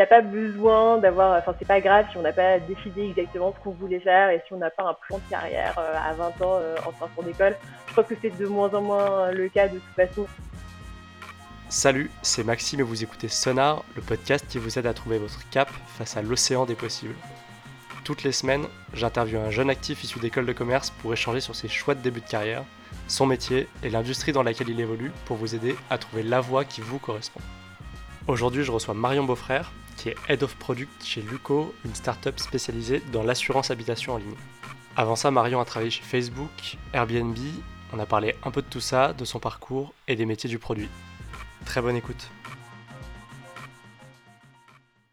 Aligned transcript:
n'y 0.00 0.04
a 0.04 0.06
pas 0.06 0.22
besoin 0.22 0.98
d'avoir, 0.98 1.38
enfin 1.38 1.54
c'est 1.58 1.68
pas 1.68 1.80
grave 1.80 2.06
si 2.10 2.16
on 2.16 2.22
n'a 2.22 2.32
pas 2.32 2.58
décidé 2.58 3.08
exactement 3.10 3.54
ce 3.56 3.62
qu'on 3.62 3.72
voulait 3.72 4.00
faire 4.00 4.30
et 4.30 4.42
si 4.46 4.52
on 4.52 4.58
n'a 4.58 4.70
pas 4.70 4.84
un 4.84 4.94
plan 4.94 5.18
de 5.18 5.30
carrière 5.30 5.78
à 5.78 6.12
20 6.14 6.42
ans 6.42 6.58
en 6.86 6.98
sortant 6.98 7.22
d'école. 7.22 7.56
Je 7.86 7.92
crois 7.92 8.04
que 8.04 8.14
c'est 8.20 8.36
de 8.36 8.46
moins 8.46 8.72
en 8.74 8.80
moins 8.80 9.30
le 9.30 9.48
cas 9.48 9.68
de 9.68 9.78
toute 9.78 9.94
façon. 9.94 10.26
Salut, 11.68 12.10
c'est 12.22 12.44
Maxime 12.44 12.80
et 12.80 12.82
vous 12.82 13.04
écoutez 13.04 13.28
Sonar, 13.28 13.84
le 13.94 14.02
podcast 14.02 14.44
qui 14.48 14.58
vous 14.58 14.78
aide 14.78 14.86
à 14.86 14.94
trouver 14.94 15.18
votre 15.18 15.48
cap 15.50 15.70
face 15.98 16.16
à 16.16 16.22
l'océan 16.22 16.66
des 16.66 16.74
possibles. 16.74 17.14
Toutes 18.02 18.24
les 18.24 18.32
semaines, 18.32 18.64
j'interviewe 18.94 19.38
un 19.38 19.50
jeune 19.50 19.70
actif 19.70 20.02
issu 20.02 20.18
d'école 20.18 20.46
de 20.46 20.52
commerce 20.52 20.90
pour 20.90 21.12
échanger 21.12 21.40
sur 21.40 21.54
ses 21.54 21.68
choix 21.68 21.94
de 21.94 22.00
début 22.00 22.22
de 22.22 22.28
carrière, 22.28 22.64
son 23.06 23.26
métier 23.26 23.68
et 23.84 23.90
l'industrie 23.90 24.32
dans 24.32 24.42
laquelle 24.42 24.68
il 24.68 24.80
évolue 24.80 25.12
pour 25.26 25.36
vous 25.36 25.54
aider 25.54 25.76
à 25.90 25.98
trouver 25.98 26.22
la 26.22 26.40
voie 26.40 26.64
qui 26.64 26.80
vous 26.80 26.98
correspond. 26.98 27.40
Aujourd'hui, 28.26 28.64
je 28.64 28.72
reçois 28.72 28.94
Marion 28.94 29.24
Beaufrère, 29.24 29.70
qui 30.00 30.08
est 30.08 30.16
Head 30.28 30.42
of 30.42 30.56
Product 30.56 31.04
chez 31.04 31.20
Luco, 31.20 31.74
une 31.84 31.94
startup 31.94 32.40
spécialisée 32.40 33.02
dans 33.12 33.22
l'assurance 33.22 33.70
habitation 33.70 34.14
en 34.14 34.16
ligne. 34.16 34.34
Avant 34.96 35.14
ça, 35.14 35.30
Marion 35.30 35.60
a 35.60 35.66
travaillé 35.66 35.90
chez 35.90 36.02
Facebook, 36.02 36.78
Airbnb, 36.94 37.36
on 37.92 37.98
a 37.98 38.06
parlé 38.06 38.34
un 38.42 38.50
peu 38.50 38.62
de 38.62 38.66
tout 38.66 38.80
ça, 38.80 39.12
de 39.12 39.26
son 39.26 39.40
parcours 39.40 39.92
et 40.08 40.16
des 40.16 40.24
métiers 40.24 40.48
du 40.48 40.58
produit. 40.58 40.88
Très 41.66 41.82
bonne 41.82 41.96
écoute. 41.96 42.30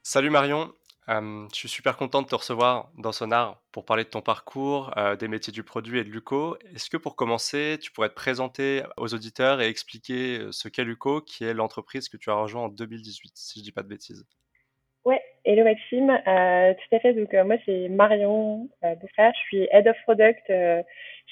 Salut 0.04 0.30
Marion, 0.30 0.74
euh, 1.10 1.48
je 1.52 1.58
suis 1.58 1.68
super 1.68 1.98
content 1.98 2.22
de 2.22 2.28
te 2.28 2.36
recevoir 2.36 2.90
dans 2.98 3.12
Sonar 3.12 3.62
pour 3.74 3.84
parler 3.84 4.06
de 4.06 4.10
ton 4.10 4.22
parcours, 4.22 4.94
euh, 4.96 5.18
des 5.18 5.28
métiers 5.28 5.52
du 5.52 5.64
produit 5.64 6.00
et 6.00 6.06
de 6.06 6.10
Luco. 6.10 6.58
Est-ce 6.74 6.90
que 6.90 6.96
pour 6.96 7.18
commencer, 7.18 7.78
tu 7.82 7.92
pourrais 7.92 8.08
te 8.08 8.16
présenter 8.16 8.84
aux 8.96 9.14
auditeurs 9.14 9.60
et 9.60 9.68
expliquer 9.68 10.40
euh, 10.40 10.52
ce 10.54 10.70
qu'est 10.70 10.86
Luco, 10.86 11.20
qui 11.22 11.44
est 11.44 11.54
l'entreprise 11.54 12.08
que 12.08 12.16
tu 12.16 12.30
as 12.30 12.36
rejoint 12.36 12.64
en 12.64 12.70
2018, 12.70 13.34
si 13.36 13.60
je 13.60 13.66
dis 13.66 13.74
pas 13.74 13.84
de 13.84 13.90
bêtises? 13.90 14.26
Hello 15.48 15.64
Maxime, 15.64 16.08
tout 16.26 16.96
à 16.96 17.00
fait. 17.00 17.14
Donc 17.14 17.34
moi 17.34 17.56
c'est 17.66 17.90
Marion 17.90 18.70
Beaufrère, 18.82 19.34
je 19.34 19.40
suis 19.48 19.68
Head 19.72 19.88
of 19.88 19.98
Product 20.06 20.52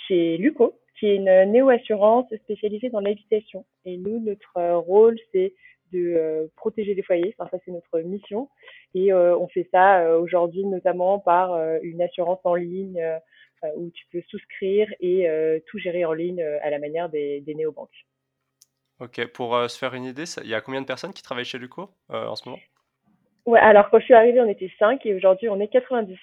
chez 0.07 0.37
Luco 0.37 0.79
qui 0.97 1.07
est 1.07 1.15
une 1.15 1.51
néo-assurance 1.51 2.27
spécialisée 2.43 2.89
dans 2.89 2.99
l'habitation. 2.99 3.65
Et 3.85 3.97
nous, 3.97 4.19
notre 4.19 4.57
euh, 4.57 4.77
rôle, 4.77 5.19
c'est 5.33 5.53
de 5.91 5.99
euh, 5.99 6.47
protéger 6.55 6.93
les 6.93 7.03
foyers. 7.03 7.35
Enfin, 7.37 7.49
ça, 7.51 7.57
c'est 7.65 7.71
notre 7.71 7.99
mission. 7.99 8.49
Et 8.93 9.11
euh, 9.11 9.37
on 9.37 9.47
fait 9.47 9.67
ça 9.71 10.17
aujourd'hui 10.17 10.65
notamment 10.65 11.19
par 11.19 11.55
une 11.81 12.01
assurance 12.01 12.39
en 12.43 12.55
ligne 12.55 13.01
où 13.75 13.89
tu 13.89 14.05
peux 14.11 14.21
souscrire 14.29 14.87
et 14.99 15.27
tout 15.67 15.79
gérer 15.79 16.05
en 16.05 16.13
ligne 16.13 16.41
à 16.41 16.69
la 16.69 16.79
manière 16.79 17.09
des, 17.09 17.41
des 17.41 17.55
néobanques. 17.55 18.05
Ok, 18.99 19.25
pour 19.33 19.69
se 19.69 19.77
faire 19.77 19.93
une 19.95 20.05
idée, 20.05 20.23
il 20.43 20.49
y 20.49 20.53
a 20.53 20.61
combien 20.61 20.81
de 20.81 20.85
personnes 20.85 21.13
qui 21.13 21.23
travaillent 21.23 21.45
chez 21.45 21.57
Luco 21.57 21.89
en 22.09 22.35
ce 22.35 22.47
moment? 22.47 22.61
Ouais, 23.45 23.59
alors 23.59 23.89
quand 23.89 23.99
je 23.99 24.05
suis 24.05 24.13
arrivée, 24.13 24.41
on 24.41 24.49
était 24.49 24.71
5 24.79 25.05
et 25.05 25.13
aujourd'hui, 25.15 25.49
on 25.49 25.59
est 25.59 25.67
90. 25.67 26.17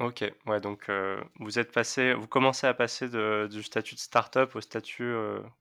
OK, 0.00 0.24
ouais, 0.46 0.60
donc 0.60 0.88
vous 1.40 1.58
êtes 1.58 1.72
passé 1.72 2.14
vous 2.14 2.28
commencez 2.28 2.68
à 2.68 2.74
passer 2.74 3.08
de 3.08 3.48
du 3.50 3.64
statut 3.64 3.96
de 3.96 4.00
start-up 4.00 4.54
au 4.54 4.60
statut, 4.60 5.12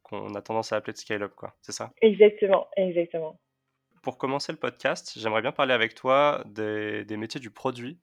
qu'on 0.04 0.36
a 0.36 0.42
tendance 0.42 0.72
à 0.72 0.76
appeler 0.76 0.94
de 0.94 1.00
scale-up, 1.00 1.34
quoi, 1.36 1.56
c'est 1.62 1.72
ça? 1.72 1.92
Exactement, 2.02 2.68
exactement. 2.78 3.40
Pour 4.04 4.20
commencer 4.20 4.52
le 4.52 4.60
podcast, 4.60 5.14
j'aimerais 5.18 5.42
bien 5.42 5.52
parler 5.52 5.74
avec 5.74 5.96
toi 5.96 6.44
des 6.46 7.04
des 7.04 7.18
métiers 7.18 7.40
du 7.42 7.50
produit, 7.50 8.00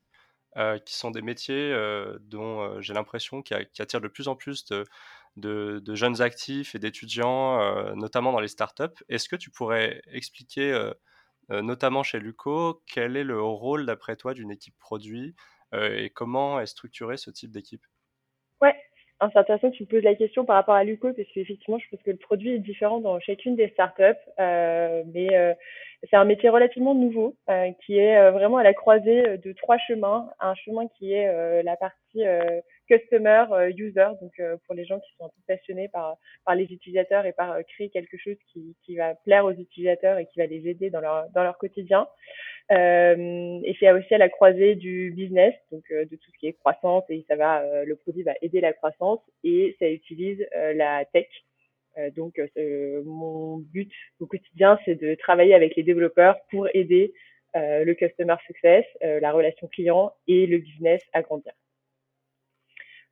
qui 0.84 0.94
sont 0.96 1.12
des 1.12 1.22
métiers, 1.22 1.72
dont, 2.20 2.80
j'ai 2.80 2.94
l'impression 2.94 3.40
qui 3.40 3.54
attirent 3.54 4.00
de 4.00 4.08
plus 4.08 4.26
en 4.26 4.34
plus 4.34 4.64
de 4.66 4.84
de 5.36 5.78
de 5.78 5.94
jeunes 5.94 6.20
actifs 6.20 6.74
et 6.74 6.80
d'étudiants, 6.80 7.94
notamment 7.94 8.32
dans 8.32 8.40
les 8.40 8.48
startups. 8.48 9.04
Est-ce 9.08 9.28
que 9.28 9.36
tu 9.36 9.50
pourrais 9.50 10.02
expliquer, 10.12 10.90
notamment 11.48 12.02
chez 12.02 12.18
Luco, 12.18 12.82
quel 12.92 13.16
est 13.16 13.24
le 13.24 13.40
rôle 13.40 13.86
d'après 13.86 14.16
toi 14.16 14.34
d'une 14.34 14.50
équipe 14.50 14.78
produit? 14.78 15.34
Et 15.72 16.10
comment 16.10 16.60
est 16.60 16.66
structuré 16.66 17.16
ce 17.16 17.30
type 17.30 17.50
d'équipe? 17.50 17.82
Ouais, 18.60 18.74
c'est 19.20 19.38
intéressant 19.38 19.70
que 19.70 19.76
tu 19.76 19.82
me 19.82 19.88
poses 19.88 20.04
la 20.04 20.14
question 20.14 20.44
par 20.44 20.56
rapport 20.56 20.74
à 20.74 20.84
Luco, 20.84 21.12
parce 21.12 21.28
qu'effectivement, 21.34 21.78
je 21.78 21.88
pense 21.90 22.02
que 22.02 22.10
le 22.10 22.16
produit 22.16 22.54
est 22.54 22.58
différent 22.58 23.00
dans 23.00 23.18
chacune 23.20 23.56
des 23.56 23.68
startups, 23.70 24.20
mais 24.38 25.56
c'est 26.10 26.16
un 26.16 26.24
métier 26.24 26.48
relativement 26.48 26.94
nouveau, 26.94 27.36
qui 27.84 27.96
est 27.96 28.30
vraiment 28.30 28.58
à 28.58 28.62
la 28.62 28.74
croisée 28.74 29.38
de 29.38 29.52
trois 29.52 29.78
chemins. 29.78 30.28
Un 30.40 30.54
chemin 30.54 30.86
qui 30.98 31.12
est 31.12 31.62
la 31.62 31.76
partie 31.76 32.24
customer 32.88 33.44
user, 33.76 34.08
donc 34.20 34.32
pour 34.66 34.74
les 34.74 34.84
gens 34.84 35.00
qui 35.00 35.14
sont 35.16 35.26
un 35.26 35.28
peu 35.28 35.42
passionnés 35.46 35.88
par, 35.88 36.16
par 36.44 36.54
les 36.54 36.64
utilisateurs 36.64 37.26
et 37.26 37.32
par 37.32 37.56
créer 37.66 37.88
quelque 37.90 38.16
chose 38.16 38.36
qui, 38.52 38.76
qui 38.84 38.96
va 38.96 39.14
plaire 39.14 39.44
aux 39.44 39.52
utilisateurs 39.52 40.18
et 40.18 40.26
qui 40.26 40.38
va 40.38 40.46
les 40.46 40.68
aider 40.68 40.90
dans 40.90 41.00
leur, 41.00 41.28
dans 41.30 41.42
leur 41.42 41.58
quotidien. 41.58 42.06
Euh, 42.72 43.60
et 43.62 43.76
c'est 43.78 43.92
aussi 43.92 44.14
à 44.14 44.18
la 44.18 44.30
croisée 44.30 44.74
du 44.74 45.12
business, 45.14 45.54
donc 45.70 45.84
euh, 45.90 46.06
de 46.06 46.16
tout 46.16 46.30
ce 46.32 46.38
qui 46.38 46.46
est 46.46 46.54
croissance 46.54 47.04
et 47.10 47.24
ça 47.28 47.36
va, 47.36 47.60
euh, 47.60 47.84
le 47.84 47.94
produit 47.94 48.22
va 48.22 48.32
aider 48.40 48.60
la 48.60 48.72
croissance 48.72 49.20
et 49.42 49.76
ça 49.78 49.88
utilise 49.88 50.46
la 50.74 51.04
tech. 51.12 51.28
donc 52.16 52.40
mon 53.04 53.58
but 53.58 53.92
au 54.20 54.26
quotidien, 54.26 54.78
c'est 54.84 54.96
de 54.96 55.14
travailler 55.14 55.54
avec 55.54 55.76
les 55.76 55.82
développeurs 55.82 56.36
pour 56.50 56.66
aider 56.74 57.12
le 57.54 57.92
customer 57.94 58.36
success, 58.46 58.84
la 59.00 59.30
relation 59.32 59.68
client 59.68 60.12
et 60.26 60.46
le 60.46 60.58
business 60.58 61.02
à 61.12 61.22
grandir. 61.22 61.52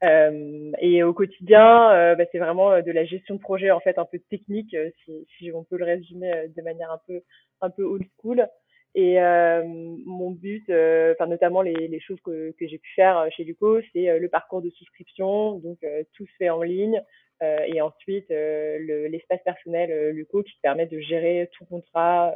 Euh, 0.02 0.72
et 0.80 1.02
au 1.02 1.12
quotidien, 1.12 1.90
euh, 1.92 2.14
bah, 2.16 2.24
c'est 2.32 2.38
vraiment 2.38 2.80
de 2.82 2.90
la 2.90 3.04
gestion 3.04 3.36
de 3.36 3.40
projet 3.40 3.70
en 3.70 3.80
fait 3.80 3.98
un 3.98 4.04
peu 4.04 4.18
technique, 4.30 4.76
si, 5.04 5.26
si 5.38 5.52
on 5.52 5.64
peut 5.64 5.76
le 5.76 5.84
résumer 5.84 6.48
de 6.54 6.62
manière 6.62 6.90
un 6.90 7.00
peu 7.06 7.22
un 7.60 7.70
peu 7.70 7.84
old 7.84 8.04
school. 8.18 8.46
Et 8.94 9.20
euh, 9.20 9.62
mon 9.64 10.32
but, 10.32 10.68
euh, 10.68 11.14
enfin 11.14 11.26
notamment 11.26 11.62
les, 11.62 11.88
les, 11.88 12.00
choses 12.00 12.20
que, 12.20 12.52
que 12.58 12.66
j'ai 12.66 12.76
pu 12.76 12.90
faire 12.94 13.16
euh, 13.18 13.28
chez 13.30 13.44
Luco, 13.44 13.80
c'est 13.92 14.18
le 14.18 14.28
parcours 14.28 14.60
de 14.60 14.68
souscription, 14.68 15.58
donc 15.60 15.78
tout 16.14 16.26
se 16.26 16.32
fait 16.38 16.50
en 16.50 16.62
ligne, 16.62 17.00
et 17.42 17.80
ensuite 17.80 18.28
l'espace 18.30 19.40
personnel 19.44 20.10
Luco 20.10 20.42
qui 20.42 20.54
permet 20.62 20.86
de 20.86 21.00
gérer 21.00 21.50
tout 21.52 21.64
contrat 21.64 22.34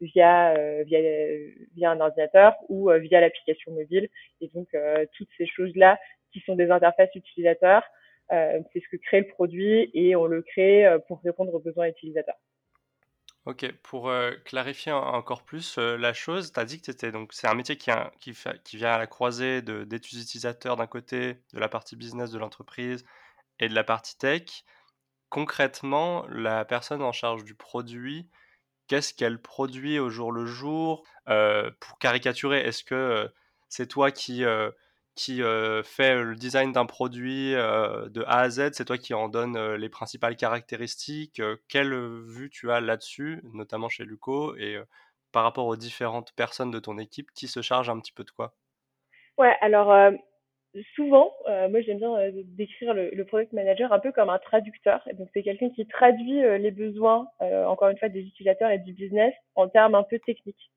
via, 0.00 0.54
via 0.84 0.98
via 1.74 1.90
un 1.90 2.00
ordinateur 2.00 2.54
ou 2.68 2.90
via 2.90 3.20
l'application 3.20 3.72
mobile. 3.72 4.08
Et 4.40 4.50
donc 4.54 4.68
toutes 5.16 5.28
ces 5.38 5.46
choses-là 5.46 5.98
qui 6.32 6.40
sont 6.40 6.56
des 6.56 6.70
interfaces 6.70 7.14
utilisateurs, 7.14 7.84
c'est 8.30 8.80
ce 8.80 8.88
que 8.90 8.96
crée 8.96 9.20
le 9.20 9.28
produit 9.28 9.90
et 9.94 10.16
on 10.16 10.26
le 10.26 10.42
crée 10.42 10.86
pour 11.06 11.20
répondre 11.22 11.54
aux 11.54 11.60
besoins 11.60 11.86
utilisateurs. 11.86 12.38
Ok, 13.44 13.72
pour 13.82 14.08
euh, 14.08 14.30
clarifier 14.44 14.92
encore 14.92 15.42
plus 15.42 15.76
euh, 15.76 15.96
la 15.96 16.12
chose, 16.12 16.52
tu 16.52 16.60
as 16.60 16.64
dit 16.64 16.78
que 16.78 16.86
c'était 16.86 17.10
c'est 17.32 17.48
un 17.48 17.54
métier 17.54 17.76
qui, 17.76 17.90
qui, 18.20 18.32
qui 18.62 18.76
vient 18.76 18.92
à 18.92 18.98
la 18.98 19.08
croisée 19.08 19.62
de 19.62 19.82
d'études 19.82 20.20
utilisateurs 20.20 20.76
d'un 20.76 20.86
côté, 20.86 21.38
de 21.52 21.58
la 21.58 21.68
partie 21.68 21.96
business 21.96 22.30
de 22.30 22.38
l'entreprise 22.38 23.04
et 23.62 23.68
de 23.68 23.74
la 23.74 23.84
partie 23.84 24.18
tech. 24.18 24.64
Concrètement, 25.30 26.26
la 26.28 26.66
personne 26.66 27.02
en 27.02 27.12
charge 27.12 27.44
du 27.44 27.54
produit, 27.54 28.28
qu'est-ce 28.88 29.14
qu'elle 29.14 29.40
produit 29.40 29.98
au 29.98 30.10
jour 30.10 30.32
le 30.32 30.44
jour? 30.44 31.02
Euh, 31.28 31.70
pour 31.80 31.98
caricaturer, 31.98 32.60
est-ce 32.60 32.84
que 32.84 33.32
c'est 33.70 33.86
toi 33.86 34.10
qui 34.10 34.44
qui 35.14 35.42
euh, 35.42 35.82
fait 35.82 36.22
le 36.22 36.34
design 36.34 36.72
d'un 36.72 36.86
produit 36.86 37.54
euh, 37.54 38.08
de 38.08 38.22
A 38.26 38.40
à 38.40 38.50
Z, 38.50 38.70
c'est 38.72 38.84
toi 38.84 38.96
qui 38.96 39.12
en 39.12 39.28
donne 39.28 39.56
euh, 39.56 39.76
les 39.76 39.88
principales 39.88 40.36
caractéristiques? 40.36 41.42
quelle 41.68 41.94
vue 42.24 42.50
tu 42.50 42.70
as 42.70 42.80
là-dessus, 42.80 43.42
notamment 43.52 43.88
chez 43.88 44.04
Luco, 44.04 44.56
et 44.56 44.78
par 45.32 45.44
rapport 45.44 45.66
aux 45.66 45.76
différentes 45.76 46.32
personnes 46.32 46.70
de 46.70 46.78
ton 46.78 46.98
équipe, 46.98 47.30
qui 47.34 47.48
se 47.48 47.62
charge 47.62 47.90
un 47.90 47.98
petit 47.98 48.12
peu 48.12 48.24
de 48.24 48.30
quoi? 48.30 48.54
Ouais, 49.38 49.56
alors 49.60 50.12
souvent, 50.94 51.32
moi 51.46 51.80
j'aime 51.82 51.98
bien 51.98 52.16
décrire 52.56 52.94
le, 52.94 53.10
le, 53.10 53.24
product 53.24 53.52
manager 53.52 53.92
un 53.92 53.98
peu 53.98 54.12
comme 54.12 54.30
un 54.30 54.38
traducteur. 54.38 55.06
Donc 55.14 55.28
c'est 55.34 55.42
quelqu'un 55.42 55.70
qui 55.70 55.86
traduit 55.86 56.40
les 56.58 56.70
besoins, 56.70 57.28
encore 57.40 57.88
une 57.88 57.98
fois, 57.98 58.08
des 58.08 58.22
utilisateurs 58.22 58.70
et 58.70 58.78
du 58.78 58.92
business 58.92 59.34
en 59.54 59.68
termes 59.68 59.94
un 59.94 60.02
peu 60.02 60.18
techniques. 60.18 60.70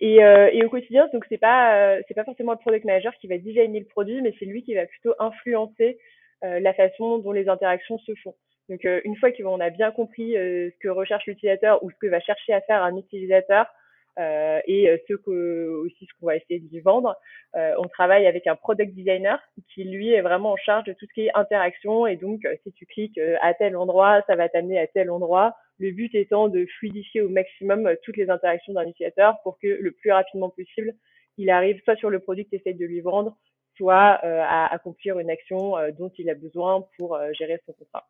Et, 0.00 0.22
euh, 0.22 0.48
et 0.52 0.64
au 0.64 0.68
quotidien, 0.68 1.08
donc 1.12 1.24
c'est 1.28 1.38
pas 1.38 1.96
euh, 1.96 2.02
c'est 2.06 2.14
pas 2.14 2.24
forcément 2.24 2.52
le 2.52 2.58
product 2.58 2.84
manager 2.84 3.14
qui 3.16 3.26
va 3.26 3.36
designer 3.36 3.80
le 3.80 3.86
produit, 3.86 4.22
mais 4.22 4.32
c'est 4.38 4.44
lui 4.44 4.62
qui 4.62 4.74
va 4.74 4.86
plutôt 4.86 5.14
influencer 5.18 5.98
euh, 6.44 6.60
la 6.60 6.72
façon 6.72 7.18
dont 7.18 7.32
les 7.32 7.48
interactions 7.48 7.98
se 7.98 8.12
font. 8.22 8.34
Donc 8.68 8.84
une 8.84 9.16
fois 9.16 9.32
qu'on 9.32 9.60
a 9.60 9.70
bien 9.70 9.90
compris 9.90 10.34
ce 10.34 10.78
que 10.78 10.88
recherche 10.88 11.24
l'utilisateur 11.26 11.82
ou 11.82 11.90
ce 11.90 11.96
que 11.96 12.06
va 12.06 12.20
chercher 12.20 12.52
à 12.52 12.60
faire 12.60 12.82
un 12.82 12.94
utilisateur, 12.98 13.64
euh, 13.64 13.70
et 14.18 15.04
ce 15.08 15.14
que 15.14 15.68
aussi 15.84 16.06
ce 16.06 16.10
qu'on 16.18 16.26
va 16.26 16.36
essayer 16.36 16.60
de 16.60 16.68
lui 16.68 16.80
vendre. 16.80 17.16
Euh, 17.56 17.74
on 17.78 17.86
travaille 17.88 18.26
avec 18.26 18.46
un 18.46 18.56
product 18.56 18.92
designer 18.94 19.40
qui 19.72 19.84
lui 19.84 20.12
est 20.12 20.22
vraiment 20.22 20.52
en 20.52 20.56
charge 20.56 20.84
de 20.84 20.92
tout 20.92 21.06
ce 21.06 21.14
qui 21.14 21.26
est 21.26 21.30
interaction 21.34 22.06
et 22.06 22.16
donc 22.16 22.46
si 22.64 22.72
tu 22.72 22.84
cliques 22.86 23.20
à 23.40 23.54
tel 23.54 23.76
endroit, 23.76 24.22
ça 24.26 24.36
va 24.36 24.48
t'amener 24.48 24.78
à 24.78 24.86
tel 24.86 25.10
endroit. 25.10 25.54
Le 25.78 25.92
but 25.92 26.12
étant 26.14 26.48
de 26.48 26.66
fluidifier 26.78 27.22
au 27.22 27.28
maximum 27.28 27.86
euh, 27.86 27.94
toutes 28.02 28.16
les 28.16 28.30
interactions 28.30 28.72
d'un 28.72 28.86
utilisateur 28.86 29.36
pour 29.42 29.58
que 29.60 29.68
le 29.68 29.92
plus 29.92 30.10
rapidement 30.10 30.50
possible, 30.50 30.94
il 31.36 31.50
arrive 31.50 31.80
soit 31.84 31.96
sur 31.96 32.10
le 32.10 32.18
produit 32.18 32.44
que 32.44 32.50
tu 32.50 32.56
essayes 32.56 32.74
de 32.74 32.84
lui 32.84 33.00
vendre, 33.00 33.36
soit 33.76 34.18
euh, 34.24 34.42
à 34.42 34.72
accomplir 34.72 35.20
une 35.20 35.30
action 35.30 35.76
euh, 35.76 35.92
dont 35.92 36.10
il 36.18 36.28
a 36.30 36.34
besoin 36.34 36.84
pour 36.96 37.18
gérer 37.38 37.60
son 37.64 37.72
contrat. 37.72 38.08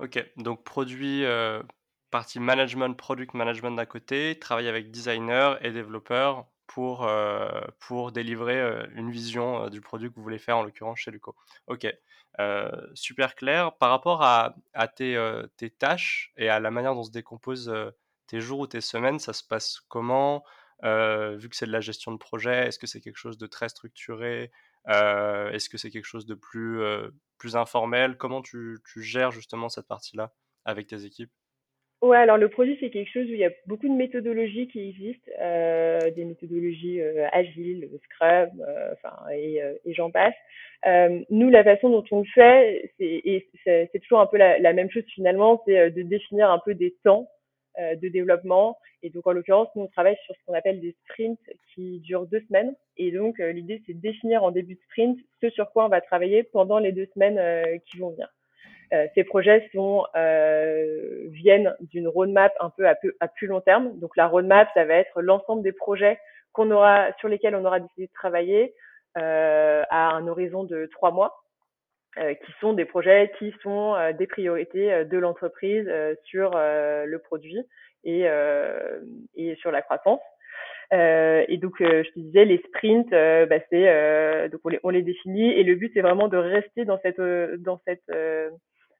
Ok, 0.00 0.24
donc 0.38 0.64
produit, 0.64 1.24
partie 2.10 2.40
management, 2.40 2.94
product 2.96 3.34
management 3.34 3.76
d'un 3.76 3.86
côté, 3.86 4.38
travailler 4.38 4.68
avec 4.68 4.90
designers 4.90 5.54
et 5.60 5.70
développeurs 5.70 6.46
pour, 6.66 7.04
euh, 7.04 7.60
pour 7.80 8.12
délivrer 8.12 8.60
euh, 8.60 8.86
une 8.94 9.10
vision 9.10 9.64
euh, 9.64 9.70
du 9.70 9.80
produit 9.80 10.08
que 10.08 10.14
vous 10.14 10.22
voulez 10.22 10.38
faire, 10.38 10.56
en 10.56 10.62
l'occurrence 10.62 11.00
chez 11.00 11.10
Luco. 11.10 11.34
Ok, 11.66 11.86
super 12.94 13.34
clair. 13.34 13.76
Par 13.78 13.90
rapport 13.90 14.22
à, 14.22 14.54
tes, 14.94 15.18
tâches 15.78 16.32
et 16.36 16.48
à 16.48 16.60
la 16.60 16.70
manière 16.70 16.94
dont 16.94 17.02
se 17.02 17.10
décomposent 17.10 17.74
tes 18.28 18.40
jours 18.40 18.60
ou 18.60 18.66
tes 18.68 18.80
semaines, 18.80 19.18
ça 19.18 19.32
se 19.32 19.42
passe 19.42 19.80
comment? 19.88 20.44
Vu 20.82 21.48
que 21.48 21.56
c'est 21.56 21.66
de 21.66 21.72
la 21.72 21.80
gestion 21.80 22.12
de 22.12 22.18
projet, 22.18 22.68
est-ce 22.68 22.78
que 22.78 22.86
c'est 22.86 23.00
quelque 23.00 23.18
chose 23.18 23.36
de 23.36 23.46
très 23.46 23.68
structuré? 23.68 24.52
Est-ce 24.86 25.68
que 25.68 25.76
c'est 25.76 25.90
quelque 25.90 26.06
chose 26.06 26.24
de 26.24 26.34
plus, 26.34 26.80
plus 27.36 27.56
informel? 27.56 28.16
Comment 28.16 28.42
tu, 28.42 28.78
tu 28.90 29.02
gères 29.02 29.32
justement 29.32 29.68
cette 29.68 29.88
partie-là 29.88 30.32
avec 30.64 30.86
tes 30.86 31.04
équipes? 31.04 31.32
Ouais, 32.02 32.16
alors 32.16 32.38
le 32.38 32.48
produit, 32.48 32.78
c'est 32.80 32.88
quelque 32.88 33.10
chose 33.12 33.26
où 33.26 33.34
il 33.34 33.38
y 33.38 33.44
a 33.44 33.50
beaucoup 33.66 33.86
de 33.86 33.92
méthodologies 33.92 34.68
qui 34.68 34.88
existent, 34.88 35.30
euh, 35.38 36.10
des 36.12 36.24
méthodologies 36.24 36.98
euh, 37.02 37.28
agiles, 37.30 37.90
Scrum, 38.04 38.48
euh, 38.66 38.94
enfin, 38.94 39.14
et, 39.30 39.62
euh, 39.62 39.74
et 39.84 39.92
j'en 39.92 40.10
passe. 40.10 40.34
Euh, 40.86 41.20
nous, 41.28 41.50
la 41.50 41.62
façon 41.62 41.90
dont 41.90 42.04
on 42.10 42.20
le 42.20 42.26
fait, 42.34 42.90
c'est, 42.98 43.98
toujours 44.00 44.20
un 44.20 44.26
peu 44.26 44.38
la, 44.38 44.58
la 44.58 44.72
même 44.72 44.90
chose 44.90 45.04
finalement, 45.14 45.62
c'est 45.66 45.90
de 45.90 46.00
définir 46.02 46.50
un 46.50 46.58
peu 46.58 46.74
des 46.74 46.96
temps 47.04 47.28
de 47.78 48.08
développement. 48.08 48.78
Et 49.02 49.10
donc, 49.10 49.26
en 49.26 49.32
l'occurrence, 49.32 49.68
nous, 49.74 49.82
on 49.82 49.86
travaille 49.86 50.16
sur 50.24 50.34
ce 50.34 50.40
qu'on 50.44 50.54
appelle 50.54 50.80
des 50.80 50.94
sprints 51.04 51.38
qui 51.72 52.00
durent 52.00 52.26
deux 52.26 52.40
semaines. 52.48 52.74
Et 52.96 53.10
donc, 53.12 53.38
l'idée, 53.38 53.80
c'est 53.86 53.94
de 53.94 54.00
définir 54.00 54.42
en 54.42 54.50
début 54.50 54.74
de 54.74 54.80
sprint 54.80 55.18
ce 55.40 55.48
sur 55.50 55.70
quoi 55.70 55.86
on 55.86 55.88
va 55.88 56.00
travailler 56.00 56.42
pendant 56.42 56.78
les 56.78 56.92
deux 56.92 57.08
semaines 57.14 57.80
qui 57.86 57.98
vont 57.98 58.10
venir. 58.10 58.28
Euh, 58.92 59.06
ces 59.14 59.24
projets 59.24 59.68
sont 59.72 60.04
euh, 60.16 61.26
viennent 61.28 61.74
d'une 61.80 62.08
roadmap 62.08 62.52
un 62.60 62.70
peu 62.70 62.88
à, 62.88 62.94
peu 62.94 63.14
à 63.20 63.28
plus 63.28 63.46
long 63.46 63.60
terme. 63.60 63.98
Donc 63.98 64.16
la 64.16 64.26
roadmap, 64.26 64.68
ça 64.74 64.84
va 64.84 64.94
être 64.94 65.22
l'ensemble 65.22 65.62
des 65.62 65.72
projets 65.72 66.18
qu'on 66.52 66.70
aura 66.70 67.12
sur 67.18 67.28
lesquels 67.28 67.54
on 67.54 67.64
aura 67.64 67.80
décidé 67.80 68.06
de 68.06 68.12
travailler 68.12 68.74
euh, 69.16 69.82
à 69.90 70.10
un 70.10 70.26
horizon 70.26 70.64
de 70.64 70.86
trois 70.86 71.12
mois, 71.12 71.36
qui 72.16 72.52
sont 72.60 72.72
des 72.72 72.84
projets 72.84 73.30
qui 73.38 73.54
sont 73.62 73.94
des 74.18 74.26
priorités 74.26 75.04
de 75.04 75.16
l'entreprise 75.16 75.88
sur 76.24 76.50
le 76.50 77.16
produit 77.18 77.60
et, 78.02 78.26
et 79.36 79.54
sur 79.54 79.70
la 79.70 79.80
croissance. 79.80 80.20
Euh, 80.92 81.44
et 81.48 81.56
donc, 81.56 81.80
euh, 81.80 82.02
je 82.04 82.10
te 82.10 82.18
disais, 82.18 82.44
les 82.44 82.58
sprints, 82.66 83.12
euh, 83.12 83.46
bah, 83.46 83.58
c'est 83.70 84.48
donc 84.50 84.60
on 84.64 84.68
les, 84.68 84.80
on 84.82 84.90
les, 84.90 85.02
définit 85.02 85.50
et 85.50 85.62
le 85.62 85.76
but 85.76 85.92
c'est 85.94 86.00
vraiment 86.00 86.28
de 86.28 86.36
rester 86.36 86.84
dans 86.84 86.98
cette 87.02 87.20
dans 87.62 87.80
cette 87.86 88.10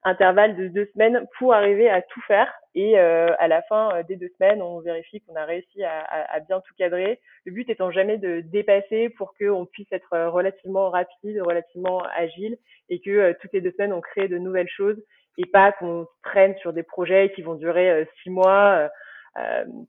intervalle 0.03 0.57
de 0.57 0.69
deux 0.69 0.89
semaines 0.93 1.27
pour 1.39 1.55
arriver 1.55 1.89
à 1.89 2.03
tout 2.03 2.21
faire. 2.23 2.53
Et 2.75 2.99
euh, 2.99 3.29
à 3.39 3.49
la 3.49 3.63
fin 3.63 3.91
euh, 3.95 4.03
des 4.05 4.17
deux 4.17 4.31
semaines, 4.39 4.63
on 4.63 4.81
vérifie 4.81 5.21
qu'on 5.21 5.35
a 5.35 5.45
réussi 5.45 5.83
à, 5.83 6.01
à, 6.01 6.37
à, 6.37 6.41
bien 6.41 6.61
tout 6.61 6.75
cadrer. 6.79 7.21
Le 7.45 7.53
but 7.53 7.69
étant 7.69 7.91
jamais 7.91 8.17
de 8.17 8.41
dépasser 8.41 9.09
pour 9.11 9.35
qu'on 9.35 9.67
puisse 9.67 9.91
être 9.93 10.13
euh, 10.13 10.31
relativement 10.31 10.89
rapide, 10.91 11.43
relativement 11.43 12.03
agile 12.17 12.57
et 12.89 13.01
que 13.01 13.11
euh, 13.11 13.33
toutes 13.41 13.53
les 13.53 13.61
deux 13.61 13.73
semaines, 13.73 13.93
on 13.93 14.01
crée 14.01 14.29
de 14.29 14.39
nouvelles 14.39 14.69
choses 14.69 15.03
et 15.37 15.47
pas 15.47 15.73
qu'on 15.73 16.07
traîne 16.23 16.57
sur 16.59 16.73
des 16.73 16.83
projets 16.83 17.33
qui 17.35 17.43
vont 17.43 17.55
durer 17.55 18.07
six 18.23 18.31
mois. 18.31 18.91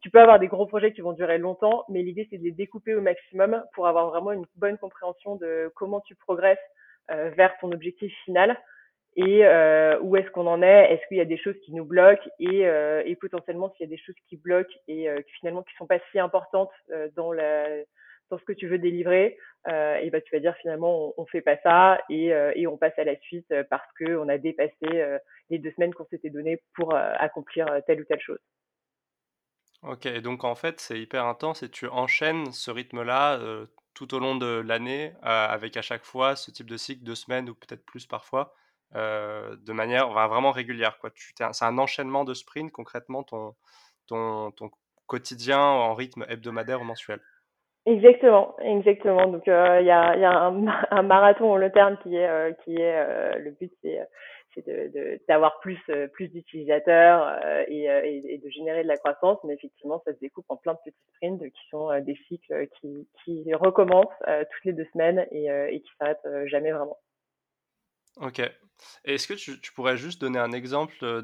Tu 0.01 0.09
peux 0.09 0.21
avoir 0.21 0.39
des 0.39 0.47
gros 0.47 0.67
projets 0.67 0.93
qui 0.93 1.01
vont 1.01 1.11
durer 1.11 1.39
longtemps, 1.39 1.83
mais 1.89 2.03
l'idée 2.03 2.27
c'est 2.29 2.37
de 2.37 2.43
les 2.43 2.51
découper 2.51 2.93
au 2.93 3.01
maximum 3.01 3.61
pour 3.73 3.87
avoir 3.87 4.07
vraiment 4.11 4.31
une 4.31 4.45
bonne 4.55 4.77
compréhension 4.77 5.35
de 5.35 5.69
comment 5.75 5.99
tu 6.01 6.15
progresses 6.15 6.59
vers 7.09 7.57
ton 7.59 7.71
objectif 7.71 8.13
final 8.23 8.55
et 9.15 9.45
euh, 9.45 9.99
où 10.01 10.15
est-ce 10.15 10.29
qu'on 10.31 10.47
en 10.47 10.61
est? 10.61 10.93
Est-ce 10.93 11.05
qu'il 11.07 11.17
y 11.17 11.21
a 11.21 11.25
des 11.25 11.37
choses 11.37 11.59
qui 11.65 11.73
nous 11.73 11.83
bloquent? 11.83 12.29
Et, 12.39 12.65
euh, 12.65 13.03
et 13.05 13.15
potentiellement 13.15 13.71
s'il 13.71 13.85
y 13.85 13.89
a 13.89 13.95
des 13.95 14.01
choses 14.01 14.15
qui 14.29 14.37
bloquent 14.37 14.73
et 14.87 15.09
euh, 15.09 15.17
qui 15.21 15.33
finalement 15.33 15.63
qui 15.63 15.75
sont 15.75 15.87
pas 15.87 15.99
si 16.11 16.19
importantes 16.19 16.71
euh, 16.91 17.09
dans 17.15 18.37
ce 18.37 18.45
que 18.45 18.53
tu 18.53 18.67
veux 18.67 18.77
délivrer, 18.77 19.37
et 19.67 20.09
bah 20.09 20.21
tu 20.21 20.33
vas 20.33 20.39
dire 20.39 20.55
finalement 20.61 21.09
on, 21.17 21.23
on 21.23 21.25
fait 21.25 21.41
pas 21.41 21.57
ça 21.57 21.99
et, 22.09 22.33
on 22.65 22.77
passe 22.77 22.97
à 22.97 23.03
la 23.03 23.19
suite 23.19 23.53
parce 23.69 23.91
que 23.99 24.15
on 24.15 24.29
a 24.29 24.37
dépassé 24.37 25.19
les 25.49 25.59
deux 25.59 25.71
semaines 25.71 25.93
qu'on 25.93 26.05
s'était 26.05 26.29
donné 26.29 26.63
pour 26.73 26.95
accomplir 26.95 27.67
telle 27.85 27.99
ou 27.99 28.05
telle 28.05 28.21
chose. 28.21 28.39
Ok, 29.83 30.07
donc 30.21 30.45
en 30.45 30.55
fait 30.55 30.79
c'est 30.79 30.97
hyper 30.97 31.25
intense 31.25 31.61
et 31.61 31.69
tu 31.69 31.87
enchaînes 31.87 32.53
ce 32.53 32.71
rythme-là 32.71 33.37
tout 33.93 34.15
au 34.15 34.19
long 34.19 34.37
de 34.37 34.63
l'année 34.65 35.11
avec 35.21 35.75
à 35.75 35.81
chaque 35.81 36.05
fois 36.05 36.37
ce 36.37 36.51
type 36.51 36.69
de 36.69 36.77
cycle, 36.77 37.03
deux 37.03 37.15
semaines 37.15 37.49
ou 37.49 37.53
peut-être 37.53 37.85
plus 37.85 38.07
parfois. 38.07 38.55
Euh, 38.95 39.55
de 39.65 39.71
manière 39.71 40.09
vraiment 40.09 40.51
régulière. 40.51 40.97
Quoi. 40.99 41.11
c'est 41.15 41.65
un 41.65 41.77
enchaînement 41.77 42.25
de 42.25 42.33
sprints, 42.33 42.71
concrètement, 42.71 43.23
ton, 43.23 43.55
ton, 44.07 44.51
ton 44.51 44.69
quotidien 45.07 45.59
en 45.59 45.93
rythme 45.93 46.25
hebdomadaire 46.27 46.81
ou 46.81 46.83
mensuel? 46.83 47.19
Exactement, 47.85 48.55
exactement. 48.59 49.27
Donc 49.27 49.47
euh, 49.47 49.79
il 49.79 49.87
y, 49.87 49.91
a, 49.91 50.17
y 50.17 50.25
a 50.25 50.51
un, 50.91 51.01
marathon 51.03 51.55
le 51.55 51.71
terme 51.71 51.97
qui 52.03 52.15
est 52.15 52.27
euh, 52.27 52.51
qui 52.63 52.75
est 52.75 53.39
le 53.39 53.51
but 53.51 53.71
c'est 53.81 53.99
c'est 54.53 55.25
d'avoir 55.29 55.59
plus 55.61 55.79
plus 56.11 56.27
d'utilisateurs 56.27 57.39
et, 57.69 58.41
de 58.43 58.49
générer 58.49 58.83
de 58.83 58.89
la 58.89 58.97
croissance. 58.97 59.39
Mais 59.45 59.53
effectivement, 59.53 60.01
ça 60.05 60.13
se 60.13 60.19
découpe 60.19 60.45
en 60.49 60.57
plein 60.57 60.73
de 60.73 60.79
petits 60.83 60.97
sprints 61.15 61.41
qui 61.41 61.69
sont 61.69 61.97
des 62.01 62.17
cycles 62.27 62.67
qui 62.79 63.07
qui 63.23 63.53
recommencent 63.53 64.19
toutes 64.27 64.65
les 64.65 64.73
deux 64.73 64.87
semaines 64.91 65.25
et, 65.31 65.45
et 65.45 65.79
qui 65.79 65.89
s'arrêtent 65.97 66.27
jamais 66.47 66.73
vraiment. 66.73 66.97
Ok. 68.21 68.39
Est-ce 69.05 69.27
que 69.27 69.33
tu, 69.33 69.73
pourrais 69.73 69.97
juste 69.97 70.21
donner 70.21 70.37
un 70.37 70.51
exemple 70.51 70.95
de, 71.01 71.21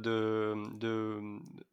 de, 0.78 1.20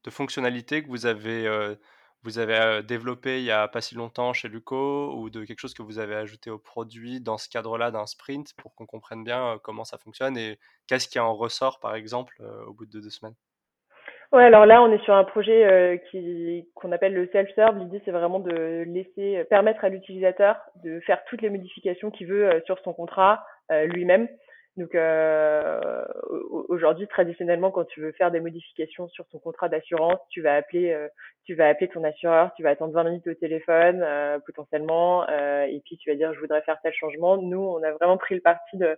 de 0.04 0.10
fonctionnalité 0.10 0.82
que 0.82 0.88
vous 0.88 1.06
avez, 1.06 1.46
euh, 1.46 1.74
vous 2.22 2.38
avez 2.38 2.58
euh, 2.58 2.82
développé 2.82 3.38
il 3.38 3.44
n'y 3.44 3.50
a 3.50 3.66
pas 3.68 3.80
si 3.80 3.94
longtemps 3.94 4.34
chez 4.34 4.48
Luco 4.48 5.14
ou 5.16 5.30
de 5.30 5.44
quelque 5.44 5.60
chose 5.60 5.74
que 5.74 5.82
vous 5.82 5.98
avez 5.98 6.14
ajouté 6.14 6.50
au 6.50 6.58
produit 6.58 7.20
dans 7.20 7.38
ce 7.38 7.48
cadre-là 7.48 7.90
d'un 7.90 8.06
sprint 8.06 8.52
pour 8.58 8.74
qu'on 8.74 8.86
comprenne 8.86 9.24
bien 9.24 9.54
euh, 9.54 9.58
comment 9.62 9.84
ça 9.84 9.96
fonctionne 9.96 10.36
et 10.36 10.58
qu'est-ce 10.86 11.08
qui 11.08 11.18
en 11.18 11.34
ressort 11.34 11.80
par 11.80 11.94
exemple 11.94 12.42
au 12.66 12.74
bout 12.74 12.86
de 12.86 13.00
deux 13.00 13.10
semaines? 13.10 13.34
Ouais, 14.32 14.44
alors 14.44 14.66
là, 14.66 14.82
on 14.82 14.90
est 14.90 15.02
sur 15.04 15.14
un 15.14 15.22
projet 15.22 16.02
qu'on 16.74 16.90
appelle 16.90 17.14
le 17.14 17.28
self-serve. 17.30 17.78
L'idée, 17.78 18.02
c'est 18.04 18.10
vraiment 18.10 18.40
de 18.40 18.82
laisser 18.82 19.44
permettre 19.48 19.84
à 19.84 19.90
l'utilisateur 19.90 20.56
de 20.82 20.98
faire 21.00 21.24
toutes 21.26 21.40
les 21.40 21.50
modifications 21.50 22.10
qu'il 22.10 22.26
veut 22.26 22.60
sur 22.66 22.80
son 22.80 22.92
contrat 22.92 23.46
lui-même. 23.70 24.26
Donc 24.76 24.92
euh, 24.96 26.04
aujourd'hui, 26.68 27.06
traditionnellement, 27.06 27.70
quand 27.70 27.84
tu 27.84 28.00
veux 28.00 28.10
faire 28.12 28.32
des 28.32 28.40
modifications 28.40 29.06
sur 29.08 29.24
ton 29.28 29.38
contrat 29.38 29.68
d'assurance, 29.68 30.18
tu 30.30 30.42
vas 30.42 30.56
appeler, 30.56 30.92
euh, 30.92 31.06
tu 31.44 31.54
vas 31.54 31.68
appeler 31.68 31.88
ton 31.88 32.02
assureur, 32.02 32.52
tu 32.56 32.64
vas 32.64 32.70
attendre 32.70 32.92
20 32.92 33.04
minutes 33.04 33.26
au 33.28 33.34
téléphone 33.34 34.02
euh, 34.02 34.40
potentiellement, 34.44 35.28
euh, 35.30 35.62
et 35.62 35.80
puis 35.84 35.96
tu 35.96 36.10
vas 36.10 36.16
dire 36.16 36.34
je 36.34 36.40
voudrais 36.40 36.62
faire 36.62 36.78
tel 36.82 36.92
changement. 36.92 37.36
Nous, 37.36 37.60
on 37.60 37.84
a 37.84 37.92
vraiment 37.92 38.16
pris 38.16 38.34
le 38.34 38.40
parti 38.40 38.76
de, 38.76 38.96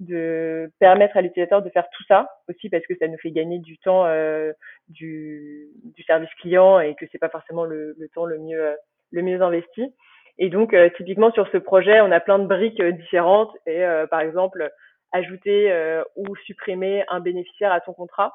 de 0.00 0.70
permettre 0.78 1.18
à 1.18 1.20
l'utilisateur 1.20 1.60
de 1.60 1.68
faire 1.68 1.88
tout 1.94 2.04
ça 2.08 2.30
aussi 2.48 2.70
parce 2.70 2.86
que 2.86 2.96
ça 2.98 3.06
nous 3.06 3.18
fait 3.18 3.30
gagner 3.30 3.58
du 3.58 3.76
temps 3.76 4.06
euh, 4.06 4.52
du, 4.88 5.68
du, 5.94 6.02
service 6.04 6.32
client 6.40 6.80
et 6.80 6.94
que 6.94 7.04
c'est 7.12 7.18
pas 7.18 7.28
forcément 7.28 7.66
le, 7.66 7.94
le, 7.98 8.08
temps 8.08 8.24
le 8.24 8.38
mieux 8.38 8.76
le 9.10 9.22
mieux 9.22 9.42
investi. 9.42 9.94
Et 10.38 10.48
donc 10.48 10.74
typiquement 10.96 11.32
sur 11.32 11.48
ce 11.50 11.58
projet, 11.58 12.00
on 12.00 12.12
a 12.12 12.20
plein 12.20 12.38
de 12.38 12.46
briques 12.46 12.80
différentes 12.80 13.50
et 13.66 13.84
par 14.08 14.20
exemple 14.20 14.70
ajouter 15.12 15.72
euh, 15.72 16.02
ou 16.16 16.36
supprimer 16.44 17.04
un 17.08 17.20
bénéficiaire 17.20 17.72
à 17.72 17.80
ton 17.80 17.92
contrat. 17.92 18.32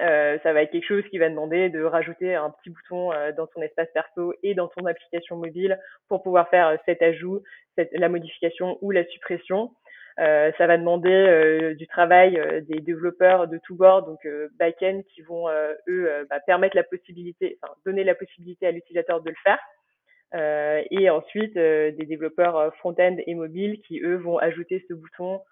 Euh, 0.00 0.38
ça 0.42 0.52
va 0.52 0.62
être 0.62 0.70
quelque 0.70 0.86
chose 0.86 1.04
qui 1.10 1.18
va 1.18 1.28
demander 1.28 1.70
de 1.70 1.82
rajouter 1.82 2.34
un 2.34 2.50
petit 2.50 2.70
bouton 2.70 3.12
euh, 3.12 3.32
dans 3.32 3.46
ton 3.46 3.62
espace 3.62 3.88
perso 3.92 4.32
et 4.42 4.54
dans 4.54 4.68
ton 4.68 4.86
application 4.86 5.36
mobile 5.36 5.78
pour 6.08 6.22
pouvoir 6.22 6.48
faire 6.50 6.78
cet 6.86 7.02
ajout, 7.02 7.42
cette, 7.76 7.90
la 7.92 8.08
modification 8.08 8.78
ou 8.80 8.90
la 8.90 9.04
suppression. 9.06 9.72
Euh, 10.20 10.50
ça 10.58 10.66
va 10.66 10.76
demander 10.76 11.12
euh, 11.12 11.74
du 11.74 11.86
travail 11.86 12.40
des 12.68 12.80
développeurs 12.80 13.48
de 13.48 13.58
tout 13.64 13.76
bord, 13.76 14.04
donc 14.04 14.26
back-end, 14.58 15.02
qui 15.14 15.22
vont 15.22 15.48
eux 15.88 16.26
bah, 16.28 16.40
permettre 16.40 16.76
la 16.76 16.84
possibilité, 16.84 17.58
enfin 17.62 17.74
donner 17.84 18.04
la 18.04 18.14
possibilité 18.14 18.66
à 18.66 18.72
l'utilisateur 18.72 19.20
de 19.20 19.30
le 19.30 19.36
faire. 19.42 20.86
et 20.90 21.10
ensuite 21.10 21.54
des 21.54 22.06
développeurs 22.06 22.74
front-end 22.76 23.16
et 23.26 23.34
mobile 23.34 23.80
qui 23.82 24.00
eux 24.00 24.16
vont 24.16 24.38
ajouter 24.38 24.84
ce 24.88 24.94
bouton 24.94 25.36
euh, 25.36 25.42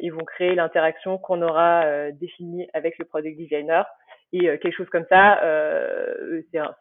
ils 0.00 0.10
vont 0.10 0.24
créer 0.24 0.54
l'interaction 0.54 1.18
qu'on 1.18 1.42
aura 1.42 1.84
euh, 1.84 2.10
définie 2.12 2.66
avec 2.72 2.98
le 2.98 3.04
product 3.04 3.36
designer. 3.36 3.86
Et 4.32 4.48
euh, 4.48 4.56
quelque 4.56 4.76
chose 4.76 4.88
comme 4.90 5.06
ça, 5.08 5.40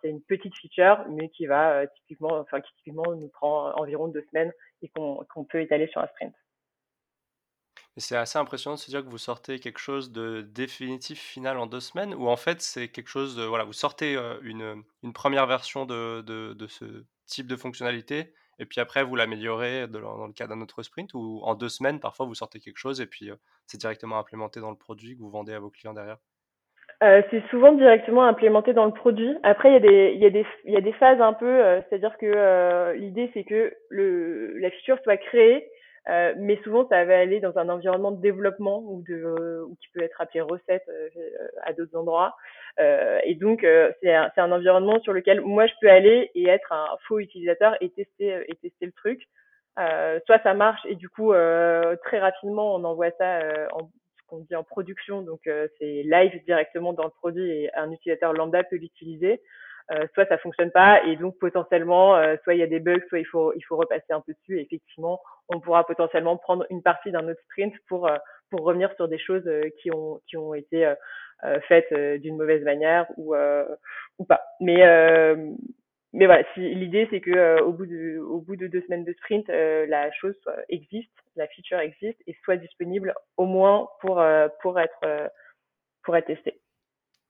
c'est 0.01 0.09
une 0.09 0.21
petite 0.21 0.55
feature, 0.55 1.05
mais 1.09 1.29
qui 1.29 1.45
va 1.45 1.85
typiquement, 1.87 2.39
enfin 2.39 2.61
qui 2.61 2.73
typiquement 2.77 3.15
nous 3.15 3.29
prend 3.29 3.73
environ 3.75 4.07
deux 4.07 4.25
semaines 4.31 4.51
et 4.81 4.89
qu'on 4.89 5.45
peut 5.49 5.61
étaler 5.61 5.87
sur 5.87 6.01
un 6.01 6.07
sprint. 6.07 6.33
C'est 7.97 8.17
assez 8.17 8.39
impressionnant 8.39 8.75
de 8.75 8.79
se 8.79 8.89
dire 8.89 9.03
que 9.03 9.09
vous 9.09 9.19
sortez 9.19 9.59
quelque 9.59 9.77
chose 9.77 10.11
de 10.11 10.41
définitif 10.41 11.21
final 11.21 11.59
en 11.59 11.67
deux 11.67 11.79
semaines, 11.79 12.15
ou 12.15 12.27
en 12.27 12.37
fait 12.37 12.59
c'est 12.59 12.87
quelque 12.87 13.09
chose 13.09 13.35
de 13.35 13.43
voilà, 13.43 13.65
vous 13.65 13.73
sortez 13.73 14.17
une, 14.41 14.83
première 15.13 15.45
version 15.45 15.85
de, 15.85 16.55
ce 16.67 17.05
type 17.27 17.45
de 17.45 17.55
fonctionnalité 17.55 18.33
et 18.59 18.65
puis 18.65 18.79
après 18.79 19.03
vous 19.03 19.15
l'améliorez 19.15 19.87
dans 19.87 20.27
le 20.27 20.33
cas 20.33 20.47
d'un 20.47 20.61
autre 20.61 20.83
sprint 20.83 21.13
ou 21.13 21.41
en 21.43 21.55
deux 21.55 21.69
semaines 21.69 21.99
parfois 21.99 22.25
vous 22.25 22.35
sortez 22.35 22.59
quelque 22.59 22.77
chose 22.77 23.01
et 23.01 23.05
puis 23.05 23.31
c'est 23.65 23.79
directement 23.79 24.17
implémenté 24.17 24.59
dans 24.59 24.71
le 24.71 24.77
produit 24.77 25.15
que 25.15 25.21
vous 25.21 25.29
vendez 25.29 25.53
à 25.53 25.59
vos 25.59 25.69
clients 25.69 25.93
derrière? 25.93 26.17
Euh, 27.01 27.21
c'est 27.31 27.43
souvent 27.49 27.73
directement 27.73 28.23
implémenté 28.23 28.73
dans 28.73 28.85
le 28.85 28.93
produit. 28.93 29.35
Après, 29.43 29.69
il 29.69 29.73
y 30.21 30.25
a 30.25 30.81
des, 30.81 30.93
phases 30.93 31.19
un 31.19 31.33
peu, 31.33 31.81
c'est-à-dire 31.89 32.17
que 32.17 32.93
l'idée 32.95 33.29
c'est 33.33 33.43
que 33.43 33.73
la 33.89 34.69
feature 34.71 34.99
soit 35.03 35.17
créée, 35.17 35.67
euh, 36.09 36.33
mais 36.37 36.59
souvent 36.63 36.87
ça 36.89 37.05
va 37.05 37.17
aller 37.17 37.39
dans 37.39 37.57
un 37.57 37.69
environnement 37.69 38.11
de 38.11 38.21
développement 38.21 38.79
ou 38.79 39.03
de, 39.07 39.63
ou 39.67 39.75
qui 39.75 39.87
peut 39.93 40.03
être 40.03 40.19
appelé 40.19 40.41
recette 40.41 40.89
à 41.63 41.73
d'autres 41.73 41.97
endroits. 41.97 42.35
et 42.79 43.35
donc 43.35 43.65
c'est 44.01 44.13
un, 44.13 44.31
un 44.35 44.51
environnement 44.51 44.99
sur 45.01 45.13
lequel 45.13 45.41
moi 45.41 45.67
je 45.67 45.73
peux 45.81 45.89
aller 45.89 46.31
et 46.35 46.47
être 46.47 46.71
un 46.71 46.87
faux 47.07 47.19
utilisateur 47.19 47.75
et 47.81 47.89
tester 47.89 48.43
et 48.47 48.55
tester 48.55 48.85
le 48.85 48.91
truc. 48.91 49.27
soit 50.25 50.41
ça 50.43 50.53
marche 50.53 50.81
et 50.85 50.95
du 50.95 51.09
coup 51.09 51.31
très 52.03 52.19
rapidement 52.19 52.75
on 52.75 52.83
envoie 52.83 53.11
ça 53.11 53.39
en 53.73 53.89
on 54.33 54.39
dit 54.39 54.55
en 54.55 54.63
production, 54.63 55.21
donc 55.21 55.45
euh, 55.47 55.67
c'est 55.79 56.03
live 56.03 56.43
directement 56.45 56.93
dans 56.93 57.03
le 57.03 57.11
produit 57.11 57.49
et 57.49 57.69
un 57.75 57.91
utilisateur 57.91 58.33
lambda 58.33 58.63
peut 58.63 58.77
l'utiliser. 58.77 59.41
Euh, 59.91 60.07
soit 60.13 60.25
ça 60.27 60.37
fonctionne 60.37 60.71
pas 60.71 61.03
et 61.03 61.17
donc 61.17 61.37
potentiellement 61.39 62.15
euh, 62.15 62.35
soit 62.43 62.53
il 62.53 62.59
y 62.61 62.63
a 62.63 62.67
des 62.67 62.79
bugs, 62.79 63.03
soit 63.09 63.19
il 63.19 63.25
faut 63.25 63.53
il 63.53 63.61
faut 63.63 63.75
repasser 63.75 64.11
un 64.11 64.21
peu 64.21 64.33
dessus. 64.33 64.59
Et 64.59 64.63
effectivement, 64.63 65.19
on 65.49 65.59
pourra 65.59 65.85
potentiellement 65.85 66.37
prendre 66.37 66.65
une 66.69 66.81
partie 66.81 67.11
d'un 67.11 67.27
autre 67.27 67.41
sprint 67.49 67.73
pour 67.87 68.09
pour 68.49 68.61
revenir 68.61 68.93
sur 68.95 69.07
des 69.07 69.19
choses 69.19 69.49
qui 69.81 69.91
ont 69.91 70.21
qui 70.27 70.37
ont 70.37 70.53
été 70.53 70.93
faites 71.67 71.93
d'une 72.21 72.37
mauvaise 72.37 72.63
manière 72.63 73.07
ou 73.17 73.35
ou 74.19 74.25
pas. 74.25 74.41
Mais 74.61 74.83
mais 76.13 76.27
voilà, 76.27 76.43
si, 76.53 76.59
l'idée 76.75 77.07
c'est 77.09 77.21
que 77.21 77.31
euh, 77.31 77.63
au 77.63 77.73
bout 77.73 77.87
de 77.87 78.19
au 78.19 78.39
bout 78.39 78.55
de 78.55 78.67
deux 78.67 78.81
semaines 78.83 79.03
de 79.03 79.13
sprint, 79.13 79.49
euh, 79.49 79.87
la 79.87 80.11
chose 80.11 80.35
existe, 80.69 81.11
la 81.35 81.47
feature 81.47 81.79
existe 81.79 82.21
et 82.27 82.37
soit 82.43 82.55
disponible 82.55 83.15
au 83.37 83.45
moins 83.45 83.89
pour 83.99 84.21
euh, 84.21 84.47
pour 84.61 84.79
être 84.79 85.31
pour 86.03 86.15
être 86.15 86.27
testée. 86.27 86.61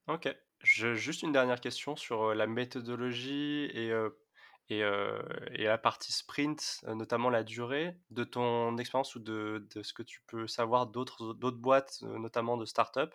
Ok. 0.07 0.27
Juste 0.63 1.23
une 1.23 1.33
dernière 1.33 1.59
question 1.59 1.95
sur 1.95 2.33
la 2.33 2.47
méthodologie 2.47 3.69
et 3.73 3.93
et, 4.69 4.81
la 5.65 5.77
partie 5.77 6.13
sprint, 6.13 6.83
notamment 6.87 7.29
la 7.29 7.43
durée, 7.43 7.97
de 8.11 8.23
ton 8.23 8.77
expérience 8.77 9.15
ou 9.15 9.19
de, 9.19 9.67
de, 9.75 9.83
ce 9.83 9.93
que 9.93 10.03
tu 10.03 10.21
peux 10.27 10.47
savoir 10.47 10.87
d'autres 10.87 11.33
boîtes, 11.33 12.01
notamment 12.01 12.57
de 12.57 12.65
start-up. 12.65 13.13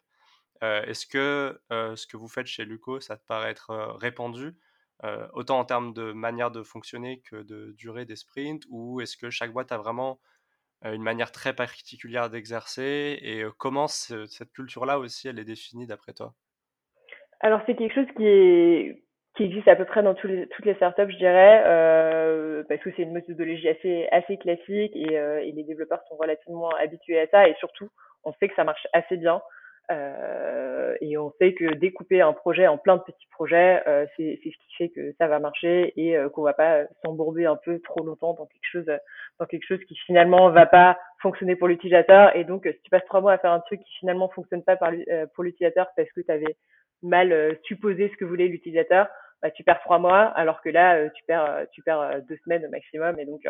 Est-ce 0.63 1.07
que 1.07 1.61
ce 1.71 2.07
que 2.07 2.17
vous 2.17 2.29
faites 2.29 2.47
chez 2.47 2.65
Luco, 2.65 3.01
ça 3.01 3.17
te 3.17 3.25
paraît 3.27 3.51
être 3.51 3.97
répandu 4.01 4.59
autant 5.33 5.59
en 5.61 5.65
termes 5.65 5.95
de 5.95 6.13
manière 6.13 6.51
de 6.51 6.63
fonctionner 6.63 7.21
que 7.23 7.37
de 7.37 7.73
durée 7.79 8.05
des 8.05 8.17
sprints 8.17 8.65
Ou 8.69 9.01
est-ce 9.01 9.17
que 9.17 9.31
chaque 9.31 9.53
boîte 9.53 9.73
a 9.73 9.79
vraiment 9.79 10.21
une 10.85 11.03
manière 11.03 11.33
très 11.33 11.55
particulière 11.55 12.31
d'exercer 12.31 13.19
Et 13.23 13.45
comment 13.59 13.89
cette 13.89 14.53
culture-là 14.53 14.99
aussi, 14.99 15.29
elle 15.29 15.39
est 15.39 15.45
définie 15.45 15.87
d'après 15.87 16.15
toi? 16.15 16.35
Alors, 17.41 17.61
c'est 17.67 17.75
quelque 17.77 17.95
chose 17.95 18.11
qui 18.17 18.27
est 18.27 19.03
qui 19.37 19.45
existe 19.45 19.69
à 19.69 19.77
peu 19.77 19.85
près 19.85 20.03
dans 20.03 20.15
tous 20.15 20.27
les, 20.27 20.49
toutes 20.49 20.65
les 20.65 20.75
startups, 20.75 21.11
je 21.13 21.17
dirais, 21.17 21.63
euh, 21.65 22.65
parce 22.69 22.81
que 22.81 22.91
c'est 22.97 23.03
une 23.03 23.13
méthodologie 23.13 23.69
assez 23.69 24.09
assez 24.11 24.37
classique 24.37 24.91
et, 24.97 25.17
euh, 25.17 25.41
et, 25.41 25.53
les 25.53 25.63
développeurs 25.63 26.03
sont 26.09 26.17
relativement 26.17 26.71
habitués 26.71 27.21
à 27.21 27.29
ça 27.29 27.49
et 27.49 27.55
surtout, 27.61 27.89
on 28.25 28.33
sait 28.33 28.49
que 28.49 28.55
ça 28.57 28.65
marche 28.65 28.87
assez 28.93 29.17
bien. 29.17 29.41
Euh, 29.91 30.95
et 31.01 31.17
on 31.17 31.33
sait 31.41 31.55
que 31.55 31.75
découper 31.75 32.21
un 32.21 32.35
projet 32.35 32.67
en 32.67 32.77
plein 32.77 32.97
de 32.97 33.03
petits 33.03 33.27
projets, 33.31 33.83
euh, 33.87 34.05
c'est 34.17 34.39
ce 34.45 34.49
qui 34.49 34.75
fait 34.77 34.89
que 34.91 35.15
ça 35.19 35.29
va 35.29 35.39
marcher 35.39 35.95
et 35.97 36.15
euh, 36.17 36.29
qu'on 36.29 36.43
va 36.43 36.53
pas 36.53 36.83
s'embourber 37.03 37.47
un 37.47 37.57
peu 37.57 37.81
trop 37.81 38.05
longtemps 38.05 38.35
dans 38.35 38.45
quelque 38.45 38.67
chose, 38.71 38.99
dans 39.39 39.47
quelque 39.47 39.67
chose 39.67 39.83
qui 39.89 39.97
finalement 40.07 40.51
va 40.51 40.67
pas 40.67 40.99
fonctionner 41.23 41.57
pour 41.57 41.69
l'utilisateur. 41.69 42.37
Et 42.37 42.45
donc, 42.45 42.69
si 42.71 42.83
tu 42.83 42.91
passes 42.91 43.05
trois 43.07 43.23
mois 43.23 43.33
à 43.33 43.39
faire 43.39 43.53
un 43.53 43.61
truc 43.61 43.81
qui 43.81 43.95
finalement 43.99 44.29
fonctionne 44.29 44.63
pas 44.63 44.77
par, 44.77 44.91
pour 45.35 45.45
l'utilisateur 45.45 45.87
parce 45.97 46.11
que 46.13 46.21
tu 46.21 46.31
avais 46.31 46.57
mal 47.03 47.57
supposé 47.65 48.09
ce 48.11 48.17
que 48.17 48.25
voulait 48.25 48.49
l'utilisateur, 48.49 49.09
bah, 49.41 49.51
tu 49.51 49.63
perds 49.63 49.81
trois 49.81 49.99
mois, 49.99 50.23
alors 50.23 50.61
que 50.63 50.69
là, 50.69 51.09
tu 51.11 51.25
perds, 51.25 51.67
tu 51.73 51.83
perds 51.83 52.23
deux 52.29 52.37
semaines 52.45 52.67
au 52.67 52.71
maximum. 52.71 53.19
Et 53.21 53.25
donc, 53.25 53.43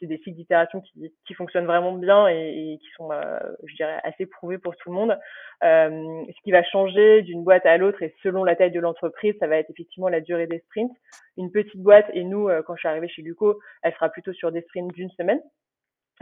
c'est 0.00 0.06
des 0.06 0.18
cycles 0.18 0.36
d'itération 0.36 0.80
qui, 0.80 1.12
qui 1.26 1.34
fonctionnent 1.34 1.66
vraiment 1.66 1.92
bien 1.92 2.28
et, 2.28 2.78
qui 2.80 2.88
sont, 2.96 3.10
euh, 3.10 3.38
je 3.64 3.74
dirais, 3.74 3.98
assez 4.04 4.26
prouvés 4.26 4.58
pour 4.58 4.76
tout 4.76 4.90
le 4.90 4.94
monde. 4.94 5.18
Euh, 5.64 6.24
ce 6.28 6.42
qui 6.42 6.52
va 6.52 6.62
changer 6.64 7.22
d'une 7.22 7.44
boîte 7.44 7.66
à 7.66 7.76
l'autre 7.76 8.02
et 8.02 8.14
selon 8.22 8.44
la 8.44 8.56
taille 8.56 8.70
de 8.70 8.80
l'entreprise, 8.80 9.34
ça 9.40 9.46
va 9.46 9.56
être 9.56 9.70
effectivement 9.70 10.08
la 10.08 10.20
durée 10.20 10.46
des 10.46 10.60
sprints. 10.60 10.92
Une 11.36 11.50
petite 11.50 11.80
boîte, 11.80 12.06
et 12.12 12.24
nous, 12.24 12.48
euh, 12.48 12.62
quand 12.62 12.74
je 12.74 12.80
suis 12.80 12.88
arrivée 12.88 13.08
chez 13.08 13.22
Luco, 13.22 13.58
elle 13.82 13.92
sera 13.94 14.08
plutôt 14.08 14.32
sur 14.32 14.52
des 14.52 14.62
sprints 14.62 14.92
d'une 14.92 15.10
semaine. 15.10 15.40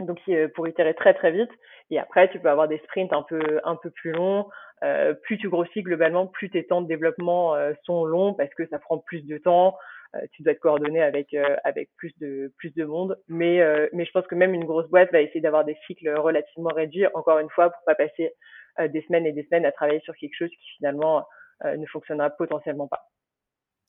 Donc 0.05 0.19
pour 0.55 0.67
itérer 0.67 0.93
très 0.93 1.13
très 1.13 1.31
vite. 1.31 1.51
Et 1.89 1.99
après, 1.99 2.29
tu 2.29 2.39
peux 2.39 2.49
avoir 2.49 2.67
des 2.67 2.79
sprints 2.79 3.13
un 3.13 3.23
peu 3.23 3.59
un 3.63 3.75
peu 3.75 3.89
plus 3.89 4.11
longs. 4.11 4.47
Euh, 4.83 5.13
plus 5.13 5.37
tu 5.37 5.49
grossis 5.49 5.83
globalement, 5.83 6.25
plus 6.25 6.49
tes 6.49 6.65
temps 6.65 6.81
de 6.81 6.87
développement 6.87 7.53
euh, 7.53 7.73
sont 7.83 8.03
longs 8.03 8.33
parce 8.33 8.51
que 8.55 8.65
ça 8.67 8.79
prend 8.79 8.97
plus 8.97 9.21
de 9.21 9.37
temps. 9.37 9.77
Euh, 10.15 10.19
tu 10.33 10.43
dois 10.43 10.53
te 10.53 10.59
coordonner 10.59 11.01
avec 11.01 11.33
euh, 11.33 11.55
avec 11.63 11.89
plus 11.95 12.13
de 12.19 12.51
plus 12.57 12.73
de 12.73 12.83
monde. 12.83 13.17
Mais 13.27 13.61
euh, 13.61 13.87
mais 13.93 14.05
je 14.05 14.11
pense 14.11 14.27
que 14.27 14.35
même 14.35 14.53
une 14.53 14.65
grosse 14.65 14.89
boîte 14.89 15.11
va 15.11 15.21
essayer 15.21 15.41
d'avoir 15.41 15.65
des 15.65 15.77
cycles 15.87 16.09
relativement 16.17 16.71
réduits. 16.73 17.07
Encore 17.13 17.39
une 17.39 17.49
fois, 17.49 17.69
pour 17.69 17.83
pas 17.85 17.95
passer 17.95 18.33
des 18.79 19.01
semaines 19.01 19.25
et 19.25 19.33
des 19.33 19.43
semaines 19.43 19.65
à 19.65 19.71
travailler 19.71 19.99
sur 20.01 20.15
quelque 20.15 20.35
chose 20.35 20.49
qui 20.49 20.69
finalement 20.77 21.27
ne 21.63 21.85
fonctionnera 21.87 22.29
potentiellement 22.29 22.87
pas. 22.87 23.01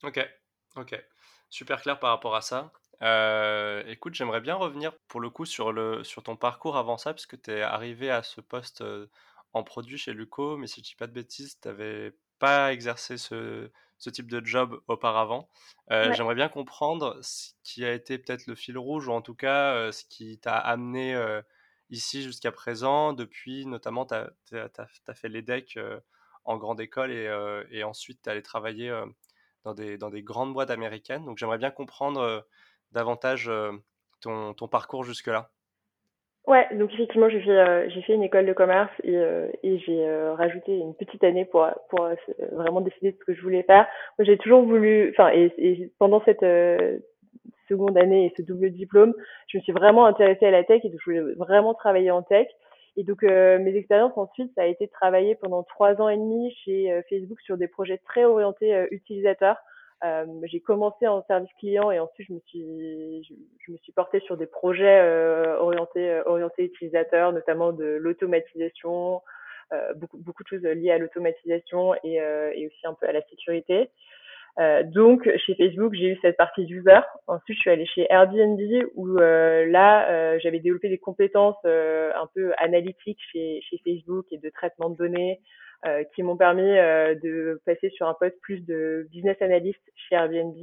Ok, 0.02 0.18
ok, 0.76 1.00
super 1.48 1.80
clair 1.80 2.00
par 2.00 2.10
rapport 2.10 2.34
à 2.34 2.40
ça. 2.40 2.72
Écoute, 3.02 4.14
j'aimerais 4.14 4.40
bien 4.40 4.54
revenir 4.54 4.92
pour 5.08 5.20
le 5.20 5.30
coup 5.30 5.44
sur, 5.44 5.72
le, 5.72 6.04
sur 6.04 6.22
ton 6.22 6.36
parcours 6.36 6.76
avant 6.76 6.98
ça, 6.98 7.12
puisque 7.12 7.40
tu 7.40 7.50
es 7.50 7.62
arrivé 7.62 8.10
à 8.10 8.22
ce 8.22 8.40
poste 8.40 8.82
en 9.52 9.62
produit 9.62 9.98
chez 9.98 10.12
Luco, 10.12 10.56
mais 10.56 10.66
si 10.66 10.80
je 10.80 10.86
dis 10.86 10.94
pas 10.94 11.06
de 11.06 11.12
bêtises, 11.12 11.58
tu 11.60 11.68
n'avais 11.68 12.14
pas 12.38 12.72
exercé 12.72 13.18
ce, 13.18 13.70
ce 13.98 14.10
type 14.10 14.28
de 14.28 14.44
job 14.44 14.80
auparavant. 14.88 15.48
Euh, 15.92 16.12
j'aimerais 16.12 16.34
bien 16.34 16.48
comprendre 16.48 17.18
ce 17.22 17.52
qui 17.62 17.84
a 17.84 17.92
été 17.92 18.18
peut-être 18.18 18.48
le 18.48 18.56
fil 18.56 18.76
rouge, 18.76 19.06
ou 19.06 19.12
en 19.12 19.22
tout 19.22 19.36
cas 19.36 19.74
euh, 19.74 19.92
ce 19.92 20.04
qui 20.04 20.38
t'a 20.38 20.56
amené 20.56 21.14
euh, 21.14 21.40
ici 21.90 22.22
jusqu'à 22.22 22.50
présent. 22.50 23.12
Depuis, 23.12 23.64
notamment, 23.66 24.06
tu 24.06 24.14
as, 24.14 25.14
fait 25.14 25.28
les 25.28 25.42
decks 25.42 25.78
en 26.44 26.56
grande 26.56 26.80
école 26.80 27.12
et, 27.12 27.30
et 27.70 27.84
ensuite 27.84 28.20
tu 28.22 28.28
es 28.28 28.32
allé 28.32 28.42
travailler 28.42 28.92
dans, 29.62 29.74
des, 29.74 29.96
dans 29.98 30.10
des 30.10 30.24
grandes 30.24 30.52
boîtes 30.52 30.70
américaines. 30.70 31.24
Donc 31.24 31.38
j'aimerais 31.38 31.58
bien 31.58 31.70
comprendre 31.70 32.44
davantage 32.92 33.50
ton, 34.20 34.54
ton 34.54 34.68
parcours 34.68 35.04
jusque-là? 35.04 35.50
Ouais, 36.48 36.66
donc 36.74 36.92
effectivement, 36.92 37.28
j'ai 37.28 37.40
fait, 37.40 37.50
euh, 37.50 37.88
une 38.08 38.24
école 38.24 38.46
de 38.46 38.52
commerce 38.52 38.90
et, 39.04 39.16
euh, 39.16 39.48
j'ai 39.62 40.04
euh, 40.04 40.34
rajouté 40.34 40.76
une 40.76 40.94
petite 40.94 41.22
année 41.22 41.44
pour, 41.44 41.68
vraiment 42.52 42.80
décider 42.80 43.12
de 43.12 43.16
ce 43.16 43.24
que 43.24 43.34
je 43.34 43.42
voulais 43.42 43.62
faire. 43.62 43.86
Moi, 44.18 44.26
j'ai 44.26 44.38
toujours 44.38 44.62
voulu, 44.62 45.10
enfin, 45.10 45.30
et, 45.32 45.52
et, 45.58 45.92
pendant 46.00 46.20
cette 46.24 46.44
seconde 47.68 47.96
année 47.96 48.26
et 48.26 48.34
ce 48.36 48.42
double 48.42 48.70
diplôme, 48.70 49.14
je 49.46 49.58
me 49.58 49.62
suis 49.62 49.72
vraiment 49.72 50.04
intéressée 50.04 50.46
à 50.46 50.50
la 50.50 50.64
tech 50.64 50.84
et 50.84 50.88
donc 50.88 50.98
je 51.04 51.10
voulais 51.10 51.34
vraiment 51.34 51.74
travailler 51.74 52.10
en 52.10 52.22
tech. 52.22 52.48
Et 52.96 53.04
donc, 53.04 53.22
mes 53.22 53.74
expériences 53.76 54.12
ensuite, 54.16 54.52
ça 54.54 54.62
a 54.62 54.66
été 54.66 54.86
de 54.86 54.90
travailler 54.90 55.36
pendant 55.36 55.62
trois 55.62 55.98
ans 56.02 56.08
et 56.08 56.16
demi 56.16 56.52
chez 56.64 57.02
Facebook 57.08 57.40
sur 57.40 57.56
des 57.56 57.68
projets 57.68 57.98
très 57.98 58.24
orientés 58.24 58.86
utilisateurs. 58.90 59.56
Euh, 60.04 60.26
j'ai 60.44 60.60
commencé 60.60 61.06
en 61.06 61.22
service 61.26 61.52
client 61.58 61.90
et 61.92 62.00
ensuite 62.00 62.26
je 62.28 62.34
me 62.34 62.40
suis 62.46 63.24
je, 63.66 63.72
me 63.72 63.76
suis 63.78 63.92
portée 63.92 64.18
sur 64.20 64.36
des 64.36 64.46
projets 64.46 65.00
euh, 65.00 65.56
orientés 65.58 66.10
euh, 66.10 66.22
orientés 66.26 66.64
utilisateurs, 66.64 67.32
notamment 67.32 67.72
de 67.72 67.84
l'automatisation, 67.84 69.22
euh, 69.72 69.94
beaucoup 69.94 70.18
beaucoup 70.18 70.42
de 70.42 70.48
choses 70.48 70.62
liées 70.62 70.90
à 70.90 70.98
l'automatisation 70.98 71.94
et, 72.02 72.14
et 72.16 72.66
aussi 72.66 72.86
un 72.86 72.94
peu 72.94 73.06
à 73.06 73.12
la 73.12 73.22
sécurité. 73.22 73.90
Euh, 74.58 74.82
donc 74.82 75.28
chez 75.46 75.54
Facebook, 75.54 75.94
j'ai 75.94 76.08
eu 76.08 76.18
cette 76.20 76.36
partie 76.36 76.62
user. 76.64 77.00
Ensuite, 77.26 77.56
je 77.56 77.60
suis 77.60 77.70
allée 77.70 77.86
chez 77.86 78.06
Airbnb 78.10 78.60
où 78.94 79.16
euh, 79.18 79.66
là, 79.66 80.10
euh, 80.10 80.38
j'avais 80.42 80.60
développé 80.60 80.88
des 80.88 80.98
compétences 80.98 81.64
un 81.64 82.28
peu 82.34 82.52
analytiques 82.58 83.20
chez, 83.32 83.60
chez 83.62 83.80
Facebook 83.84 84.26
et 84.30 84.38
de 84.38 84.50
traitement 84.50 84.90
de 84.90 84.96
données, 84.96 85.40
euh, 85.84 86.04
qui 86.14 86.22
m'ont 86.22 86.36
permis 86.36 86.78
euh, 86.78 87.16
de 87.16 87.60
passer 87.66 87.90
sur 87.90 88.06
un 88.06 88.14
poste 88.14 88.40
plus 88.40 88.60
de 88.64 89.08
business 89.10 89.36
analyst 89.40 89.80
chez 89.96 90.14
Airbnb. 90.14 90.54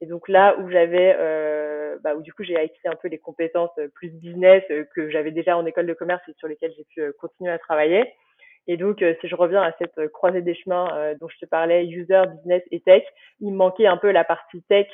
Et 0.00 0.06
donc 0.06 0.28
là 0.28 0.58
où 0.58 0.68
j'avais, 0.68 1.14
euh, 1.16 1.96
bah, 2.02 2.16
où 2.16 2.22
du 2.22 2.32
coup 2.32 2.42
j'ai 2.42 2.56
acquis 2.56 2.88
un 2.88 2.96
peu 2.96 3.06
les 3.06 3.18
compétences 3.18 3.78
plus 3.94 4.10
business 4.10 4.64
que 4.96 5.10
j'avais 5.10 5.30
déjà 5.30 5.56
en 5.56 5.64
école 5.64 5.86
de 5.86 5.94
commerce 5.94 6.22
et 6.28 6.34
sur 6.38 6.48
lesquelles 6.48 6.72
j'ai 6.76 6.84
pu 6.92 7.12
continuer 7.20 7.52
à 7.52 7.58
travailler. 7.58 8.12
Et 8.66 8.76
donc, 8.76 9.02
si 9.20 9.28
je 9.28 9.34
reviens 9.34 9.62
à 9.62 9.72
cette 9.78 10.08
croisée 10.12 10.42
des 10.42 10.54
chemins 10.54 11.14
dont 11.20 11.28
je 11.28 11.38
te 11.38 11.46
parlais, 11.46 11.86
user, 11.86 12.22
business 12.36 12.62
et 12.70 12.80
tech, 12.80 13.02
il 13.40 13.52
me 13.52 13.56
manquait 13.56 13.86
un 13.86 13.96
peu 13.96 14.10
la 14.10 14.24
partie 14.24 14.62
tech 14.64 14.88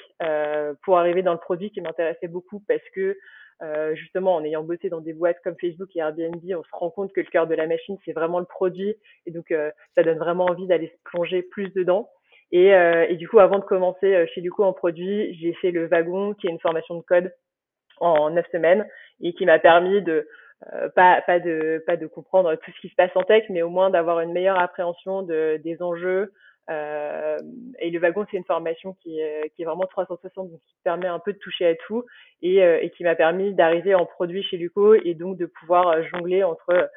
pour 0.85 0.99
arriver 0.99 1.23
dans 1.23 1.33
le 1.33 1.41
produit 1.41 1.71
qui 1.71 1.81
m'intéressait 1.81 2.29
beaucoup 2.29 2.63
parce 2.69 2.89
que 2.95 3.17
euh, 3.65 3.95
justement, 3.95 4.35
en 4.35 4.45
ayant 4.45 4.63
bossé 4.63 4.89
dans 4.89 5.01
des 5.01 5.13
boîtes 5.13 5.39
comme 5.43 5.57
Facebook 5.61 5.89
et 5.97 6.01
Airbnb, 6.01 6.43
on 6.57 6.63
se 6.63 6.69
rend 6.73 6.91
compte 6.91 7.13
que 7.13 7.21
le 7.21 7.27
cœur 7.27 7.47
de 7.47 7.55
la 7.55 7.67
machine, 7.67 7.97
c'est 8.05 8.13
vraiment 8.13 8.39
le 8.39 8.45
produit. 8.45 8.95
Et 9.27 9.31
donc, 9.31 9.51
euh, 9.51 9.71
ça 9.95 10.03
donne 10.03 10.19
vraiment 10.19 10.45
envie 10.45 10.67
d'aller 10.67 10.89
se 10.89 11.11
plonger 11.11 11.43
plus 11.43 11.73
dedans. 11.73 12.11
Et, 12.53 12.75
euh, 12.75 13.07
et, 13.09 13.17
du 13.17 13.29
coup, 13.29 13.39
avant 13.39 13.59
de 13.59 13.65
commencer 13.65 14.27
chez 14.35 14.41
Duco 14.41 14.65
en 14.65 14.73
produit, 14.73 15.35
j'ai 15.41 15.55
fait 15.55 15.71
le 15.71 15.87
wagon, 15.87 16.35
qui 16.35 16.47
est 16.47 16.51
une 16.51 16.61
formation 16.61 16.97
de 16.97 17.03
code 17.03 17.33
en 18.01 18.31
neuf 18.31 18.47
semaines 18.53 18.87
et 19.21 19.33
qui 19.35 19.47
m'a 19.47 19.59
permis 19.59 20.03
de 20.03 20.29
pas, 20.95 21.21
pas, 21.23 21.41
de, 21.41 21.83
pas 21.87 21.97
de 21.97 22.07
comprendre 22.07 22.55
tout 22.57 22.71
ce 22.71 22.81
qui 22.81 22.89
se 22.89 22.95
passe 22.95 23.11
en 23.17 23.23
tech, 23.23 23.45
mais 23.51 23.63
au 23.63 23.69
moins 23.69 23.91
d'avoir 23.91 24.21
une 24.21 24.33
meilleure 24.33 24.59
appréhension 24.59 25.23
de, 25.23 25.61
des 25.63 25.83
enjeux. 25.83 26.33
Euh, 26.71 27.39
et 27.79 27.91
le 27.91 27.99
wagon, 28.01 28.25
c'est 28.31 28.37
une 28.37 28.45
formation 28.45 28.95
qui 29.03 29.19
est, 29.21 29.53
qui 29.55 29.63
est 29.63 29.65
vraiment 29.65 29.87
360, 29.87 30.51
donc 30.51 30.61
qui 30.67 30.75
permet 30.83 31.07
un 31.07 31.19
peu 31.19 31.33
de 31.33 31.39
toucher 31.39 31.67
à 31.67 31.75
tout 31.75 32.05
et, 32.43 32.59
et 32.59 32.91
qui 32.91 33.05
m'a 33.05 33.15
permis 33.15 33.55
d'arriver 33.55 33.95
en 33.95 34.07
produit 34.07 34.43
chez 34.43 34.57
Luco 34.57 34.95
et 34.95 35.15
donc 35.15 35.37
de 35.37 35.47
pouvoir 35.47 36.03
jongler 36.05 36.43
entre, 36.43 36.91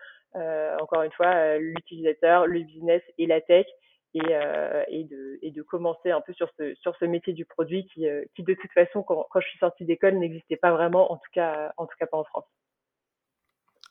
encore 0.79 1.03
une 1.03 1.11
fois, 1.11 1.57
l'utilisateur, 1.57 2.47
le 2.47 2.61
business 2.61 3.01
et 3.17 3.25
la 3.25 3.41
tech 3.41 3.65
et, 4.13 4.21
euh, 4.31 4.83
et, 4.87 5.03
de, 5.03 5.39
et 5.41 5.51
de 5.51 5.61
commencer 5.61 6.11
un 6.11 6.21
peu 6.21 6.33
sur 6.33 6.49
ce, 6.57 6.73
sur 6.75 6.95
ce 6.97 7.05
métier 7.05 7.33
du 7.33 7.45
produit 7.45 7.85
qui, 7.87 8.07
euh, 8.07 8.23
qui 8.35 8.43
de 8.43 8.53
toute 8.53 8.71
façon, 8.71 9.03
quand, 9.03 9.27
quand 9.29 9.39
je 9.39 9.47
suis 9.47 9.59
sortie 9.59 9.85
d'école, 9.85 10.17
n'existait 10.17 10.57
pas 10.57 10.71
vraiment, 10.71 11.11
en 11.11 11.17
tout, 11.17 11.31
cas, 11.33 11.73
en 11.77 11.85
tout 11.85 11.95
cas 11.99 12.07
pas 12.07 12.17
en 12.17 12.23
France. 12.23 12.45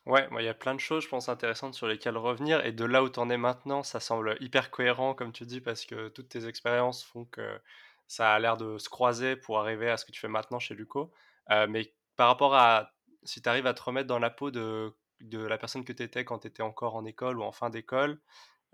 Ouais, 0.07 0.29
il 0.39 0.45
y 0.45 0.49
a 0.49 0.55
plein 0.55 0.75
de 0.75 0.81
choses, 0.81 1.03
je 1.03 1.09
pense, 1.09 1.29
intéressantes 1.29 1.75
sur 1.75 1.89
lesquelles 1.89 2.17
revenir. 2.17 2.65
Et 2.65 2.71
de 2.73 2.85
là 2.85 3.03
où 3.03 3.09
tu 3.09 3.19
en 3.19 3.29
es 3.29 3.37
maintenant, 3.37 3.83
ça 3.83 3.99
semble 3.99 4.37
hyper 4.41 4.71
cohérent, 4.71 5.15
comme 5.15 5.33
tu 5.33 5.45
dis, 5.47 5.61
parce 5.61 5.85
que 5.85 6.09
toutes 6.09 6.29
tes 6.29 6.47
expériences 6.47 7.03
font 7.03 7.25
que 7.25 7.61
ça 8.07 8.33
a 8.33 8.39
l'air 8.39 8.57
de 8.57 8.79
se 8.79 8.89
croiser 8.89 9.35
pour 9.35 9.59
arriver 9.59 9.91
à 9.91 9.97
ce 9.97 10.05
que 10.05 10.13
tu 10.13 10.21
fais 10.21 10.29
maintenant 10.29 10.61
chez 10.61 10.75
Luco. 10.75 11.13
Euh, 11.51 11.67
mais 11.69 11.93
par 12.15 12.29
rapport 12.29 12.55
à 12.55 12.93
si 13.25 13.43
tu 13.43 13.49
arrives 13.49 13.67
à 13.67 13.75
te 13.75 13.83
remettre 13.83 14.07
dans 14.07 14.21
la 14.21 14.31
peau 14.31 14.51
de, 14.53 14.95
la 15.21 15.59
personne 15.59 15.85
que 15.85 15.93
tu 15.93 16.03
étais 16.03 16.25
quand 16.25 16.41
tu 16.41 16.49
étais 16.49 16.63
encore 16.63 16.97
en 16.97 17.05
école 17.05 17.39
ou 17.39 17.43
en 17.43 17.53
fin 17.53 17.71
d'école, 17.71 18.21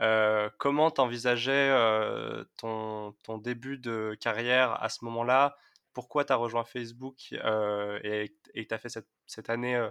euh, 0.01 0.51
comment 0.59 0.91
t'envisageais 0.91 1.71
euh, 1.71 2.45
ton, 2.59 3.15
début 3.39 3.79
de 3.79 4.17
carrière 4.21 4.83
à 4.83 4.89
ce 4.91 5.05
moment-là? 5.07 5.57
Pourquoi 5.95 6.25
tu 6.25 6.33
as 6.33 6.37
rejoint 6.37 6.65
Facebook 6.65 7.17
euh, 7.33 7.99
et 8.03 8.67
tu 8.67 8.75
as 8.75 8.79
fait 8.79 8.91
cette 9.27 9.51
année 9.51 9.89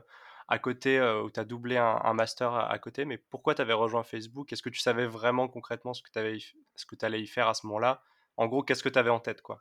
à 0.51 0.59
côté 0.59 1.01
où 1.01 1.31
tu 1.31 1.39
as 1.39 1.45
doublé 1.45 1.77
un, 1.77 2.13
master 2.13 2.53
à, 2.53 2.77
côté 2.77 3.05
Mais 3.05 3.17
pourquoi 3.17 3.55
tu 3.55 3.61
avais 3.61 3.73
rejoint 3.73 4.03
Facebook? 4.03 4.51
Est-ce 4.51 4.61
que 4.61 4.69
tu 4.69 4.79
savais 4.79 5.05
vraiment 5.05 5.47
concrètement 5.47 5.93
ce 5.93 6.01
que 6.03 6.09
tu 6.11 7.05
allais 7.05 7.21
y 7.21 7.27
faire 7.27 7.47
à 7.47 7.53
ce 7.53 7.65
moment-là? 7.67 8.01
En 8.37 8.47
gros, 8.47 8.61
qu'est-ce 8.61 8.83
que 8.83 8.89
tu 8.89 8.99
avais 8.99 9.09
en 9.09 9.19
tête 9.19 9.41
quoi? 9.41 9.59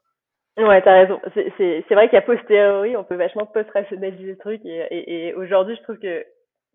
Ouais, 0.57 0.83
t'as 0.83 0.95
raison. 0.95 1.21
C'est 1.35 1.95
vrai 1.95 2.09
qu'à 2.11 2.23
posteriori, 2.23 2.97
on 2.97 3.05
peut 3.05 3.15
vachement 3.15 3.47
post-rationaliser 3.47 4.25
le 4.25 4.37
truc. 4.37 4.61
Et, 4.65 5.29
et 5.29 5.35
aujourd'hui, 5.35 5.77
je 5.77 5.83
trouve 5.83 5.99
que 5.99 6.25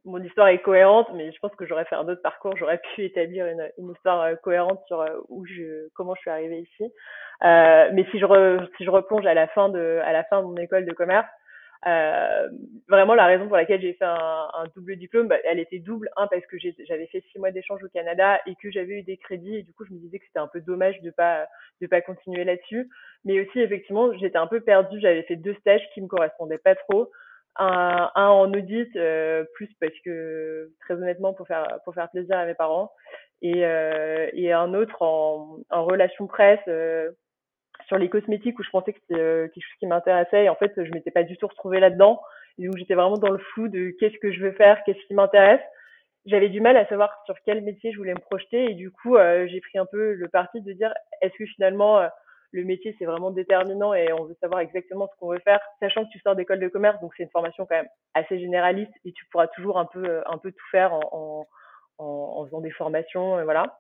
mon 0.05 0.21
histoire 0.23 0.47
est 0.49 0.59
cohérente, 0.59 1.07
mais 1.13 1.31
je 1.31 1.39
pense 1.39 1.53
que 1.55 1.65
j'aurais 1.65 1.85
fait 1.85 1.95
un 1.95 2.07
autre 2.07 2.21
parcours, 2.21 2.55
j'aurais 2.57 2.79
pu 2.93 3.03
établir 3.03 3.47
une, 3.47 3.91
histoire 3.91 4.21
euh, 4.21 4.35
cohérente 4.35 4.79
sur 4.87 5.01
euh, 5.01 5.17
où 5.29 5.45
je, 5.45 5.89
comment 5.95 6.13
je 6.15 6.21
suis 6.21 6.29
arrivée 6.29 6.59
ici. 6.59 6.83
Euh, 7.43 7.89
mais 7.91 8.05
si 8.11 8.19
je, 8.19 8.67
si 8.77 8.85
je 8.85 8.89
replonge 8.89 9.25
à 9.25 9.33
la 9.33 9.47
fin 9.47 9.69
de, 9.69 9.99
à 10.03 10.13
la 10.13 10.23
fin 10.25 10.41
de 10.41 10.47
mon 10.47 10.57
école 10.57 10.85
de 10.85 10.93
commerce, 10.93 11.27
euh, 11.87 12.49
vraiment 12.89 13.13
la 13.13 13.25
raison 13.25 13.47
pour 13.47 13.57
laquelle 13.57 13.81
j'ai 13.81 13.93
fait 13.93 14.05
un, 14.05 14.47
un, 14.53 14.65
double 14.75 14.95
diplôme, 14.95 15.27
bah, 15.27 15.37
elle 15.43 15.59
était 15.59 15.79
double. 15.79 16.09
Un 16.17 16.27
parce 16.27 16.45
que 16.47 16.57
j'avais 16.57 17.07
fait 17.07 17.23
six 17.31 17.39
mois 17.39 17.51
d'échange 17.51 17.83
au 17.83 17.89
Canada 17.89 18.39
et 18.47 18.55
que 18.55 18.71
j'avais 18.71 18.99
eu 18.99 19.03
des 19.03 19.17
crédits 19.17 19.57
et 19.57 19.63
du 19.63 19.71
coup 19.73 19.85
je 19.85 19.93
me 19.93 19.99
disais 19.99 20.17
que 20.19 20.25
c'était 20.25 20.39
un 20.39 20.47
peu 20.47 20.61
dommage 20.61 20.99
de 21.01 21.11
pas 21.11 21.47
de 21.81 21.87
pas 21.87 22.01
continuer 22.01 22.43
là-dessus. 22.43 22.89
Mais 23.23 23.39
aussi 23.39 23.59
effectivement 23.59 24.11
j'étais 24.17 24.37
un 24.37 24.47
peu 24.47 24.61
perdue, 24.61 24.99
j'avais 24.99 25.23
fait 25.23 25.35
deux 25.35 25.55
stages 25.55 25.87
qui 25.93 26.01
me 26.01 26.07
correspondaient 26.07 26.57
pas 26.57 26.75
trop 26.75 27.11
un, 27.57 28.11
un 28.15 28.27
en 28.27 28.51
audit 28.53 28.93
euh, 28.95 29.45
plus 29.53 29.69
parce 29.79 29.97
que 30.03 30.71
très 30.81 30.95
honnêtement 30.95 31.33
pour 31.33 31.47
faire 31.47 31.79
pour 31.83 31.93
faire 31.93 32.09
plaisir 32.09 32.37
à 32.37 32.45
mes 32.45 32.55
parents 32.55 32.91
et 33.41 33.65
euh, 33.65 34.27
et 34.33 34.51
un 34.51 34.73
autre 34.73 35.01
en, 35.01 35.59
en 35.69 35.85
relation 35.85 36.27
presse 36.27 36.59
euh, 36.67 37.11
sur 37.87 37.97
les 37.97 38.09
cosmétiques 38.09 38.57
où 38.59 38.63
je 38.63 38.69
pensais 38.69 38.93
que 38.93 38.99
c'était 39.07 39.21
euh, 39.21 39.47
quelque 39.47 39.63
chose 39.63 39.79
qui 39.79 39.87
m'intéressait. 39.87 40.45
Et 40.45 40.49
en 40.49 40.55
fait 40.55 40.73
je 40.75 40.91
m'étais 40.91 41.11
pas 41.11 41.23
du 41.23 41.37
tout 41.37 41.47
retrouvée 41.47 41.79
là-dedans. 41.79 42.21
Et 42.57 42.65
donc 42.65 42.77
j'étais 42.77 42.95
vraiment 42.95 43.17
dans 43.17 43.31
le 43.31 43.37
flou 43.37 43.67
de 43.67 43.91
qu'est-ce 43.99 44.17
que 44.19 44.31
je 44.31 44.41
veux 44.41 44.53
faire 44.53 44.83
qu'est-ce 44.85 45.05
qui 45.07 45.13
m'intéresse. 45.13 45.61
J'avais 46.25 46.49
du 46.49 46.61
mal 46.61 46.75
à 46.77 46.87
savoir 46.87 47.21
sur 47.25 47.35
quel 47.45 47.61
métier 47.61 47.91
je 47.91 47.97
voulais 47.97 48.13
me 48.13 48.19
projeter. 48.19 48.71
Et 48.71 48.73
du 48.73 48.91
coup 48.91 49.17
j'ai 49.45 49.61
pris 49.61 49.77
un 49.77 49.85
peu 49.85 50.13
le 50.13 50.27
parti 50.27 50.61
de 50.61 50.73
dire 50.73 50.93
est-ce 51.21 51.33
que 51.37 51.45
finalement 51.45 52.07
le 52.55 52.63
métier 52.63 52.95
c'est 52.97 53.05
vraiment 53.05 53.31
déterminant 53.31 53.93
et 53.93 54.11
on 54.13 54.23
veut 54.23 54.35
savoir 54.39 54.61
exactement 54.61 55.07
ce 55.11 55.19
qu'on 55.19 55.31
veut 55.31 55.39
faire, 55.39 55.59
sachant 55.79 56.05
que 56.05 56.09
tu 56.09 56.19
sors 56.19 56.35
d'école 56.35 56.59
de 56.59 56.67
commerce, 56.69 56.99
donc 57.01 57.13
c'est 57.15 57.23
une 57.23 57.29
formation 57.29 57.65
quand 57.65 57.75
même 57.75 57.89
assez 58.13 58.39
généraliste 58.39 58.93
et 59.03 59.11
tu 59.11 59.25
pourras 59.25 59.47
toujours 59.47 59.77
un 59.77 59.85
peu 59.85 60.03
euh, 60.03 60.21
un 60.25 60.37
peu 60.37 60.51
tout 60.51 60.65
faire 60.71 60.93
en, 60.93 61.47
en, 61.97 62.05
en 62.05 62.45
faisant 62.45 62.61
des 62.61 62.71
formations, 62.71 63.39
et 63.39 63.43
voilà. 63.43 63.79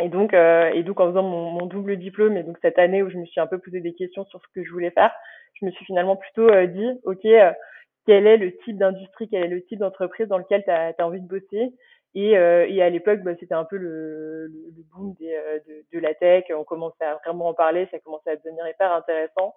Et 0.00 0.08
donc 0.08 0.32
euh, 0.32 0.70
et 0.72 0.82
donc 0.82 1.00
en 1.00 1.08
faisant 1.08 1.22
mon, 1.22 1.50
mon, 1.50 1.66
double 1.66 1.96
diplôme 1.96 2.36
et 2.36 2.42
donc 2.42 2.56
cette 2.62 2.78
année 2.78 3.02
où 3.02 3.10
je 3.10 3.18
me 3.18 3.26
suis 3.26 3.40
un 3.40 3.46
peu 3.46 3.58
posé 3.58 3.80
des 3.80 3.92
questions 3.92 4.24
sur 4.24 4.40
ce 4.40 4.46
que 4.54 4.64
je 4.64 4.72
voulais 4.72 4.90
faire, 4.90 5.12
je 5.60 5.66
me 5.66 5.70
suis 5.70 5.84
finalement 5.84 6.16
plutôt 6.16 6.48
euh, 6.48 6.66
dit 6.66 6.88
ok 7.04 7.26
quel 8.06 8.26
est 8.26 8.36
le 8.36 8.56
type 8.58 8.78
d'industrie, 8.78 9.28
quel 9.28 9.44
est 9.44 9.48
le 9.48 9.62
type 9.64 9.78
d'entreprise 9.78 10.28
dans 10.28 10.38
lequel 10.38 10.64
tu 10.64 10.70
as, 10.70 10.94
envie 11.06 11.20
de 11.20 11.28
bosser? 11.28 11.72
Et, 12.14 12.36
euh, 12.36 12.66
et 12.68 12.82
à 12.82 12.90
l'époque, 12.90 13.20
bah, 13.22 13.32
c'était 13.38 13.54
un 13.54 13.64
peu 13.64 13.76
le, 13.76 14.46
le, 14.48 14.82
boom 14.92 15.14
des, 15.18 15.32
euh, 15.32 15.58
de, 15.66 15.84
de, 15.92 15.98
la 15.98 16.14
tech. 16.14 16.44
On 16.54 16.64
commençait 16.64 17.04
à 17.04 17.18
vraiment 17.24 17.48
en 17.48 17.54
parler, 17.54 17.88
ça 17.90 17.98
commençait 18.00 18.30
à 18.30 18.36
devenir 18.36 18.66
hyper 18.68 18.92
intéressant. 18.92 19.54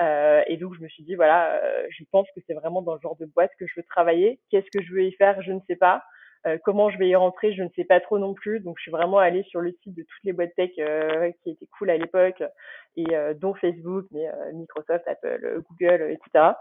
Euh, 0.00 0.42
et 0.46 0.56
donc, 0.56 0.74
je 0.74 0.80
me 0.80 0.88
suis 0.88 1.04
dit, 1.04 1.14
voilà, 1.14 1.54
euh, 1.62 1.86
je 1.90 2.02
pense 2.10 2.26
que 2.34 2.40
c'est 2.46 2.54
vraiment 2.54 2.82
dans 2.82 2.94
le 2.94 3.00
genre 3.00 3.16
de 3.16 3.26
boîte 3.26 3.52
que 3.58 3.66
je 3.66 3.74
veux 3.76 3.84
travailler. 3.84 4.40
Qu'est-ce 4.50 4.70
que 4.76 4.82
je 4.82 4.92
veux 4.92 5.04
y 5.04 5.12
faire? 5.12 5.40
Je 5.42 5.52
ne 5.52 5.60
sais 5.68 5.76
pas. 5.76 6.02
Euh, 6.46 6.58
comment 6.64 6.90
je 6.90 6.98
vais 6.98 7.08
y 7.08 7.16
rentrer 7.16 7.54
Je 7.54 7.62
ne 7.62 7.68
sais 7.76 7.84
pas 7.84 8.00
trop 8.00 8.18
non 8.18 8.34
plus. 8.34 8.60
Donc, 8.60 8.76
je 8.78 8.82
suis 8.82 8.90
vraiment 8.90 9.18
allée 9.18 9.42
sur 9.44 9.60
le 9.60 9.72
site 9.82 9.94
de 9.94 10.02
toutes 10.02 10.24
les 10.24 10.32
boîtes 10.32 10.54
tech 10.56 10.70
qui 10.74 11.50
étaient 11.50 11.68
cool 11.78 11.90
à 11.90 11.96
l'époque, 11.96 12.42
et 12.96 13.06
dont 13.36 13.54
Facebook, 13.54 14.06
mais 14.10 14.28
Microsoft, 14.52 15.06
Apple, 15.06 15.62
Google, 15.68 16.10
etc. 16.10 16.54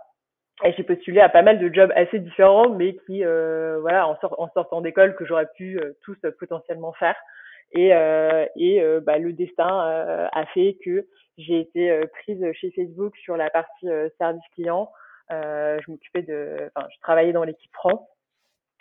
Et 0.64 0.74
j'ai 0.74 0.84
postulé 0.84 1.20
à 1.22 1.30
pas 1.30 1.42
mal 1.42 1.60
de 1.60 1.74
jobs 1.74 1.92
assez 1.96 2.20
différents, 2.20 2.70
mais 2.70 2.96
qui, 3.06 3.26
euh, 3.26 3.80
voilà, 3.82 4.08
en, 4.08 4.16
sort, 4.20 4.40
en 4.40 4.48
sortant 4.50 4.82
d'école, 4.82 5.16
que 5.16 5.26
j'aurais 5.26 5.48
pu 5.56 5.80
euh, 5.80 5.94
tous 6.04 6.18
euh, 6.24 6.32
potentiellement 6.38 6.94
faire. 6.94 7.16
Et, 7.72 7.96
euh, 7.96 8.46
et 8.56 8.82
euh, 8.82 9.00
bah, 9.00 9.18
le 9.18 9.34
destin 9.34 9.66
a 10.32 10.46
fait 10.54 10.78
que 10.84 11.08
j'ai 11.38 11.60
été 11.62 12.02
prise 12.20 12.46
chez 12.54 12.70
Facebook 12.72 13.16
sur 13.18 13.38
la 13.38 13.50
partie 13.50 13.88
service 14.18 14.44
client. 14.54 14.92
je 15.30 15.90
m'occupais 15.90 16.22
de, 16.22 16.70
enfin, 16.76 16.88
je 16.94 17.00
travaillais 17.00 17.32
dans 17.32 17.46
l'équipe 17.46 17.72
France. 17.74 18.02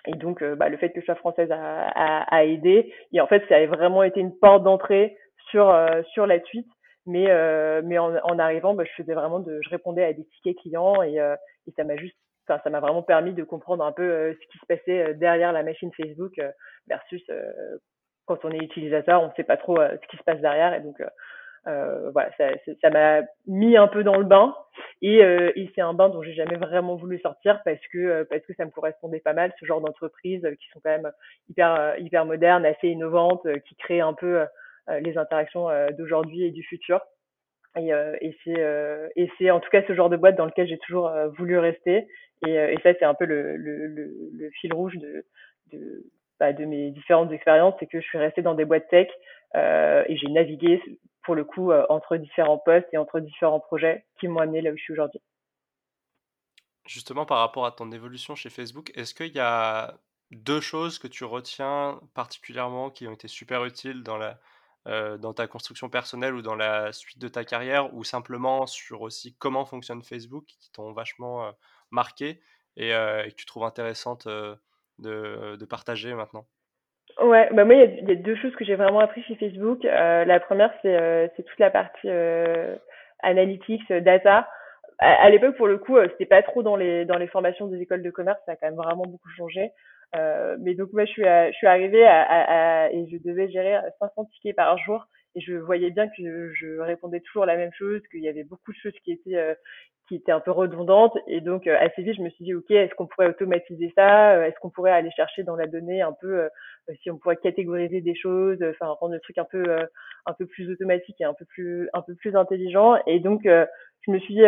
Et 0.06 0.12
donc, 0.12 0.42
bah, 0.42 0.68
le 0.68 0.76
fait 0.76 0.90
que 0.90 1.00
je 1.00 1.06
sois 1.06 1.14
française 1.14 1.50
a, 1.50 1.88
a, 1.88 2.36
a, 2.36 2.44
aidé. 2.44 2.92
Et 3.12 3.20
en 3.20 3.26
fait, 3.26 3.42
ça 3.48 3.56
a 3.56 3.66
vraiment 3.66 4.02
été 4.02 4.20
une 4.20 4.36
porte 4.38 4.62
d'entrée 4.62 5.16
sur 5.50 5.74
sur 6.12 6.26
la 6.26 6.40
suite 6.44 6.68
mais 7.06 7.26
euh, 7.30 7.82
mais 7.84 7.98
en, 7.98 8.14
en 8.16 8.38
arrivant 8.38 8.74
bah, 8.74 8.84
je 8.84 9.02
faisais 9.02 9.14
vraiment 9.14 9.40
de 9.40 9.60
je 9.62 9.70
répondais 9.70 10.04
à 10.04 10.12
des 10.12 10.24
tickets 10.24 10.58
clients 10.58 11.02
et, 11.02 11.20
euh, 11.20 11.34
et 11.66 11.72
ça 11.72 11.84
m'a 11.84 11.96
juste 11.96 12.16
enfin 12.48 12.60
ça 12.62 12.70
m'a 12.70 12.80
vraiment 12.80 13.02
permis 13.02 13.32
de 13.32 13.42
comprendre 13.42 13.84
un 13.84 13.92
peu 13.92 14.02
euh, 14.02 14.34
ce 14.34 14.48
qui 14.48 14.58
se 14.58 14.66
passait 14.66 15.08
euh, 15.08 15.14
derrière 15.14 15.52
la 15.52 15.62
machine 15.62 15.90
Facebook 15.92 16.38
euh, 16.38 16.50
versus 16.88 17.22
quand 18.26 18.44
on 18.44 18.50
est 18.50 18.58
utilisateur 18.58 19.22
on 19.22 19.28
ne 19.28 19.32
sait 19.34 19.44
pas 19.44 19.56
trop 19.56 19.76
ce 19.76 20.06
qui 20.08 20.16
se 20.16 20.22
passe 20.22 20.40
derrière 20.40 20.74
et 20.74 20.80
donc 20.80 21.02
voilà 21.64 22.30
ça 22.36 22.48
ça 22.80 22.90
m'a 22.90 23.22
mis 23.46 23.76
un 23.76 23.86
peu 23.86 24.02
dans 24.02 24.16
le 24.16 24.24
bain 24.24 24.54
et, 25.02 25.18
et 25.18 25.70
c'est 25.74 25.80
un 25.80 25.94
bain 25.94 26.08
dont 26.08 26.22
j'ai 26.22 26.32
jamais 26.32 26.56
vraiment 26.56 26.96
voulu 26.96 27.18
sortir 27.20 27.60
parce 27.64 27.80
que 27.92 28.22
parce 28.24 28.42
que 28.42 28.54
ça 28.54 28.64
me 28.64 28.70
correspondait 28.70 29.20
pas 29.20 29.34
mal 29.34 29.52
ce 29.60 29.66
genre 29.66 29.80
d'entreprises 29.80 30.46
qui 30.60 30.68
sont 30.70 30.80
quand 30.82 30.90
même 30.90 31.10
hyper 31.48 31.94
hyper 31.98 32.24
modernes 32.24 32.64
assez 32.64 32.88
innovantes 32.88 33.46
qui 33.66 33.76
créent 33.76 34.00
un 34.00 34.14
peu 34.14 34.44
euh, 34.90 35.00
les 35.00 35.16
interactions 35.18 35.68
euh, 35.68 35.90
d'aujourd'hui 35.90 36.44
et 36.44 36.50
du 36.50 36.62
futur. 36.62 37.00
Et, 37.76 37.92
euh, 37.92 38.16
et 38.20 38.36
c'est 38.42 39.12
et 39.16 39.30
c'est 39.38 39.50
en 39.50 39.60
tout 39.60 39.70
cas 39.70 39.82
ce 39.86 39.94
genre 39.94 40.10
de 40.10 40.16
boîte 40.16 40.36
dans 40.36 40.46
lequel 40.46 40.66
j'ai 40.66 40.78
toujours 40.78 41.12
voulu 41.38 41.58
rester. 41.58 42.08
Et, 42.46 42.54
et 42.54 42.76
ça, 42.82 42.92
c'est 42.98 43.04
un 43.04 43.14
peu 43.14 43.26
le, 43.26 43.56
le, 43.56 43.86
le, 43.86 44.10
le, 44.32 44.50
fil 44.60 44.72
rouge 44.72 44.96
de, 44.96 45.24
de, 45.72 46.04
bah, 46.40 46.52
de 46.52 46.64
mes 46.64 46.90
différentes 46.90 47.30
expériences, 47.32 47.74
c'est 47.78 47.86
que 47.86 48.00
je 48.00 48.06
suis 48.06 48.18
restée 48.18 48.42
dans 48.42 48.54
des 48.54 48.64
boîtes 48.64 48.88
tech 48.88 49.08
euh, 49.56 50.02
et 50.08 50.16
j'ai 50.16 50.28
navigué 50.28 50.82
pour 51.22 51.34
le 51.34 51.44
coup 51.44 51.72
entre 51.72 52.16
différents 52.16 52.58
postes 52.58 52.88
et 52.92 52.96
entre 52.96 53.20
différents 53.20 53.60
projets 53.60 54.06
qui 54.18 54.28
m'ont 54.28 54.40
amené 54.40 54.60
là 54.60 54.70
où 54.70 54.76
je 54.76 54.82
suis 54.82 54.92
aujourd'hui. 54.92 55.20
Justement, 56.86 57.26
par 57.26 57.38
rapport 57.38 57.66
à 57.66 57.72
ton 57.72 57.92
évolution 57.92 58.34
chez 58.34 58.50
Facebook, 58.50 58.90
est-ce 58.94 59.14
qu'il 59.14 59.34
y 59.34 59.40
a 59.40 59.98
deux 60.30 60.60
choses 60.60 60.98
que 60.98 61.08
tu 61.08 61.24
retiens 61.24 62.00
particulièrement 62.14 62.90
qui 62.90 63.06
ont 63.06 63.12
été 63.12 63.28
super 63.28 63.64
utiles 63.64 64.02
dans 64.02 64.16
la, 64.16 64.38
euh, 64.86 65.18
dans 65.18 65.34
ta 65.34 65.46
construction 65.46 65.90
personnelle 65.90 66.34
ou 66.34 66.42
dans 66.42 66.54
la 66.54 66.92
suite 66.92 67.18
de 67.18 67.28
ta 67.28 67.44
carrière, 67.44 67.92
ou 67.94 68.02
simplement 68.04 68.66
sur 68.66 69.02
aussi 69.02 69.34
comment 69.36 69.66
fonctionne 69.66 70.02
Facebook, 70.02 70.46
qui 70.46 70.70
t'ont 70.70 70.92
vachement 70.92 71.44
euh, 71.44 71.52
marqué 71.90 72.40
et, 72.76 72.94
euh, 72.94 73.24
et, 73.24 73.30
que 73.30 73.36
tu 73.36 73.44
trouves 73.44 73.64
intéressante 73.64 74.26
de, 74.26 74.56
de, 74.98 75.64
partager 75.66 76.14
maintenant? 76.14 76.46
Ouais, 77.20 77.48
bah 77.52 77.64
moi, 77.64 77.74
il 77.74 78.08
y, 78.08 78.12
a 78.12 78.14
deux 78.14 78.36
choses 78.36 78.54
que 78.56 78.64
j'ai 78.64 78.76
vraiment 78.76 79.00
appris 79.00 79.22
chez 79.24 79.34
Facebook. 79.34 79.82
la 79.82 80.40
première, 80.40 80.72
c'est 80.82 81.30
toute 81.36 81.58
la 81.58 81.70
partie 81.70 82.08
analytics, 83.22 83.92
data. 83.92 84.48
À, 84.98 85.30
l'époque, 85.30 85.56
pour 85.56 85.66
le 85.66 85.78
coup, 85.78 85.96
c'était 86.12 86.26
pas 86.26 86.42
trop 86.42 86.62
dans 86.62 86.76
les, 86.76 87.04
dans 87.04 87.16
les 87.16 87.26
formations 87.26 87.66
des 87.66 87.80
écoles 87.80 88.02
de 88.02 88.10
commerce, 88.10 88.38
ça 88.44 88.52
a 88.52 88.56
quand 88.56 88.66
même 88.66 88.76
vraiment 88.76 89.04
beaucoup 89.04 89.30
changé. 89.36 89.72
Euh, 90.16 90.56
mais 90.60 90.74
donc 90.74 90.92
moi 90.92 91.04
je 91.04 91.10
suis, 91.12 91.22
je 91.22 91.52
suis 91.52 91.66
arrivée 91.66 92.04
à, 92.04 92.22
à, 92.22 92.90
et 92.90 93.06
je 93.10 93.16
devais 93.18 93.48
gérer 93.48 93.78
500 94.00 94.24
tickets 94.26 94.56
par 94.56 94.76
jour 94.78 95.06
et 95.34 95.40
je 95.40 95.54
voyais 95.54 95.90
bien 95.90 96.08
que 96.08 96.52
je 96.52 96.78
répondais 96.80 97.20
toujours 97.20 97.44
la 97.44 97.56
même 97.56 97.72
chose, 97.72 98.00
qu'il 98.10 98.22
y 98.22 98.28
avait 98.28 98.44
beaucoup 98.44 98.72
de 98.72 98.76
choses 98.78 98.98
qui 99.04 99.12
étaient 99.12 99.56
qui 100.08 100.16
étaient 100.16 100.32
un 100.32 100.40
peu 100.40 100.50
redondantes. 100.50 101.16
Et 101.28 101.40
donc 101.40 101.68
assez 101.68 102.02
vite, 102.02 102.16
je 102.16 102.22
me 102.22 102.30
suis 102.30 102.44
dit, 102.44 102.54
ok, 102.54 102.70
est-ce 102.72 102.94
qu'on 102.96 103.06
pourrait 103.06 103.28
automatiser 103.28 103.92
ça 103.94 104.44
Est-ce 104.46 104.58
qu'on 104.58 104.70
pourrait 104.70 104.90
aller 104.90 105.10
chercher 105.12 105.44
dans 105.44 105.54
la 105.54 105.68
donnée 105.68 106.02
un 106.02 106.12
peu 106.20 106.48
si 107.02 107.10
on 107.10 107.18
pourrait 107.18 107.36
catégoriser 107.36 108.00
des 108.00 108.16
choses, 108.16 108.58
enfin 108.70 108.88
rendre 108.88 109.14
le 109.14 109.20
truc 109.20 109.38
un 109.38 109.44
peu 109.44 109.64
un 110.26 110.32
peu 110.34 110.46
plus 110.46 110.70
automatique 110.70 111.20
et 111.20 111.24
un 111.24 111.34
peu 111.34 111.44
plus 111.44 111.88
un 111.92 112.02
peu 112.02 112.14
plus 112.16 112.34
intelligent. 112.34 112.98
Et 113.06 113.20
donc 113.20 113.42
je 113.44 114.10
me 114.10 114.18
suis 114.18 114.40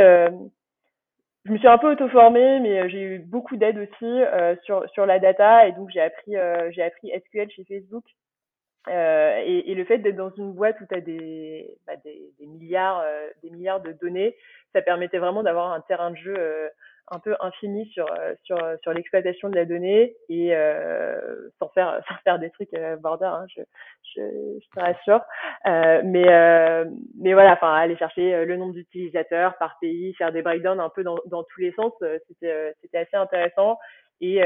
je 1.44 1.50
me 1.50 1.58
suis 1.58 1.68
un 1.68 1.78
peu 1.78 1.92
auto-formée, 1.92 2.60
mais 2.60 2.88
j'ai 2.90 3.02
eu 3.02 3.18
beaucoup 3.20 3.56
d'aide 3.56 3.78
aussi 3.78 4.20
sur 4.64 4.88
sur 4.90 5.06
la 5.06 5.20
data 5.20 5.68
et 5.68 5.72
donc 5.72 5.90
j'ai 5.90 6.00
appris 6.00 6.34
j'ai 6.70 6.82
appris 6.82 7.12
SQL 7.28 7.48
chez 7.50 7.64
Facebook 7.64 8.04
euh, 8.88 9.40
et, 9.44 9.70
et, 9.70 9.74
le 9.74 9.84
fait 9.84 9.98
d'être 9.98 10.16
dans 10.16 10.34
une 10.34 10.52
boîte 10.52 10.80
où 10.80 10.86
tu 10.86 10.94
as 10.94 11.00
des, 11.00 11.76
bah, 11.86 11.94
des, 12.04 12.32
des 12.40 12.46
milliards, 12.46 13.00
euh, 13.04 13.28
des 13.42 13.50
milliards 13.50 13.80
de 13.80 13.92
données, 13.92 14.36
ça 14.72 14.82
permettait 14.82 15.18
vraiment 15.18 15.44
d'avoir 15.44 15.72
un 15.72 15.80
terrain 15.82 16.10
de 16.10 16.16
jeu 16.16 16.34
euh, 16.36 16.68
un 17.08 17.20
peu 17.20 17.36
infini 17.40 17.86
sur 17.90 18.06
sur 18.42 18.56
sur 18.82 18.92
l'exploitation 18.92 19.50
de 19.50 19.56
la 19.56 19.66
donnée 19.66 20.16
et 20.28 20.54
sans 21.58 21.68
faire 21.68 22.00
sans 22.08 22.14
faire 22.24 22.38
des 22.38 22.50
trucs 22.50 22.70
border, 23.00 23.26
hein, 23.26 23.46
je, 23.54 23.62
je, 24.14 24.20
je 24.60 24.68
te 24.70 24.80
rassure. 24.80 25.20
mais 25.64 26.84
mais 27.20 27.34
voilà, 27.34 27.52
aller 27.60 27.96
chercher 27.96 28.44
le 28.44 28.56
nombre 28.56 28.72
d'utilisateurs 28.72 29.56
par 29.58 29.78
pays, 29.80 30.14
faire 30.14 30.32
des 30.32 30.42
breakdowns 30.42 30.80
un 30.80 30.88
peu 30.88 31.04
dans 31.04 31.18
dans 31.26 31.42
tous 31.42 31.60
les 31.60 31.72
sens, 31.72 31.92
c'était 32.28 32.74
c'était 32.80 32.98
assez 32.98 33.16
intéressant 33.16 33.78
et 34.20 34.40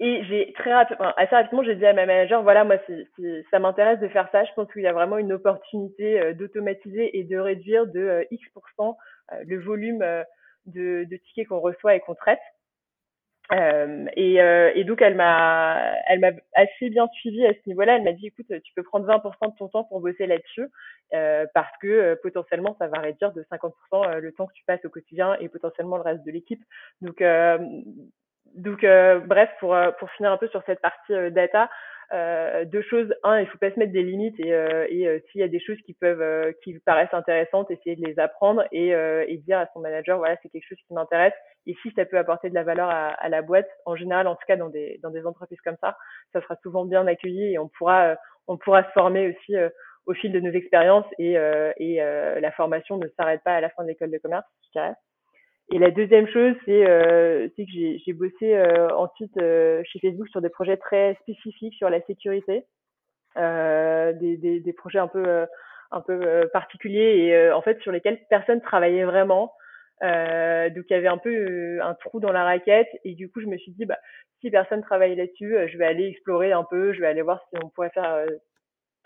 et 0.00 0.24
j'ai 0.26 0.52
très 0.52 0.72
rapidement, 0.72 1.12
assez 1.16 1.34
rapidement, 1.34 1.64
j'ai 1.64 1.74
dit 1.74 1.84
à 1.84 1.92
ma 1.92 2.06
manager, 2.06 2.42
voilà, 2.44 2.62
moi, 2.62 2.76
ça 3.50 3.58
m'intéresse 3.58 3.98
de 3.98 4.06
faire 4.08 4.28
ça. 4.30 4.44
Je 4.44 4.52
pense 4.54 4.72
qu'il 4.72 4.82
y 4.82 4.86
a 4.86 4.92
vraiment 4.92 5.18
une 5.18 5.32
opportunité 5.32 6.20
euh, 6.20 6.34
d'automatiser 6.34 7.18
et 7.18 7.24
de 7.24 7.36
réduire 7.36 7.86
de 7.88 8.00
euh, 8.00 8.24
X% 8.30 8.96
euh, 9.32 9.44
le 9.44 9.58
volume 9.58 10.04
de, 10.66 11.04
tickets 11.26 11.48
qu'on 11.48 11.58
reçoit 11.58 11.96
et 11.96 12.00
qu'on 12.00 12.14
traite. 12.14 12.38
Et, 13.50 14.34
et, 14.34 14.84
donc 14.84 15.00
elle 15.00 15.14
m'a, 15.14 15.94
elle 16.06 16.20
m'a 16.20 16.32
assez 16.54 16.90
bien 16.90 17.08
suivi 17.14 17.46
à 17.46 17.54
ce 17.54 17.60
niveau-là. 17.66 17.96
Elle 17.96 18.04
m'a 18.04 18.12
dit, 18.12 18.26
écoute, 18.26 18.46
tu 18.62 18.74
peux 18.74 18.82
prendre 18.82 19.06
20% 19.08 19.52
de 19.52 19.56
ton 19.56 19.68
temps 19.68 19.84
pour 19.84 20.00
bosser 20.00 20.26
là-dessus, 20.26 20.68
parce 21.54 21.72
que 21.80 22.14
potentiellement 22.22 22.76
ça 22.78 22.88
va 22.88 23.00
réduire 23.00 23.32
de 23.32 23.42
50% 23.50 24.18
le 24.18 24.32
temps 24.32 24.46
que 24.46 24.52
tu 24.52 24.64
passes 24.66 24.84
au 24.84 24.90
quotidien 24.90 25.34
et 25.40 25.48
potentiellement 25.48 25.96
le 25.96 26.02
reste 26.02 26.26
de 26.26 26.30
l'équipe. 26.30 26.62
Donc 27.00 27.22
donc, 28.54 28.84
euh, 28.84 29.20
bref, 29.20 29.50
pour, 29.60 29.74
euh, 29.74 29.90
pour 29.92 30.10
finir 30.12 30.32
un 30.32 30.36
peu 30.36 30.48
sur 30.48 30.62
cette 30.66 30.80
partie 30.80 31.12
euh, 31.12 31.30
data, 31.30 31.70
euh, 32.12 32.64
deux 32.64 32.82
choses. 32.82 33.14
Un, 33.22 33.40
il 33.40 33.46
faut 33.46 33.58
pas 33.58 33.70
se 33.70 33.78
mettre 33.78 33.92
des 33.92 34.02
limites 34.02 34.38
et, 34.40 34.48
et 34.48 35.24
s'il 35.30 35.40
y 35.40 35.44
a 35.44 35.48
des 35.48 35.60
choses 35.60 35.76
qui 35.84 35.92
peuvent, 35.92 36.54
qui 36.64 36.78
paraissent 36.78 37.12
intéressantes, 37.12 37.70
essayer 37.70 37.96
de 37.96 38.06
les 38.06 38.18
apprendre 38.18 38.64
et, 38.72 39.36
dire 39.44 39.58
à 39.58 39.66
son 39.74 39.80
manager, 39.80 40.16
voilà, 40.16 40.36
c'est 40.42 40.48
quelque 40.48 40.66
chose 40.66 40.78
qui 40.86 40.94
m'intéresse. 40.94 41.34
Et 41.66 41.76
si 41.82 41.92
ça 41.94 42.06
peut 42.06 42.16
apporter 42.16 42.48
de 42.48 42.54
la 42.54 42.62
valeur 42.62 42.88
à, 42.88 43.28
la 43.28 43.42
boîte, 43.42 43.68
en 43.84 43.94
général, 43.94 44.26
en 44.26 44.36
tout 44.36 44.46
cas 44.46 44.56
dans 44.56 44.70
des, 44.70 44.98
dans 45.02 45.10
des 45.10 45.26
entreprises 45.26 45.60
comme 45.60 45.76
ça, 45.82 45.98
ça 46.32 46.40
sera 46.40 46.56
souvent 46.62 46.86
bien 46.86 47.06
accueilli 47.06 47.52
et 47.52 47.58
on 47.58 47.68
pourra, 47.68 48.16
on 48.46 48.56
pourra 48.56 48.84
se 48.84 48.90
former 48.92 49.28
aussi 49.28 49.54
au 50.06 50.14
fil 50.14 50.32
de 50.32 50.40
nos 50.40 50.52
expériences 50.52 51.04
et, 51.18 51.34
la 51.34 52.52
formation 52.52 52.96
ne 52.96 53.06
s'arrête 53.18 53.42
pas 53.44 53.56
à 53.56 53.60
la 53.60 53.68
fin 53.68 53.82
de 53.82 53.88
l'école 53.88 54.10
de 54.10 54.18
commerce. 54.18 54.46
Et 55.70 55.78
la 55.78 55.90
deuxième 55.90 56.26
chose, 56.28 56.54
c'est 56.64 56.88
euh, 56.88 57.48
que 57.48 57.62
j'ai 57.66 58.12
bossé 58.14 58.54
euh, 58.54 58.88
ensuite 58.96 59.36
euh, 59.40 59.82
chez 59.84 59.98
Facebook 59.98 60.28
sur 60.28 60.40
des 60.40 60.48
projets 60.48 60.78
très 60.78 61.14
spécifiques 61.22 61.74
sur 61.74 61.90
la 61.90 62.00
sécurité, 62.06 62.64
euh, 63.36 64.14
des, 64.14 64.38
des, 64.38 64.60
des, 64.60 64.72
projets 64.72 64.98
un 64.98 65.08
peu 65.08 65.22
euh, 65.26 65.44
un 65.90 66.00
peu 66.00 66.48
particuliers 66.52 67.00
et 67.00 67.50
en 67.50 67.62
fait 67.62 67.80
sur 67.80 67.92
lesquels 67.92 68.18
personne 68.28 68.60
travaillait 68.60 69.04
vraiment. 69.04 69.54
donc 70.02 70.84
il 70.90 70.90
y 70.90 70.94
avait 70.94 71.08
un 71.08 71.16
peu 71.16 71.80
un 71.82 71.94
trou 71.94 72.20
dans 72.20 72.32
la 72.32 72.44
raquette 72.44 72.88
et 73.04 73.14
du 73.14 73.30
coup 73.30 73.40
je 73.40 73.46
me 73.46 73.56
suis 73.56 73.72
dit 73.72 73.86
bah 73.86 73.98
si 74.40 74.50
personne 74.50 74.82
travaille 74.82 75.16
là-dessus, 75.16 75.56
je 75.66 75.78
vais 75.78 75.86
aller 75.86 76.06
explorer 76.08 76.52
un 76.52 76.64
peu, 76.64 76.92
je 76.92 77.00
vais 77.00 77.06
aller 77.06 77.22
voir 77.22 77.40
si 77.48 77.58
on 77.62 77.70
pourrait 77.70 77.90
faire 77.90 78.26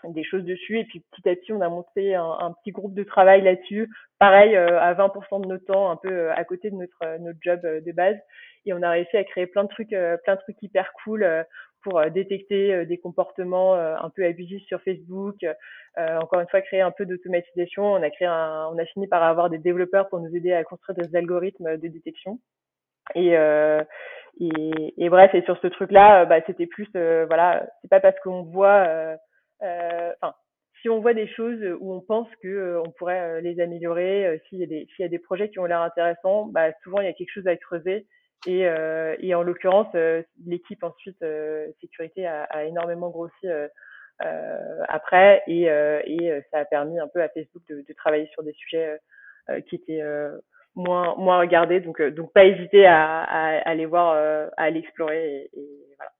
des 0.09 0.23
choses 0.23 0.43
dessus. 0.43 0.79
Et 0.79 0.85
puis 0.85 1.03
petit 1.11 1.29
à 1.29 1.35
petit, 1.35 1.53
on 1.53 1.61
a 1.61 1.69
monté 1.69 2.15
un, 2.15 2.53
petit 2.61 2.71
groupe 2.71 2.93
de 2.93 3.03
travail 3.03 3.41
là-dessus. 3.41 3.89
Pareil, 4.19 4.55
euh, 4.55 4.79
à 4.79 4.93
20% 4.93 5.41
de 5.41 5.47
notre 5.47 5.65
temps, 5.65 5.91
un 5.91 5.95
peu 5.95 6.09
euh, 6.09 6.33
à 6.33 6.43
côté 6.43 6.69
de 6.69 6.75
notre 6.75 6.97
euh, 7.03 7.17
notre 7.19 7.39
job 7.41 7.61
de 7.61 7.91
base. 7.91 8.17
Et 8.65 8.73
on 8.73 8.81
a 8.81 8.89
réussi 8.91 9.17
à 9.17 9.23
créer 9.23 9.47
plein 9.47 9.63
de 9.63 9.69
trucs, 9.69 9.89
plein 9.89 10.35
de 10.35 10.39
trucs 10.39 10.61
hyper 10.61 10.93
cool 11.03 11.27
pour 11.81 12.01
détecter 12.11 12.85
des 12.85 12.97
comportements 12.97 13.75
un 13.75 14.09
peu 14.09 14.23
abusifs 14.25 14.63
sur 14.67 14.81
Facebook. 14.83 15.45
encore 15.97 16.39
une 16.39 16.47
fois, 16.47 16.61
créer 16.61 16.79
un 16.79 16.91
peu 16.91 17.05
d'automatisation. 17.05 17.83
On 17.83 18.01
a 18.01 18.09
créé 18.09 18.25
un, 18.25 18.69
on 18.71 18.77
a 18.77 18.85
fini 18.85 19.07
par 19.07 19.21
avoir 19.21 19.49
des 19.49 19.57
développeurs 19.57 20.07
pour 20.07 20.21
nous 20.21 20.33
aider 20.33 20.53
à 20.53 20.63
construire 20.63 20.97
des 20.97 21.13
algorithmes 21.13 21.75
de 21.75 21.87
détection. 21.89 22.39
Et, 23.15 23.37
euh, 23.37 23.81
et, 24.39 24.93
et, 24.97 25.09
bref, 25.09 25.33
et 25.35 25.43
sur 25.43 25.57
ce 25.61 25.67
truc-là, 25.67 26.25
bah, 26.25 26.37
c'était 26.47 26.65
plus, 26.65 26.87
voilà, 26.93 27.67
c'est 27.81 27.89
pas 27.89 27.99
parce 27.99 28.19
qu'on 28.21 28.43
voit 28.43 28.85
euh, 28.87 29.15
enfin, 29.63 30.33
si 30.83 30.89
on 30.89 30.99
voit 30.99 31.13
des 31.13 31.27
choses 31.29 31.63
où 31.79 31.93
on 31.93 32.01
pense 32.01 32.27
que 32.41 32.47
euh, 32.47 32.81
on 32.85 32.91
pourrait 32.91 33.21
euh, 33.21 33.41
les 33.41 33.59
améliorer, 33.61 34.41
s'il 34.47 34.59
y 34.59 34.63
a 34.63 34.67
des 34.67 34.85
s'il 34.93 35.03
y 35.03 35.05
a 35.05 35.09
des 35.09 35.17
projets 35.17 35.49
qui 35.49 35.57
ont 35.59 35.65
l'air 35.65 35.81
intéressants, 35.81 36.47
bah 36.47 36.73
souvent 36.83 36.99
il 36.99 37.05
y 37.05 37.09
a 37.09 37.13
quelque 37.13 37.31
chose 37.31 37.47
à 37.47 37.55
creuser. 37.55 38.05
Et, 38.45 38.67
euh, 38.67 39.15
et 39.19 39.33
en 39.33 39.41
l'occurrence, 39.41 39.87
l'équipe 40.45 40.83
ensuite 40.83 41.23
sécurité 41.79 42.27
a, 42.27 42.43
a, 42.43 42.65
énormément 42.65 43.09
grossi 43.09 43.47
euh, 43.47 43.69
après 44.89 45.41
et, 45.47 45.63
et 45.63 46.41
ça 46.51 46.59
a 46.59 46.65
permis 46.65 46.99
un 46.99 47.07
peu 47.07 47.21
à 47.21 47.29
Facebook 47.29 47.63
de, 47.69 47.85
de 47.87 47.93
travailler 47.93 48.27
sur 48.33 48.43
des 48.43 48.51
sujets 48.51 48.99
qui 49.69 49.75
étaient 49.75 50.03
moins 50.75 51.15
moins 51.15 51.39
regardés. 51.39 51.79
Donc 51.79 52.01
donc 52.01 52.33
pas 52.33 52.43
hésiter 52.43 52.85
à, 52.85 53.21
à, 53.21 53.59
à 53.59 53.69
aller 53.69 53.85
voir, 53.85 54.13
à 54.57 54.63
aller 54.63 54.79
explorer 54.79 55.49
et, 55.53 55.59
et 55.59 55.95
voilà. 55.97 56.11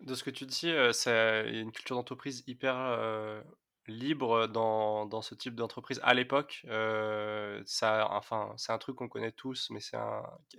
De 0.00 0.14
ce 0.14 0.24
que 0.24 0.30
tu 0.30 0.46
dis, 0.46 0.72
c'est 0.92 1.50
une 1.50 1.72
culture 1.72 1.96
d'entreprise 1.96 2.44
hyper 2.46 3.42
libre 3.86 4.46
dans, 4.46 5.06
dans, 5.06 5.22
ce 5.22 5.34
type 5.34 5.54
d'entreprise 5.54 6.00
à 6.02 6.14
l'époque. 6.14 6.64
enfin, 6.68 8.54
c'est 8.56 8.72
un 8.72 8.78
truc 8.78 8.96
qu'on 8.96 9.08
connaît 9.08 9.32
tous, 9.32 9.68
mais 9.70 9.80
c'est 9.80 9.96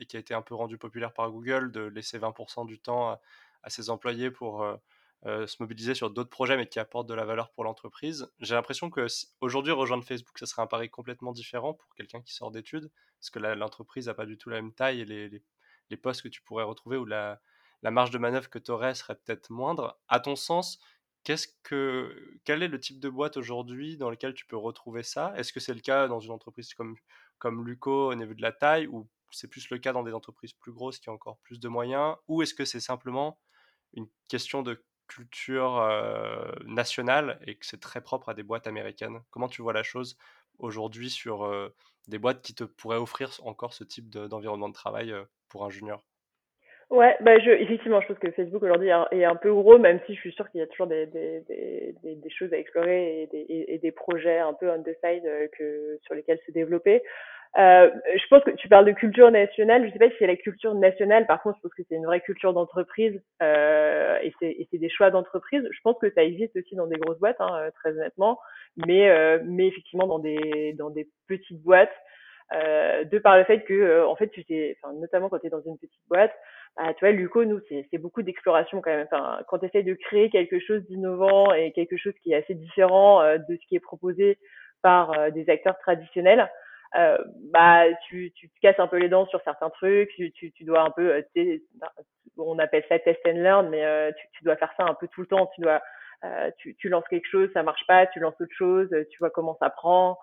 qui 0.08 0.17
a 0.17 0.19
été 0.19 0.34
un 0.34 0.41
peu 0.41 0.56
rendu 0.56 0.78
populaire 0.78 1.13
par 1.13 1.32
Google 1.32 1.71
de 1.71 1.82
laisser 1.82 2.19
20% 2.19 2.65
du 2.65 2.80
temps 2.80 3.19
à, 3.63 3.69
ses 3.69 3.89
employés 3.89 4.30
pour 4.32 4.65
se 5.24 5.56
mobiliser 5.60 5.95
sur 5.95 6.12
d'autres 6.12 6.30
projets, 6.30 6.58
mais 6.58 6.67
qui 6.67 6.80
apportent 6.80 7.08
de 7.08 7.15
la 7.15 7.26
valeur 7.26 7.52
pour 7.52 7.63
l'entreprise. 7.63 8.28
J'ai 8.39 8.56
l'impression 8.56 8.89
que 8.89 9.08
aujourd'hui 9.41 9.71
rejoindre 9.71 10.04
Facebook, 10.04 10.38
ça 10.38 10.45
serait 10.45 10.62
un 10.62 10.67
pari 10.67 10.89
complètement 10.89 11.32
différent 11.32 11.74
pour 11.74 11.95
quelqu'un 11.95 12.21
qui 12.21 12.34
sort 12.34 12.52
d'études, 12.52 12.91
parce 13.19 13.32
que 13.32 13.39
l'entreprise 13.39 14.08
n'a 14.08 14.13
pas 14.13 14.26
du 14.26 14.38
tout 14.38 14.50
la 14.50 14.62
même 14.62 14.74
taille 14.74 15.02
et 15.02 15.06
les, 15.06 15.30
les, 15.30 15.43
les 15.89 15.98
postes 15.98 16.21
que 16.21 16.28
tu 16.28 16.41
pourrais 16.41 16.63
retrouver 16.63 16.98
ou 16.98 17.06
la 17.06 17.41
la 17.86 17.91
marge 17.91 18.10
de 18.10 18.17
manœuvre 18.17 18.50
que 18.50 18.58
tu 18.58 18.71
aurais 18.71 18.95
serait 18.95 19.13
peut-être 19.13 19.52
moindre. 19.52 20.00
À 20.08 20.19
ton 20.19 20.36
sens, 20.36 20.80
quel 21.24 22.63
est 22.63 22.67
le 22.67 22.80
type 22.80 23.00
de 23.00 23.10
boîte 23.10 23.38
aujourd'hui 23.38 23.95
dans 23.95 24.10
lequel 24.10 24.34
tu 24.34 24.48
peux 24.48 24.58
retrouver 24.58 25.04
ça? 25.04 25.34
Est-ce 25.38 25.54
que 25.54 25.60
c'est 25.60 25.76
le 25.76 25.82
cas 25.82 26.08
dans 26.08 26.19
une 26.19 26.32
entreprise 26.32 26.74
comme, 26.74 26.95
comme 27.38 27.63
Luco 27.63 28.10
au 28.10 28.15
niveau 28.15 28.34
de 28.34 28.41
la 28.41 28.52
taille 28.52 28.88
ou 28.88 29.08
c'est 29.30 29.48
plus 29.48 29.69
le 29.69 29.78
cas 29.78 29.93
dans 29.93 30.02
des 30.02 30.13
entreprises 30.13 30.54
plus 30.54 30.71
grosses 30.71 30.98
qui 30.98 31.10
ont 31.10 31.13
encore 31.13 31.38
plus 31.43 31.60
de 31.60 31.67
moyens? 31.67 32.15
Ou 32.28 32.41
est-ce 32.41 32.56
que 32.56 32.65
c'est 32.65 32.80
simplement 32.80 33.39
une 33.93 34.08
question 34.30 34.63
de 34.63 34.84
culture 35.08 35.78
euh, 35.78 36.52
nationale 36.65 37.38
et 37.45 37.56
que 37.56 37.67
c'est 37.67 37.80
très 37.80 38.02
propre 38.02 38.30
à 38.30 38.34
des 38.34 38.41
boîtes 38.41 38.65
américaines? 38.65 39.21
Comment 39.30 39.48
tu 39.48 39.62
vois 39.62 39.74
la 39.74 39.84
chose 39.84 40.17
aujourd'hui 40.58 41.12
sur 41.12 41.45
euh, 41.45 41.69
des 42.08 42.17
boîtes 42.17 42.41
qui 42.41 42.56
te 42.56 42.63
pourraient 42.63 42.98
offrir 42.98 43.30
encore 43.43 43.74
ce 43.74 43.84
type 43.84 44.10
d'environnement 44.10 44.69
de, 44.69 44.74
travail 44.74 45.12
euh, 45.12 45.24
pour 45.50 45.65
un 45.65 45.69
junior? 45.69 46.04
Ouais, 46.91 47.17
bah 47.21 47.39
je, 47.39 47.50
effectivement, 47.50 48.00
je 48.02 48.08
pense 48.08 48.19
que 48.19 48.30
Facebook 48.32 48.62
aujourd'hui 48.62 48.89
est 49.12 49.26
un 49.26 49.36
peu 49.36 49.52
gros, 49.52 49.80
même 49.80 50.00
si 50.06 50.13
je 50.13 50.19
suis 50.19 50.32
sûre 50.34 50.50
qu'il 50.52 50.60
y 50.60 50.63
a 50.63 50.67
toujours 50.67 50.86
des, 50.86 51.08
des, 51.08 51.41
des, 51.50 52.15
des, 52.15 52.30
choses 52.30 52.54
à 52.54 52.58
explorer 52.58 53.24
et 53.24 53.28
des, 53.28 53.45
et, 53.50 53.78
des 53.80 53.91
projets 53.91 54.38
un 54.38 54.54
peu 54.54 54.69
on 54.69 54.84
the 54.84 54.95
side 55.04 55.26
euh, 55.26 55.48
que, 55.58 55.98
sur 56.04 56.13
lesquels 56.13 56.39
se 56.45 56.52
développer. 56.52 57.02
Euh, 57.58 57.89
je 58.13 58.28
pense 58.30 58.43
que 58.43 58.52
tu 58.52 58.67
parles 58.67 58.86
de 58.86 58.91
culture 58.91 59.32
nationale. 59.32 59.88
Je 59.88 59.93
sais 59.93 60.00
pas 60.00 60.10
si 60.10 60.15
c'est 60.19 60.28
la 60.28 60.36
culture 60.36 60.76
nationale. 60.76 61.26
Par 61.26 61.41
contre, 61.41 61.58
je 61.58 61.62
pense 61.62 61.74
que 61.74 61.84
c'est 61.88 61.95
une 61.95 62.06
vraie 62.06 62.19
culture 62.19 62.54
d'entreprise 62.54 63.21
euh, 63.41 64.19
et 64.21 64.34
c'est 64.71 64.78
des 64.78 64.89
choix 64.89 65.10
d'entreprise. 65.10 65.67
Je 65.71 65.80
pense 65.84 65.98
que 66.00 66.12
ça 66.12 66.24
existe 66.24 66.56
aussi 66.58 66.76
dans 66.76 66.88
des 66.88 66.98
grosses 66.98 67.19
boîtes, 67.19 67.39
hein, 67.39 67.56
euh, 67.56 67.71
très 67.71 67.91
honnêtement, 67.91 68.39
mais 68.86 69.10
euh, 69.10 69.39
mais 69.45 69.67
effectivement 69.67 70.08
dans 70.08 70.19
des 70.19 70.74
dans 70.78 70.89
des 70.89 71.08
petites 71.28 71.62
boîtes, 71.63 71.93
de 72.51 73.19
par 73.19 73.38
le 73.38 73.43
fait 73.43 73.63
que 73.63 74.05
en 74.05 74.15
fait 74.15 74.29
tu 74.29 74.43
notamment 74.95 75.29
quand 75.29 75.39
tu 75.39 75.47
es 75.47 75.49
dans 75.49 75.63
une 75.63 75.77
petite 75.77 76.01
boîte, 76.08 76.34
ah, 76.77 76.93
tu 76.93 77.05
vois, 77.05 77.12
Luco, 77.13 77.45
nous, 77.45 77.62
c'est 77.69 77.97
beaucoup 77.97 78.21
d'exploration 78.21 78.81
quand 78.81 78.91
même. 78.91 79.08
Enfin, 79.10 79.41
quand 79.47 79.60
tu 79.60 79.84
de 79.84 79.93
créer 79.93 80.29
quelque 80.29 80.60
chose 80.60 80.86
d'innovant 80.88 81.53
et 81.53 81.71
quelque 81.71 81.95
chose 81.95 82.13
qui 82.21 82.34
est 82.34 82.36
assez 82.36 82.53
différent 82.53 83.21
euh, 83.21 83.38
de 83.38 83.55
ce 83.55 83.67
qui 83.67 83.75
est 83.77 83.79
proposé 83.79 84.38
par 84.81 85.17
euh, 85.17 85.29
des 85.29 85.49
acteurs 85.49 85.77
traditionnels, 85.79 86.49
euh, 86.97 87.17
bah, 87.53 87.86
tu, 88.08 88.34
tu 88.36 88.49
te 88.49 88.60
casses 88.62 88.79
un 88.79 88.88
peu 88.88 88.97
les 88.97 89.08
dents 89.08 89.25
sur 89.27 89.41
certains 89.43 89.69
trucs. 89.69 90.10
Tu, 90.15 90.34
tu, 90.34 90.51
tu 90.51 90.65
dois 90.65 90.81
un 90.81 90.91
peu, 90.91 91.23
bah, 91.75 91.93
on 92.38 92.60
appelle 92.60 92.84
ça 92.89 92.99
test 92.99 93.21
and 93.25 93.38
learn, 93.38 93.69
mais 93.69 94.13
tu, 94.13 94.27
tu 94.34 94.43
dois 94.43 94.58
faire 94.58 94.73
ça 94.77 94.84
un 94.84 94.95
peu 94.95 95.08
tout 95.08 95.21
le 95.21 95.27
temps. 95.27 95.49
Tu 95.55 95.62
dois 95.62 95.81
tu, 96.58 96.75
tu 96.75 96.89
lances 96.89 97.08
quelque 97.08 97.27
chose, 97.29 97.49
ça 97.53 97.63
marche 97.63 97.86
pas, 97.88 98.08
tu 98.08 98.19
lances 98.19 98.39
autre 98.41 98.55
chose, 98.58 98.89
tu 99.12 99.17
vois 99.19 99.29
comment 99.29 99.55
ça 99.62 99.69
prend. 99.69 100.17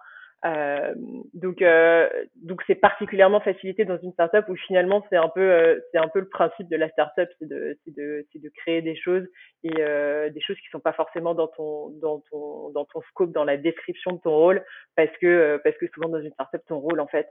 Euh, 0.45 0.93
donc, 1.35 1.63
euh, 1.63 2.09
donc 2.35 2.63
c'est 2.67 2.75
particulièrement 2.75 3.41
facilité 3.41 3.85
dans 3.85 3.99
une 3.99 4.13
startup 4.13 4.49
où 4.49 4.57
finalement 4.57 5.05
c'est 5.09 5.17
un 5.17 5.29
peu, 5.29 5.41
euh, 5.41 5.79
c'est 5.93 5.99
un 5.99 6.09
peu 6.09 6.19
le 6.19 6.29
principe 6.29 6.69
de 6.69 6.77
la 6.77 6.89
startup, 6.91 7.29
c'est 7.39 7.49
de, 7.49 7.79
c'est 7.85 7.95
de, 7.95 8.27
c'est 8.33 8.43
de 8.43 8.49
créer 8.49 8.83
des 8.83 8.97
choses 8.97 9.25
et 9.63 9.71
euh, 9.79 10.31
des 10.31 10.41
choses 10.41 10.57
qui 10.57 10.69
sont 10.71 10.81
pas 10.81 10.95
forcément 10.95 11.35
dans 11.35 11.47
ton, 11.47 11.91
dans 12.01 12.21
ton, 12.31 12.71
dans 12.71 12.85
ton 12.87 13.01
scope, 13.03 13.31
dans 13.31 13.45
la 13.45 13.57
description 13.57 14.13
de 14.13 14.19
ton 14.19 14.35
rôle, 14.35 14.65
parce 14.97 15.17
que, 15.21 15.61
parce 15.63 15.77
que 15.77 15.87
souvent 15.95 16.09
dans 16.09 16.21
une 16.21 16.33
startup 16.33 16.63
ton 16.67 16.79
rôle 16.81 16.99
en 16.99 17.07
fait, 17.07 17.29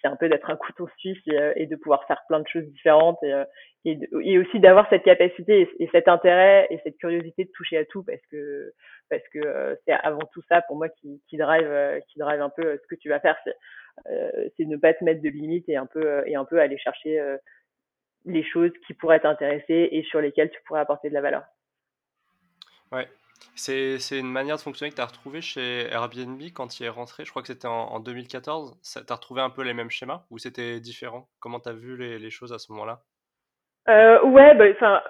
c'est 0.00 0.08
un 0.08 0.16
peu 0.16 0.28
d'être 0.30 0.48
un 0.48 0.56
couteau 0.56 0.88
suisse 0.96 1.18
et, 1.26 1.52
et, 1.56 1.66
de 1.66 1.76
pouvoir 1.76 2.06
faire 2.06 2.22
plein 2.26 2.40
de 2.40 2.48
choses 2.48 2.64
différentes 2.64 3.22
et, 3.22 3.34
et, 3.86 4.38
aussi 4.38 4.58
d'avoir 4.58 4.88
cette 4.90 5.04
capacité 5.04 5.62
et, 5.62 5.84
et, 5.84 5.88
cet 5.92 6.08
intérêt 6.08 6.66
et 6.70 6.80
cette 6.82 6.98
curiosité 6.98 7.44
de 7.44 7.50
toucher 7.50 7.78
à 7.78 7.84
tout 7.84 8.02
parce 8.02 8.20
que 8.30 8.72
parce 9.08 9.22
que 9.32 9.38
euh, 9.38 9.76
c'est 9.84 9.92
avant 9.92 10.26
tout 10.32 10.42
ça 10.48 10.62
pour 10.62 10.76
moi 10.76 10.88
qui, 10.88 11.20
drive 11.32 11.66
euh, 11.66 12.00
qui 12.08 12.18
drive 12.18 12.40
un 12.40 12.50
peu 12.50 12.66
euh, 12.66 12.76
ce 12.82 12.86
que 12.88 12.98
tu 13.00 13.08
vas 13.08 13.20
faire 13.20 13.36
c'est 13.44 13.54
c'est 14.56 14.64
ne 14.64 14.76
pas 14.76 14.92
te 14.92 15.02
mettre 15.04 15.22
de 15.22 15.28
limites 15.30 15.68
et 15.68 15.76
un 15.76 15.86
peu 15.86 16.22
et 16.26 16.36
un 16.36 16.44
peu 16.44 16.60
aller 16.60 16.76
chercher 16.76 17.18
les 18.26 18.44
choses 18.44 18.70
qui 18.86 18.92
pourraient 18.92 19.20
t'intéresser 19.20 19.88
et 19.90 20.02
sur 20.02 20.20
lesquelles 20.20 20.50
tu 20.50 20.60
pourrais 20.66 20.80
apporter 20.80 21.08
de 21.08 21.14
la 21.14 21.22
valeur. 21.22 21.44
Ouais, 22.92 23.08
c'est, 23.54 23.96
une 24.12 24.30
manière 24.30 24.56
de 24.56 24.60
fonctionner 24.60 24.90
que 24.90 24.96
tu 24.96 25.00
as 25.00 25.06
retrouvé 25.06 25.40
chez 25.40 25.86
Airbnb 25.90 26.42
quand 26.52 26.66
tu 26.66 26.82
y 26.82 26.86
es 26.86 26.90
rentré? 26.90 27.24
Je 27.24 27.30
crois 27.30 27.40
que 27.40 27.48
c'était 27.48 27.68
en, 27.68 27.86
en 27.86 27.98
2014. 28.00 28.78
Tu 28.82 28.98
as 29.08 29.14
retrouvé 29.14 29.40
un 29.40 29.48
peu 29.48 29.62
les 29.62 29.72
mêmes 29.72 29.90
schémas 29.90 30.26
ou 30.28 30.36
c'était 30.36 30.78
différent? 30.78 31.30
Comment 31.40 31.58
tu 31.58 31.70
as 31.70 31.72
vu 31.72 31.96
les 31.96 32.30
choses 32.30 32.52
à 32.52 32.58
ce 32.58 32.70
moment-là? 32.72 33.02
Euh, 33.88 34.22
ouais, 34.24 34.54
bah, 34.54 34.64
enfin, 34.70 35.02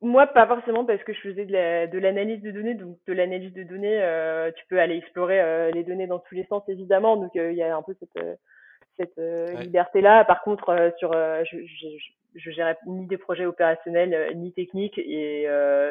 moi 0.00 0.26
pas 0.26 0.46
forcément 0.46 0.84
parce 0.84 1.02
que 1.02 1.12
je 1.12 1.20
faisais 1.20 1.44
de 1.44 1.98
l'analyse 1.98 2.42
de 2.42 2.50
données, 2.50 2.74
donc 2.74 2.96
de 3.06 3.12
l'analyse 3.12 3.52
de 3.52 3.62
données, 3.62 4.02
euh, 4.02 4.50
tu 4.52 4.64
peux 4.68 4.80
aller 4.80 4.96
explorer 4.96 5.40
euh, 5.40 5.70
les 5.72 5.84
données 5.84 6.06
dans 6.06 6.18
tous 6.18 6.34
les 6.34 6.44
sens 6.44 6.62
évidemment, 6.68 7.16
donc 7.16 7.34
euh, 7.36 7.52
il 7.52 7.58
y 7.58 7.62
a 7.62 7.76
un 7.76 7.82
peu 7.82 7.94
cette 7.98 8.24
euh, 8.24 8.34
cette 8.96 9.18
liberté-là. 9.60 10.24
Par 10.24 10.42
contre, 10.42 10.92
sur, 10.98 11.12
je, 11.12 11.56
je, 11.66 11.88
je, 12.36 12.50
gérais 12.52 12.76
ni 12.86 13.08
des 13.08 13.18
projets 13.18 13.44
opérationnels 13.44 14.36
ni 14.36 14.52
techniques 14.52 14.98
et 14.98 15.48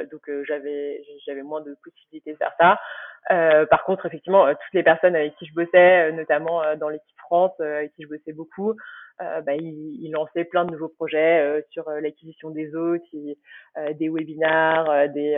donc 0.10 0.22
j'avais 0.48 1.04
j'avais 1.28 1.43
moins 1.43 1.60
de 1.60 1.76
possibilités 1.84 2.32
de 2.32 2.38
faire 2.38 2.54
ça. 2.58 3.65
par 3.65 3.84
contre, 3.84 4.06
effectivement, 4.06 4.48
toutes 4.48 4.74
les 4.74 4.84
personnes 4.84 5.17
avec 5.17 5.36
qui 5.36 5.46
je 5.46 5.54
bossais, 5.54 6.13
notamment 6.13 6.62
dans 6.78 6.88
l'équipe 6.88 7.17
France, 7.17 7.60
avec 7.60 7.91
qui 7.93 8.04
je 8.04 8.08
bossais 8.08 8.32
beaucoup, 8.32 8.72
euh, 8.72 8.76
bah, 9.19 9.56
il, 9.56 10.04
il, 10.04 10.12
lançait 10.12 10.43
plein 10.43 10.65
de 10.65 10.71
nouveaux 10.71 10.89
projets 10.89 11.39
euh, 11.39 11.62
sur 11.69 11.88
euh, 11.88 12.02
l'acquisition 12.02 12.49
des 12.49 12.76
hôtes, 12.76 13.02
des 13.13 14.10
webinars, 14.10 15.10
des, 15.10 15.36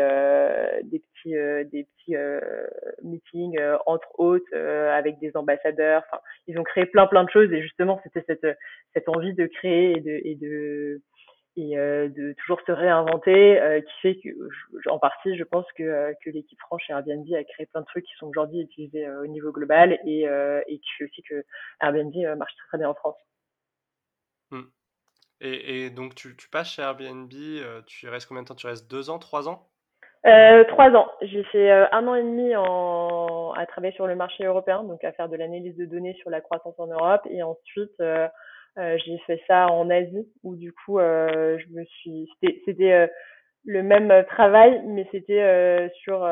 des 0.84 1.00
petits, 1.00 1.34
des 1.72 1.84
petits 1.84 2.16
meetings 3.04 3.60
entre 3.86 4.08
hôtes 4.18 4.54
avec 4.54 5.20
des 5.20 5.36
ambassadeurs. 5.36 6.04
Enfin, 6.08 6.22
ils 6.48 6.60
ont 6.60 6.64
créé 6.64 6.86
plein 6.86 7.08
plein 7.08 7.24
de 7.24 7.30
choses 7.30 7.52
et 7.52 7.62
justement 7.62 8.00
c'était 8.04 8.24
cette, 8.28 8.58
cette 8.94 9.10
envie 9.10 9.34
de 9.34 9.46
créer 9.46 9.98
et 9.98 10.02
de, 10.02 10.22
et 10.24 10.36
de 10.36 11.02
et 11.58 11.78
euh, 11.78 12.10
de 12.10 12.34
toujours 12.34 12.60
se 12.68 12.72
réinventer, 12.72 13.62
euh, 13.62 13.80
qui 13.80 13.94
fait 14.02 14.16
que, 14.16 14.30
en 14.90 15.00
partie, 15.00 15.38
je 15.38 15.44
pense 15.44 15.66
que, 15.78 16.14
que 16.24 16.30
l'équipe 16.30 16.60
franche 16.60 16.90
et 16.90 16.94
Airbnb 16.94 17.26
a 17.34 17.44
créé 17.44 17.66
plein 17.68 17.82
de 17.82 17.86
trucs 17.86 18.06
qui 18.06 18.14
sont 18.18 18.28
aujourd'hui 18.28 18.62
utilisés 18.62 19.10
au 19.10 19.28
niveau 19.28 19.52
global 19.52 19.98
et, 20.06 20.26
et 20.68 20.80
qui 20.80 20.90
fait 20.98 21.06
aussi 21.06 21.24
que 21.24 21.46
Airbnb 21.82 22.14
marche 22.38 22.54
très 22.68 22.78
bien 22.78 22.90
en 22.90 22.94
France. 22.94 23.16
Mmh. 24.52 24.62
Et, 25.42 25.90
donc, 25.90 26.16
tu, 26.16 26.36
passes 26.52 26.70
chez 26.70 26.82
Airbnb, 26.82 27.32
euh, 27.34 27.82
tu 27.86 28.08
restes 28.08 28.28
combien 28.28 28.44
de 28.44 28.48
temps? 28.48 28.56
Tu 28.56 28.68
restes 28.68 28.90
deux 28.90 29.10
ans, 29.10 29.20
trois 29.20 29.50
ans? 29.50 29.68
Euh, 30.26 30.64
Trois 30.66 30.90
ans. 30.92 31.12
J'ai 31.22 31.44
fait 31.46 31.70
euh, 31.70 31.86
un 31.92 32.08
an 32.08 32.16
et 32.16 32.24
demi 32.24 32.54
à 32.54 33.66
travailler 33.68 33.94
sur 33.94 34.08
le 34.08 34.16
marché 34.16 34.46
européen, 34.46 34.84
donc 34.84 35.04
à 35.04 35.12
faire 35.12 35.30
de 35.30 35.36
l'analyse 35.36 35.76
de 35.76 35.86
données 35.86 36.16
sur 36.16 36.30
la 36.30 36.42
croissance 36.42 36.76
en 36.80 36.88
Europe. 36.88 37.22
Et 37.30 37.44
ensuite, 37.44 38.02
j'ai 38.78 39.18
fait 39.28 39.42
ça 39.48 39.68
en 39.68 39.90
Asie, 39.90 40.28
où 40.44 40.56
du 40.56 40.74
coup, 40.74 41.00
je 41.00 41.74
me 41.74 41.84
suis. 41.86 42.28
C'était 42.66 43.10
le 43.66 43.84
même 43.84 44.26
travail, 44.30 44.82
mais 44.88 45.08
c'était 45.12 45.92
sur 46.02 46.26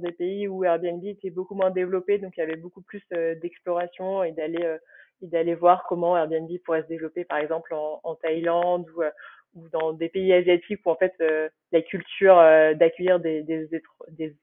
des 0.00 0.12
pays 0.12 0.48
où 0.48 0.64
Airbnb 0.64 1.04
était 1.04 1.30
beaucoup 1.30 1.54
moins 1.54 1.70
développé, 1.70 2.18
donc 2.18 2.32
il 2.36 2.40
y 2.40 2.44
avait 2.44 2.56
beaucoup 2.56 2.82
plus 2.82 3.02
d'exploration 3.42 4.24
et 4.24 4.32
d'aller 4.32 4.78
et 5.22 5.26
d'aller 5.26 5.54
voir 5.54 5.84
comment 5.88 6.16
Airbnb 6.16 6.50
pourrait 6.64 6.82
se 6.82 6.88
développer, 6.88 7.24
par 7.24 7.38
exemple 7.38 7.74
en, 7.74 8.14
Thaïlande 8.16 8.88
ou, 8.96 9.02
euh, 9.02 9.10
ou, 9.54 9.68
dans 9.68 9.92
des 9.92 10.08
pays 10.08 10.32
asiatiques 10.32 10.80
où 10.84 10.90
en 10.90 10.96
fait 10.96 11.14
euh, 11.20 11.48
la 11.72 11.82
culture 11.82 12.38
euh, 12.38 12.74
d'accueillir 12.74 13.20
des, 13.20 13.68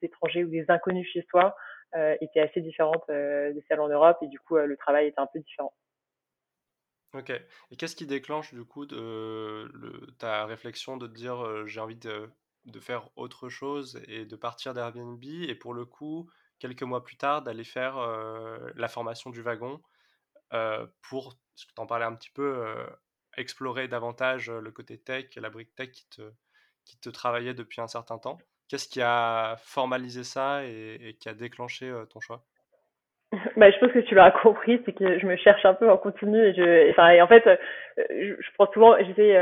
étrangers 0.02 0.44
ou 0.44 0.48
des 0.48 0.64
inconnus 0.68 1.08
chez 1.12 1.24
soi 1.30 1.56
était 2.22 2.40
assez 2.40 2.62
différente 2.62 3.04
de 3.10 3.62
celle 3.68 3.78
en 3.78 3.88
Europe 3.88 4.16
et 4.22 4.26
du 4.28 4.40
coup 4.40 4.56
le 4.56 4.78
travail 4.78 5.08
était 5.08 5.20
un 5.20 5.28
peu 5.30 5.40
différent. 5.40 5.74
Ok. 7.12 7.28
Et 7.28 7.76
qu'est-ce 7.76 7.94
qui 7.94 8.06
déclenche 8.06 8.54
du 8.54 8.64
coup 8.64 8.86
ta 8.86 10.46
réflexion 10.46 10.96
de 10.96 11.06
te 11.06 11.12
dire 11.12 11.66
j'ai 11.66 11.80
envie 11.80 11.96
de, 11.98 12.30
faire 12.80 13.10
autre 13.14 13.50
chose 13.50 14.02
et 14.08 14.24
de 14.24 14.36
partir 14.36 14.72
d'Airbnb 14.72 15.22
et 15.22 15.54
pour 15.54 15.74
le 15.74 15.84
coup 15.84 16.30
quelques 16.58 16.82
mois 16.82 17.04
plus 17.04 17.18
tard 17.18 17.42
d'aller 17.42 17.64
faire 17.64 17.98
la 18.74 18.88
formation 18.88 19.28
du 19.28 19.42
wagon? 19.42 19.78
Euh, 20.52 20.86
pour, 21.08 21.34
tu 21.56 21.66
en 21.78 21.86
parlais 21.86 22.04
un 22.04 22.14
petit 22.14 22.30
peu, 22.30 22.66
euh, 22.66 22.84
explorer 23.36 23.88
davantage 23.88 24.50
euh, 24.50 24.60
le 24.60 24.70
côté 24.70 24.98
tech, 24.98 25.26
la 25.36 25.50
brique 25.50 25.74
tech 25.74 25.90
qui 25.90 27.00
te, 27.00 27.10
travaillait 27.10 27.54
depuis 27.54 27.80
un 27.80 27.88
certain 27.88 28.18
temps. 28.18 28.38
Qu'est-ce 28.68 28.88
qui 28.88 29.00
a 29.02 29.56
formalisé 29.58 30.24
ça 30.24 30.64
et, 30.64 31.16
qui 31.20 31.28
a 31.28 31.34
déclenché 31.34 31.92
ton 32.10 32.20
choix? 32.20 32.44
Bah, 33.56 33.70
je 33.70 33.78
pense 33.78 33.92
que 33.92 34.00
tu 34.00 34.14
l'as 34.14 34.30
compris, 34.30 34.82
c'est 34.84 34.92
que 34.92 35.18
je 35.18 35.24
me 35.24 35.36
cherche 35.36 35.64
un 35.64 35.72
peu 35.72 35.90
en 35.90 35.96
continu 35.96 36.50
enfin, 36.90 37.18
en 37.22 37.26
fait, 37.26 37.42
je, 37.96 38.34
je 38.38 38.52
prends 38.58 38.70
souvent, 38.72 38.94
j'essaie 38.98 39.32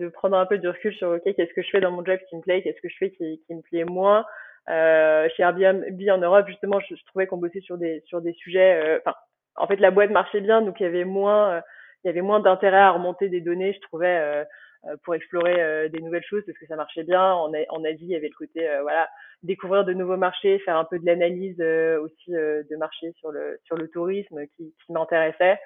de 0.00 0.08
prendre 0.08 0.36
un 0.36 0.46
peu 0.46 0.58
de 0.58 0.68
recul 0.68 0.92
sur 0.94 1.10
ok, 1.10 1.22
qu'est-ce 1.22 1.54
que 1.54 1.62
je 1.62 1.70
fais 1.70 1.80
dans 1.80 1.92
mon 1.92 2.04
job 2.04 2.18
qui 2.28 2.36
me 2.36 2.40
plaît, 2.40 2.60
qu'est-ce 2.62 2.80
que 2.80 2.88
je 2.88 2.96
fais 2.98 3.12
qui, 3.12 3.40
qui 3.46 3.54
me 3.54 3.62
plaît 3.62 3.84
moins. 3.84 4.24
Euh, 4.68 5.28
chez 5.36 5.44
Airbnb 5.44 6.00
en 6.10 6.18
Europe, 6.18 6.48
justement, 6.48 6.80
je, 6.80 6.96
je, 6.96 7.04
trouvais 7.06 7.28
qu'on 7.28 7.38
bossait 7.38 7.60
sur 7.60 7.78
des 7.78 8.02
sur 8.06 8.20
des 8.20 8.32
sujets, 8.34 9.00
enfin, 9.00 9.16
en 9.60 9.66
fait, 9.66 9.76
la 9.76 9.90
boîte 9.90 10.10
marchait 10.10 10.40
bien, 10.40 10.62
donc 10.62 10.80
il 10.80 10.84
y 10.84 10.86
avait 10.86 11.04
moins, 11.04 11.50
euh, 11.50 11.60
il 12.04 12.08
y 12.08 12.10
avait 12.10 12.22
moins 12.22 12.40
d'intérêt 12.40 12.78
à 12.78 12.90
remonter 12.90 13.28
des 13.28 13.40
données, 13.40 13.72
je 13.72 13.80
trouvais, 13.80 14.18
euh, 14.18 14.44
euh, 14.86 14.96
pour 15.04 15.14
explorer 15.14 15.88
des 15.90 16.00
nouvelles 16.00 16.24
choses 16.24 16.42
parce 16.46 16.58
que 16.58 16.66
ça 16.66 16.76
marchait 16.76 17.04
bien. 17.04 17.32
En, 17.32 17.52
en 17.68 17.84
Asie, 17.84 17.98
il 18.04 18.10
y 18.10 18.16
avait 18.16 18.28
le 18.28 18.34
côté, 18.34 18.66
voilà, 18.82 19.08
découvrir 19.42 19.84
de 19.84 19.92
nouveaux 19.92 20.16
marchés, 20.16 20.58
faire 20.60 20.76
un 20.76 20.84
peu 20.84 20.98
de 20.98 21.06
l'analyse 21.06 21.60
aussi 22.00 22.30
de 22.30 22.76
marché 22.76 23.12
sur 23.18 23.30
le 23.30 23.58
sur 23.64 23.76
le 23.76 23.88
tourisme 23.88 24.46
qui, 24.56 24.74
qui 24.84 24.92
m'intéressait. 24.92 25.58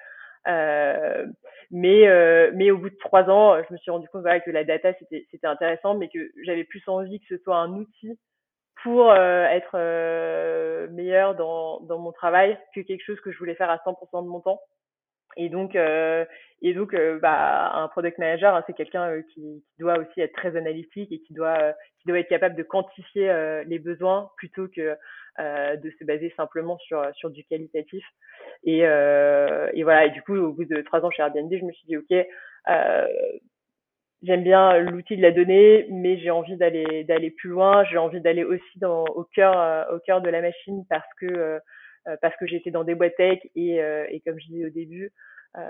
Euh, 0.47 1.25
mais 1.71 2.07
euh, 2.07 2.51
mais 2.53 2.69
au 2.69 2.77
bout 2.77 2.89
de 2.89 2.97
trois 2.97 3.23
ans, 3.29 3.61
je 3.67 3.73
me 3.73 3.77
suis 3.77 3.89
rendu 3.89 4.07
compte 4.09 4.21
voilà, 4.21 4.39
que 4.39 4.51
la 4.51 4.63
data 4.63 4.93
c'était 4.99 5.25
c'était 5.31 5.47
intéressant, 5.47 5.95
mais 5.95 6.07
que 6.07 6.31
j'avais 6.43 6.63
plus 6.63 6.83
envie 6.87 7.19
que 7.19 7.35
ce 7.35 7.43
soit 7.43 7.57
un 7.57 7.73
outil 7.73 8.19
pour 8.85 9.09
euh, 9.09 9.45
être 9.45 9.71
euh, 9.73 10.87
meilleur 10.91 11.33
dans, 11.33 11.79
dans 11.79 11.97
mon 11.97 12.11
travail 12.11 12.55
que 12.75 12.81
quelque 12.81 13.03
chose 13.03 13.19
que 13.21 13.31
je 13.31 13.39
voulais 13.39 13.55
faire 13.55 13.71
à 13.71 13.77
100% 13.77 14.23
de 14.23 14.29
mon 14.29 14.41
temps. 14.41 14.61
Et 15.37 15.49
donc, 15.49 15.75
euh, 15.75 16.23
et 16.61 16.75
donc, 16.75 16.93
euh, 16.93 17.17
bah, 17.19 17.71
un 17.73 17.87
product 17.87 18.19
manager, 18.19 18.53
hein, 18.53 18.63
c'est 18.67 18.75
quelqu'un 18.75 19.09
euh, 19.09 19.21
qui, 19.33 19.41
qui, 19.41 19.79
doit 19.79 19.97
aussi 19.97 20.21
être 20.21 20.33
très 20.33 20.55
analytique 20.55 21.11
et 21.11 21.19
qui 21.19 21.33
doit, 21.33 21.57
euh, 21.59 21.73
qui 21.99 22.07
doit 22.07 22.19
être 22.19 22.29
capable 22.29 22.55
de 22.55 22.61
quantifier 22.61 23.63
les 23.65 23.79
besoins 23.79 24.29
plutôt 24.37 24.67
que 24.67 24.95
de 25.39 25.91
se 25.97 26.05
baser 26.05 26.31
simplement 26.37 26.77
sur 26.77 27.03
sur 27.15 27.31
du 27.31 27.43
qualitatif. 27.43 28.05
Et, 28.65 28.81
et 28.81 29.83
voilà. 29.83 30.05
Et 30.05 30.11
du 30.11 30.21
coup, 30.21 30.35
au 30.35 30.53
bout 30.53 30.65
de 30.65 30.81
trois 30.81 31.03
ans 31.03 31.09
chez 31.09 31.23
Airbnb, 31.23 31.51
je 31.51 31.65
me 31.65 31.71
suis 31.71 31.87
dit, 31.87 31.97
ok, 31.97 32.13
j'aime 34.25 34.43
bien 34.43 34.79
l'outil 34.79 35.17
de 35.17 35.21
la 35.21 35.31
donnée, 35.31 35.87
mais 35.89 36.17
j'ai 36.17 36.31
envie 36.31 36.57
d'aller 36.57 37.03
d'aller 37.03 37.31
plus 37.31 37.49
loin. 37.49 37.83
J'ai 37.85 37.97
envie 37.97 38.21
d'aller 38.21 38.43
aussi 38.43 38.79
dans, 38.79 39.05
au 39.05 39.23
cœur 39.23 39.59
euh, 39.59 39.95
au 39.95 39.99
cœur 39.99 40.21
de 40.21 40.29
la 40.29 40.41
machine 40.41 40.85
parce 40.89 41.07
que 41.19 41.25
euh, 41.25 41.59
euh, 42.07 42.15
parce 42.21 42.35
que 42.37 42.47
j'étais 42.47 42.71
dans 42.71 42.83
des 42.83 42.95
boîtes 42.95 43.15
tech 43.15 43.39
et, 43.55 43.77
et 43.77 44.21
comme 44.25 44.39
je 44.39 44.47
disais 44.47 44.65
au 44.65 44.69
début, 44.69 45.11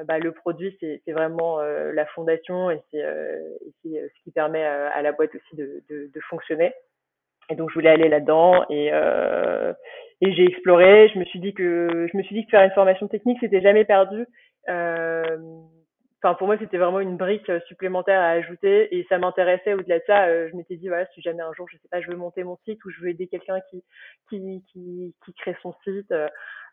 bah, 0.05 0.19
le 0.19 0.31
produit 0.31 0.75
c'est 0.79 1.01
c'est 1.05 1.13
vraiment 1.13 1.61
la 1.61 2.05
fondation 2.07 2.71
et 2.71 2.81
c'est 2.91 3.03
c'est 3.81 3.89
ce 3.89 4.23
qui 4.23 4.31
permet 4.31 4.63
à 4.63 5.01
la 5.01 5.11
boîte 5.11 5.33
aussi 5.35 5.55
de, 5.55 5.83
de, 5.89 6.09
de 6.13 6.19
fonctionner. 6.29 6.73
Et 7.49 7.55
donc 7.55 7.69
je 7.69 7.75
voulais 7.75 7.91
aller 7.91 8.09
là-dedans 8.09 8.65
et 8.69 8.87
et 10.21 10.33
j'ai 10.33 10.45
exploré. 10.45 11.09
Je 11.13 11.19
me 11.19 11.25
suis 11.25 11.39
dit 11.39 11.53
que 11.53 12.07
je 12.11 12.17
me 12.17 12.23
suis 12.23 12.35
dit 12.35 12.45
que 12.45 12.51
faire 12.51 12.63
une 12.63 12.71
formation 12.71 13.07
technique 13.07 13.37
c'était 13.39 13.61
jamais 13.61 13.85
perdu. 13.85 14.25
Euh, 14.69 15.37
enfin 16.25 16.35
pour 16.35 16.47
moi 16.47 16.57
c'était 16.59 16.77
vraiment 16.77 16.99
une 16.99 17.17
brique 17.17 17.51
supplémentaire 17.67 18.19
à 18.19 18.29
ajouter 18.29 18.95
et 18.97 19.05
ça 19.09 19.19
m'intéressait 19.19 19.73
au-delà 19.73 19.99
de 19.99 20.03
ça 20.07 20.47
je 20.49 20.55
m'étais 20.55 20.75
dit 20.75 20.87
voilà 20.87 21.05
si 21.13 21.21
jamais 21.21 21.43
un 21.43 21.53
jour 21.53 21.67
je 21.69 21.77
sais 21.77 21.87
pas 21.89 22.01
je 22.01 22.09
veux 22.09 22.17
monter 22.17 22.43
mon 22.43 22.57
site 22.65 22.83
ou 22.83 22.89
je 22.89 23.01
veux 23.01 23.09
aider 23.09 23.27
quelqu'un 23.27 23.59
qui 23.69 23.83
qui 24.29 24.63
qui 24.71 25.15
qui 25.23 25.33
crée 25.33 25.55
son 25.61 25.73
site 25.83 26.13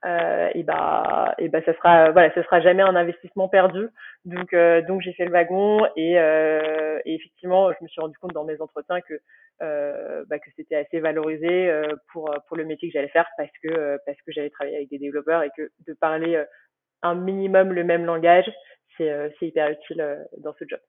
euh, 0.04 0.48
et 0.54 0.64
bah 0.64 1.34
et 1.38 1.48
bah 1.48 1.60
ça 1.64 1.74
sera 1.74 2.10
voilà 2.10 2.32
ça 2.34 2.42
sera 2.42 2.60
jamais 2.60 2.82
un 2.82 2.96
investissement 2.96 3.48
perdu. 3.48 3.88
Donc 4.24 4.52
euh, 4.52 4.82
donc 4.82 5.00
j'ai 5.00 5.12
fait 5.12 5.24
le 5.24 5.30
wagon 5.30 5.86
et, 5.96 6.18
euh, 6.18 6.98
et, 7.04 7.14
effectivement 7.14 7.70
je 7.72 7.76
me 7.82 7.88
suis 7.88 8.00
rendu 8.00 8.18
compte 8.18 8.32
dans 8.32 8.44
mes 8.44 8.60
entretiens 8.60 9.00
que 9.00 9.14
euh, 9.62 10.24
bah, 10.28 10.40
que 10.40 10.50
c'était 10.56 10.74
assez 10.74 10.98
valorisé 10.98 11.70
euh, 11.70 11.84
pour 12.12 12.34
pour 12.48 12.56
le 12.56 12.64
métier 12.64 12.88
que 12.88 12.94
j'allais 12.94 13.08
faire 13.08 13.28
parce 13.36 13.52
que 13.62 13.98
parce 14.04 14.18
que 14.22 14.32
j'allais 14.32 14.50
travailler 14.50 14.76
avec 14.76 14.88
des 14.88 14.98
développeurs 14.98 15.44
et 15.44 15.50
que 15.56 15.70
de 15.86 15.92
parler 15.94 16.42
un 17.02 17.14
minimum 17.14 17.72
le 17.72 17.84
même 17.84 18.04
langage 18.04 18.50
c'est 18.96 19.34
c'est 19.38 19.46
hyper 19.46 19.70
utile 19.70 20.26
dans 20.38 20.54
ce 20.58 20.64
job 20.68 20.80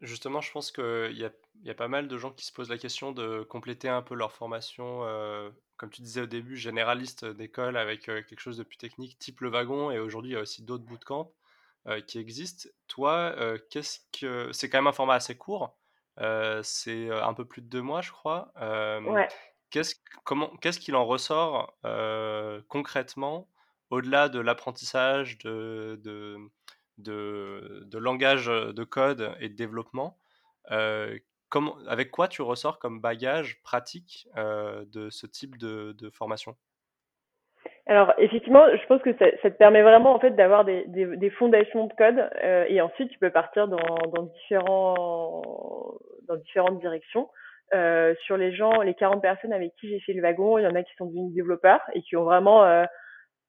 Justement, 0.00 0.40
je 0.40 0.50
pense 0.50 0.72
qu'il 0.72 1.12
y 1.12 1.24
a, 1.26 1.30
y 1.62 1.70
a, 1.70 1.74
pas 1.74 1.88
mal 1.88 2.08
de 2.08 2.16
gens 2.16 2.30
qui 2.30 2.46
se 2.46 2.52
posent 2.52 2.70
la 2.70 2.78
question 2.78 3.12
de 3.12 3.42
compléter 3.42 3.88
un 3.88 4.00
peu 4.00 4.14
leur 4.14 4.32
formation, 4.32 5.04
euh, 5.04 5.50
comme 5.76 5.90
tu 5.90 6.00
disais 6.00 6.22
au 6.22 6.26
début, 6.26 6.56
généraliste 6.56 7.26
d'école 7.26 7.76
avec 7.76 8.08
euh, 8.08 8.22
quelque 8.22 8.40
chose 8.40 8.56
de 8.56 8.62
plus 8.62 8.78
technique, 8.78 9.18
type 9.18 9.42
le 9.42 9.50
wagon, 9.50 9.90
et 9.90 9.98
aujourd'hui 9.98 10.30
il 10.30 10.34
y 10.34 10.38
a 10.38 10.40
aussi 10.40 10.62
d'autres 10.62 10.84
bootcamps 10.84 11.30
euh, 11.86 12.00
qui 12.00 12.18
existent. 12.18 12.70
Toi, 12.88 13.34
qu'est-ce 13.68 14.00
que 14.18 14.50
c'est 14.52 14.70
quand 14.70 14.78
même 14.78 14.86
un 14.86 14.92
format 14.92 15.14
assez 15.14 15.36
court, 15.36 15.76
c'est 16.62 17.10
un 17.10 17.34
peu 17.34 17.44
plus 17.44 17.60
de 17.60 17.68
deux 17.68 17.82
mois, 17.82 18.00
je 18.00 18.10
crois. 18.10 18.52
ouais. 18.58 19.28
Qu'est-ce 19.68 19.96
comment 20.24 20.48
qu'est-ce 20.56 20.80
qu'il 20.80 20.96
en 20.96 21.04
ressort 21.04 21.78
concrètement 22.68 23.48
au-delà 23.90 24.28
de 24.28 24.40
l'apprentissage 24.40 25.38
de, 25.38 25.98
langage 27.94 28.46
de 28.46 28.84
code 28.84 29.34
et 29.40 29.48
de 29.48 29.54
développement. 29.54 30.16
Euh, 30.70 31.18
avec 31.88 32.12
quoi 32.12 32.28
tu 32.28 32.42
ressors 32.42 32.78
comme 32.78 33.00
bagage 33.00 33.60
pratique 33.62 34.28
euh, 34.36 34.84
de 34.92 35.10
ce 35.10 35.26
type 35.26 35.58
de, 35.58 36.10
formation? 36.12 36.54
Alors 37.86 38.14
effectivement, 38.18 38.64
je 38.70 38.86
pense 38.86 39.02
que 39.02 39.12
ça, 39.18 39.26
te 39.50 39.56
permet 39.56 39.82
vraiment 39.82 40.14
en 40.14 40.20
fait 40.20 40.30
d'avoir 40.30 40.64
des, 40.64 41.32
fondations 41.38 41.88
de 41.88 41.92
code 41.94 42.30
euh, 42.44 42.66
et 42.68 42.80
ensuite 42.80 43.10
tu 43.10 43.18
peux 43.18 43.30
partir 43.30 43.66
dans 43.66 44.22
différentes 46.36 46.78
directions. 46.78 47.28
sur 48.26 48.36
les 48.36 48.54
gens, 48.54 48.82
les 48.82 48.94
40 48.94 49.20
personnes 49.20 49.52
avec 49.52 49.74
qui 49.80 49.88
j'ai 49.88 49.98
fait 50.00 50.12
le 50.12 50.22
wagon, 50.22 50.58
il 50.58 50.62
y 50.62 50.68
en 50.68 50.76
a 50.76 50.84
qui 50.84 50.94
sont 50.96 51.06
devenus 51.06 51.34
développeurs 51.34 51.80
et 51.94 52.02
qui 52.02 52.16
ont 52.16 52.22
vraiment 52.22 52.84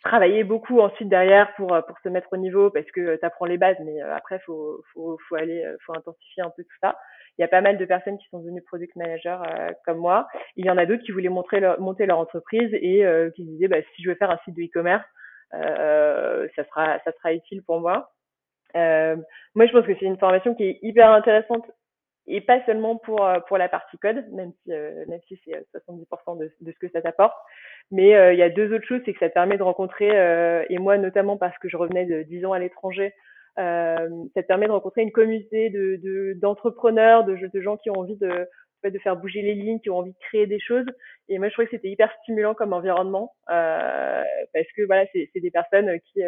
travailler 0.04 0.44
beaucoup 0.44 0.80
ensuite 0.80 1.10
derrière 1.10 1.54
pour 1.56 1.74
euh, 1.74 1.82
pour 1.82 1.98
se 2.00 2.10
mettre 2.10 2.28
au 2.32 2.38
niveau 2.38 2.70
parce 2.70 2.90
que 2.92 3.02
euh, 3.02 3.18
tu 3.18 3.26
apprends 3.26 3.46
les 3.46 3.58
bases 3.58 3.78
mais 3.84 4.02
euh, 4.02 4.16
après 4.16 4.40
faut 4.40 4.84
faut 4.94 5.18
faut 5.28 5.36
aller 5.36 5.64
faut 5.86 5.94
intensifier 5.96 6.44
un 6.44 6.50
peu 6.50 6.64
tout 6.64 6.78
ça. 6.82 6.98
Il 7.38 7.42
y 7.42 7.46
a 7.46 7.48
pas 7.48 7.62
mal 7.62 7.78
de 7.78 7.86
personnes 7.86 8.18
qui 8.18 8.28
sont 8.30 8.40
devenues 8.40 8.62
product 8.62 8.96
managers 8.96 9.38
comme 9.86 10.00
moi. 10.00 10.28
Il 10.58 10.66
y 10.66 10.70
en 10.70 10.78
a 10.78 10.86
d'autres 10.86 11.04
qui 11.04 11.12
voulaient 11.12 11.30
montrer 11.30 11.62
leur, 11.62 11.80
monter 11.80 12.06
leur 12.06 12.20
entreprise 12.20 12.70
et 12.74 13.06
qui 13.36 13.46
disaient 13.46 13.70
bah 13.70 13.82
si 13.96 14.04
je 14.04 14.10
veux 14.10 14.16
faire 14.16 14.32
un 14.32 14.38
site 14.44 14.56
de 14.56 14.64
e-commerce 14.64 15.06
ça 15.52 16.64
sera 16.66 17.00
ça 17.00 17.12
sera 17.14 17.34
utile 17.34 17.64
pour 17.64 17.80
moi. 17.80 18.12
Moi 18.76 19.66
je 19.66 19.72
pense 19.72 19.86
que 19.86 19.96
c'est 19.98 20.06
une 20.06 20.20
formation 20.20 20.56
qui 20.56 20.66
est 20.66 20.80
hyper 20.82 21.10
intéressante 21.12 21.66
et 22.28 22.42
pas 22.42 22.64
seulement 22.66 22.98
pour 22.98 23.28
pour 23.48 23.58
la 23.58 23.70
partie 23.70 23.98
code 23.98 24.26
même 24.32 24.52
si 24.64 24.70
même 24.72 25.20
si 25.28 25.40
c'est 25.44 25.66
70% 25.76 26.38
de, 26.38 26.52
de 26.62 26.72
ce 26.72 26.80
que 26.80 26.90
ça 26.90 27.02
t'apporte 27.02 27.36
mais 27.92 28.16
euh, 28.16 28.34
il 28.34 28.40
y 28.40 28.44
a 28.44 28.50
deux 28.50 28.74
autres 28.74 28.88
choses, 28.88 29.02
c'est 29.06 29.14
que 29.14 29.20
ça 29.20 29.30
permet 29.30 29.58
de 29.58 29.64
rencontrer, 29.64 30.18
euh, 30.18 30.64
et 30.70 30.80
moi 30.80 30.98
notamment 30.98 31.38
parce 31.38 31.58
que 31.60 31.68
je 31.68 31.76
revenais 31.78 32.06
de 32.06 32.24
10 32.24 32.46
ans 32.46 32.54
à 32.54 32.60
l'étranger, 32.60 33.14
euh, 33.60 34.10
ça 34.34 34.42
te 34.42 34.48
permet 34.48 34.68
de 34.68 34.72
rencontrer 34.72 35.02
une 35.02 35.12
communauté 35.12 35.70
de 35.70 36.34
d'entrepreneurs, 36.40 37.26
de, 37.26 37.36
de, 37.36 37.62
gens 37.62 37.76
qui 37.76 37.90
ont 37.90 38.00
envie 38.00 38.16
de, 38.16 38.48
de 38.86 39.00
faire 39.00 39.18
bouger 39.18 39.42
les 39.42 39.56
lignes, 39.56 39.82
qui 39.82 39.90
ont 39.90 39.98
envie 39.98 40.14
de 40.14 40.18
créer 40.20 40.48
des 40.48 40.60
choses. 40.60 40.86
Et 41.28 41.38
moi, 41.38 41.50
je 41.50 41.54
trouvais 41.54 41.68
que 41.68 41.76
c'était 41.76 41.90
hyper 41.90 42.10
stimulant 42.22 42.54
comme 42.54 42.72
environnement, 42.72 43.34
euh, 43.50 44.24
parce 44.54 44.68
que 44.78 44.84
voilà, 44.84 45.06
c'est 45.14 45.30
des 45.36 45.52
personnes 45.52 46.00
qui, 46.14 46.22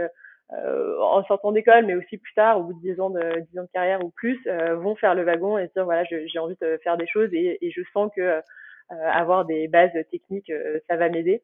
euh, 0.53 0.99
en 1.01 1.23
sortant 1.25 1.51
d'école, 1.51 1.85
mais 1.85 1.95
aussi 1.95 2.17
plus 2.17 2.33
tard, 2.33 2.59
au 2.59 2.63
bout 2.63 2.73
de 2.73 2.79
10 2.79 2.99
ans 2.99 3.09
de, 3.09 3.39
10 3.51 3.59
ans 3.59 3.63
de 3.63 3.69
carrière 3.73 4.03
ou 4.03 4.09
plus, 4.09 4.39
vont 4.75 4.95
faire 4.95 5.15
le 5.15 5.23
wagon 5.23 5.57
et 5.57 5.67
dire 5.75 5.85
voilà, 5.85 6.03
j'ai 6.03 6.39
envie 6.39 6.57
de 6.61 6.79
faire 6.83 6.97
des 6.97 7.07
choses 7.07 7.29
et, 7.33 7.57
et 7.61 7.71
je 7.71 7.81
sens 7.93 8.11
que 8.15 8.41
avoir 8.89 9.45
des 9.45 9.67
bases 9.67 9.91
techniques, 10.11 10.51
ça 10.87 10.97
va 10.97 11.09
m'aider. 11.09 11.41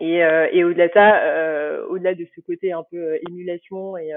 Et, 0.00 0.22
euh, 0.22 0.46
et 0.52 0.64
au-delà 0.64 0.88
de 0.88 0.92
ça, 0.92 1.22
euh, 1.22 1.86
au-delà 1.88 2.14
de 2.14 2.26
ce 2.34 2.40
côté 2.40 2.72
un 2.72 2.84
peu 2.84 2.96
euh, 2.96 3.18
émulation 3.28 3.96
et, 3.96 4.12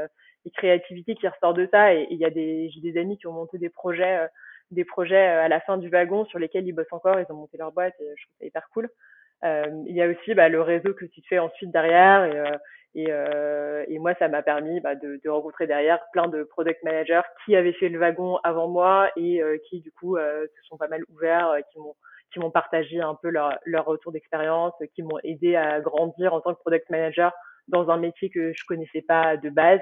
et, 0.46 0.52
créativité 0.52 1.16
qui 1.16 1.28
ressort 1.28 1.54
de 1.54 1.68
ça, 1.72 1.94
et 1.94 2.08
il 2.12 2.18
y 2.18 2.26
a 2.26 2.30
des, 2.30 2.70
j'ai 2.70 2.82
des 2.82 3.00
amis 3.00 3.18
qui 3.18 3.28
ont 3.28 3.34
monté 3.34 3.58
des 3.58 3.70
projets, 3.70 4.28
des 4.70 4.86
projets 4.86 5.26
à 5.26 5.48
la 5.48 5.60
fin 5.62 5.78
du 5.78 5.90
wagon 5.90 6.26
sur 6.26 6.40
lesquels 6.40 6.68
ils 6.68 6.74
bossent 6.74 6.92
encore, 6.92 7.20
ils 7.20 7.32
ont 7.32 7.36
monté 7.38 7.58
leur 7.58 7.72
boîte, 7.72 7.96
et 8.00 8.06
je 8.18 8.24
trouve 8.24 8.36
ça 8.40 8.46
hyper 8.46 8.70
cool. 8.74 8.90
il 9.44 9.96
y 9.96 10.02
a 10.02 10.08
aussi 10.08 10.34
bah, 10.34 10.50
le 10.50 10.62
réseau 10.62 10.94
que 10.94 11.06
tu 11.06 11.22
te 11.22 11.28
fais 11.28 11.40
ensuite 11.40 11.72
derrière, 11.72 12.26
et, 12.26 12.60
et, 12.94 13.10
et 13.88 14.00
moi 14.00 14.14
ça 14.20 14.28
m'a 14.28 14.42
permis 14.42 14.80
bah, 14.82 14.96
de, 14.96 15.20
de, 15.24 15.30
rencontrer 15.30 15.66
derrière 15.66 16.00
plein 16.12 16.28
de 16.28 16.44
product 16.44 16.84
managers 16.84 17.22
qui 17.46 17.56
avaient 17.56 17.74
fait 17.74 17.90
le 17.90 18.00
wagon 18.00 18.38
avant 18.44 18.68
moi 18.68 19.10
et 19.16 19.42
qui 19.70 19.80
du 19.80 19.92
coup 19.92 20.18
se 20.18 20.64
sont 20.68 20.78
pas 20.78 20.88
mal 20.88 21.04
ouverts, 21.10 21.56
qui 21.72 21.80
m'ont 21.80 21.96
qui 22.32 22.40
m'ont 22.40 22.52
partagé 22.52 23.00
un 23.02 23.16
peu 23.16 23.30
leur, 23.30 23.58
leur 23.66 23.86
retour 23.86 24.12
d'expérience, 24.12 24.74
qui 24.96 25.04
m'ont 25.04 25.20
aidé 25.24 25.56
à 25.56 25.80
grandir 25.82 26.34
en 26.34 26.42
tant 26.42 26.54
que 26.54 26.60
product 26.60 26.90
manager 26.90 27.32
dans 27.68 27.90
un 27.90 27.98
métier 27.98 28.30
que 28.30 28.54
je 28.54 28.66
connaissais 28.66 29.02
pas 29.02 29.38
de 29.38 29.50
base. 29.50 29.82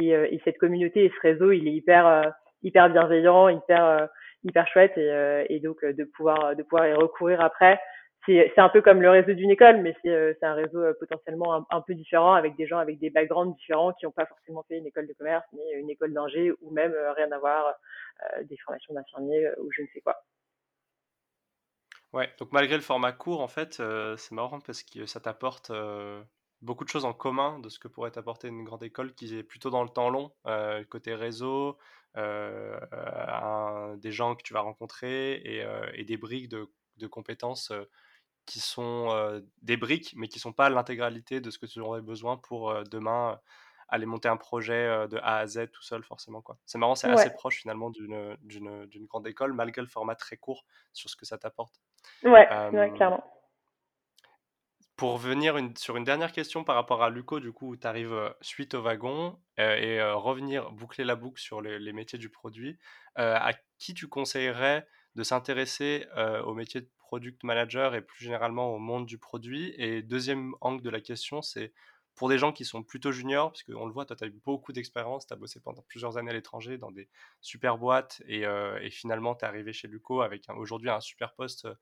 Et, 0.00 0.14
euh, 0.14 0.26
et 0.30 0.40
cette 0.44 0.58
communauté 0.58 1.04
et 1.04 1.12
ce 1.14 1.20
réseau, 1.20 1.52
il 1.52 1.68
est 1.68 1.72
hyper 1.72 2.06
euh, 2.06 2.22
hyper 2.62 2.90
bienveillant, 2.90 3.48
hyper 3.48 3.84
euh, 3.84 4.06
hyper 4.42 4.66
chouette 4.68 4.96
et, 4.98 5.46
et 5.48 5.60
donc 5.60 5.84
de 5.84 6.04
pouvoir 6.04 6.54
de 6.56 6.62
pouvoir 6.62 6.86
y 6.88 6.92
recourir 6.92 7.40
après. 7.40 7.80
C'est 8.26 8.58
un 8.58 8.68
peu 8.70 8.80
comme 8.80 9.02
le 9.02 9.10
réseau 9.10 9.34
d'une 9.34 9.50
école, 9.50 9.82
mais 9.82 9.94
c'est 10.02 10.36
c'est 10.40 10.46
un 10.46 10.54
réseau 10.54 10.82
potentiellement 10.98 11.54
un, 11.54 11.66
un, 11.70 11.80
peu 11.82 11.94
différent 11.94 12.32
avec 12.32 12.56
des 12.56 12.66
gens 12.66 12.78
avec 12.78 12.98
des 12.98 13.10
backgrounds 13.10 13.54
différents 13.56 13.92
qui 13.92 14.06
n'ont 14.06 14.12
pas 14.12 14.26
forcément 14.26 14.64
fait 14.68 14.78
une 14.78 14.86
école 14.86 15.06
de 15.06 15.12
commerce, 15.12 15.44
mais 15.52 15.78
une 15.78 15.90
école 15.90 16.12
d'ingé 16.12 16.52
ou 16.62 16.70
même 16.70 16.94
rien 17.16 17.30
à 17.32 17.38
voir, 17.38 17.74
des 18.44 18.56
formations 18.64 18.94
d'infirmiers 18.94 19.48
ou 19.58 19.70
je 19.70 19.82
ne 19.82 19.86
sais 19.92 20.00
quoi. 20.00 20.16
Ouais, 22.14 22.32
donc 22.38 22.52
malgré 22.52 22.76
le 22.76 22.82
format 22.82 23.10
court, 23.10 23.40
en 23.40 23.48
fait, 23.48 23.80
euh, 23.80 24.16
c'est 24.16 24.30
marrant 24.36 24.60
parce 24.60 24.84
que 24.84 25.04
ça 25.04 25.18
t'apporte 25.18 25.70
euh, 25.70 26.22
beaucoup 26.62 26.84
de 26.84 26.88
choses 26.88 27.04
en 27.04 27.12
commun 27.12 27.58
de 27.58 27.68
ce 27.68 27.80
que 27.80 27.88
pourrait 27.88 28.12
t'apporter 28.12 28.46
une 28.46 28.62
grande 28.62 28.84
école 28.84 29.12
qui 29.14 29.36
est 29.36 29.42
plutôt 29.42 29.68
dans 29.68 29.82
le 29.82 29.88
temps 29.88 30.10
long, 30.10 30.32
euh, 30.46 30.84
côté 30.84 31.12
réseau, 31.16 31.76
des 32.14 34.12
gens 34.12 34.36
que 34.36 34.42
tu 34.44 34.54
vas 34.54 34.60
rencontrer 34.60 35.42
et, 35.96 36.04
des 36.04 36.16
briques 36.16 36.48
de, 36.48 36.68
de 36.98 37.06
compétences 37.08 37.72
qui 38.46 38.60
sont 38.60 39.42
des 39.62 39.76
briques, 39.76 40.14
mais 40.16 40.28
qui 40.28 40.38
sont 40.38 40.52
pas 40.52 40.68
l'intégralité 40.70 41.40
de 41.40 41.50
ce 41.50 41.58
que 41.58 41.66
tu 41.66 41.80
aurais 41.80 42.02
besoin 42.02 42.36
pour 42.36 42.74
demain 42.84 43.40
aller 43.88 44.06
monter 44.06 44.28
un 44.28 44.36
projet 44.36 45.06
de 45.08 45.18
A 45.18 45.38
à 45.38 45.46
Z 45.46 45.70
tout 45.70 45.82
seul 45.82 46.02
forcément 46.02 46.40
quoi. 46.40 46.56
C'est 46.64 46.78
marrant, 46.78 46.94
c'est 46.94 47.08
assez 47.08 47.30
proche 47.30 47.60
finalement 47.60 47.90
d'une, 47.90 48.36
d'une, 48.40 48.86
d'une 48.86 49.06
grande 49.06 49.26
école 49.26 49.52
malgré 49.52 49.82
le 49.82 49.88
format 49.88 50.14
très 50.14 50.36
court 50.36 50.64
sur 50.92 51.10
ce 51.10 51.16
que 51.16 51.26
ça 51.26 51.38
t'apporte. 51.38 51.80
Ouais, 52.22 52.46
clairement. 52.94 53.22
Pour 54.96 55.18
venir 55.18 55.58
sur 55.76 55.96
une 55.96 56.04
dernière 56.04 56.32
question 56.32 56.64
par 56.64 56.76
rapport 56.76 57.02
à 57.02 57.10
Luco, 57.10 57.40
du 57.40 57.52
coup, 57.52 57.76
tu 57.76 57.86
arrives 57.86 58.34
suite 58.40 58.74
au 58.74 58.82
wagon 58.82 59.38
et 59.58 60.00
revenir 60.02 60.70
boucler 60.70 61.04
la 61.04 61.16
boucle 61.16 61.40
sur 61.40 61.60
les, 61.60 61.78
les 61.78 61.92
métiers 61.92 62.18
du 62.18 62.30
produit, 62.30 62.78
à 63.16 63.52
qui 63.78 63.92
tu 63.92 64.08
conseillerais 64.08 64.86
de 65.14 65.22
s'intéresser 65.22 66.06
au 66.44 66.54
métier 66.54 66.80
de 66.80 66.88
product 67.14 67.44
manager 67.44 67.94
et 67.94 68.02
plus 68.02 68.24
généralement 68.24 68.74
au 68.74 68.78
monde 68.78 69.06
du 69.06 69.18
produit 69.18 69.72
Et 69.78 70.02
deuxième 70.02 70.56
angle 70.60 70.82
de 70.82 70.90
la 70.90 71.00
question, 71.00 71.42
c'est 71.42 71.72
pour 72.16 72.28
des 72.28 72.38
gens 72.38 72.52
qui 72.52 72.64
sont 72.64 72.82
plutôt 72.82 73.12
juniors, 73.12 73.52
parce 73.52 73.62
qu'on 73.62 73.86
le 73.86 73.92
voit, 73.92 74.04
toi, 74.04 74.16
tu 74.16 74.24
as 74.24 74.26
eu 74.26 74.40
beaucoup 74.44 74.72
d'expérience, 74.72 75.24
tu 75.24 75.32
as 75.32 75.36
bossé 75.36 75.60
pendant 75.60 75.82
plusieurs 75.82 76.16
années 76.16 76.30
à 76.30 76.32
l'étranger 76.32 76.76
dans 76.76 76.90
des 76.90 77.08
super 77.40 77.78
boîtes, 77.78 78.20
et, 78.26 78.44
euh, 78.46 78.80
finalement, 78.90 79.36
tu 79.36 79.44
es 79.44 79.48
arrivé 79.48 79.72
chez 79.72 79.86
Luco 79.86 80.22
avec 80.22 80.44
aujourd'hui 80.56 80.90
un 80.90 80.98
super 80.98 81.34
poste 81.34 81.66
euh, 81.66 81.74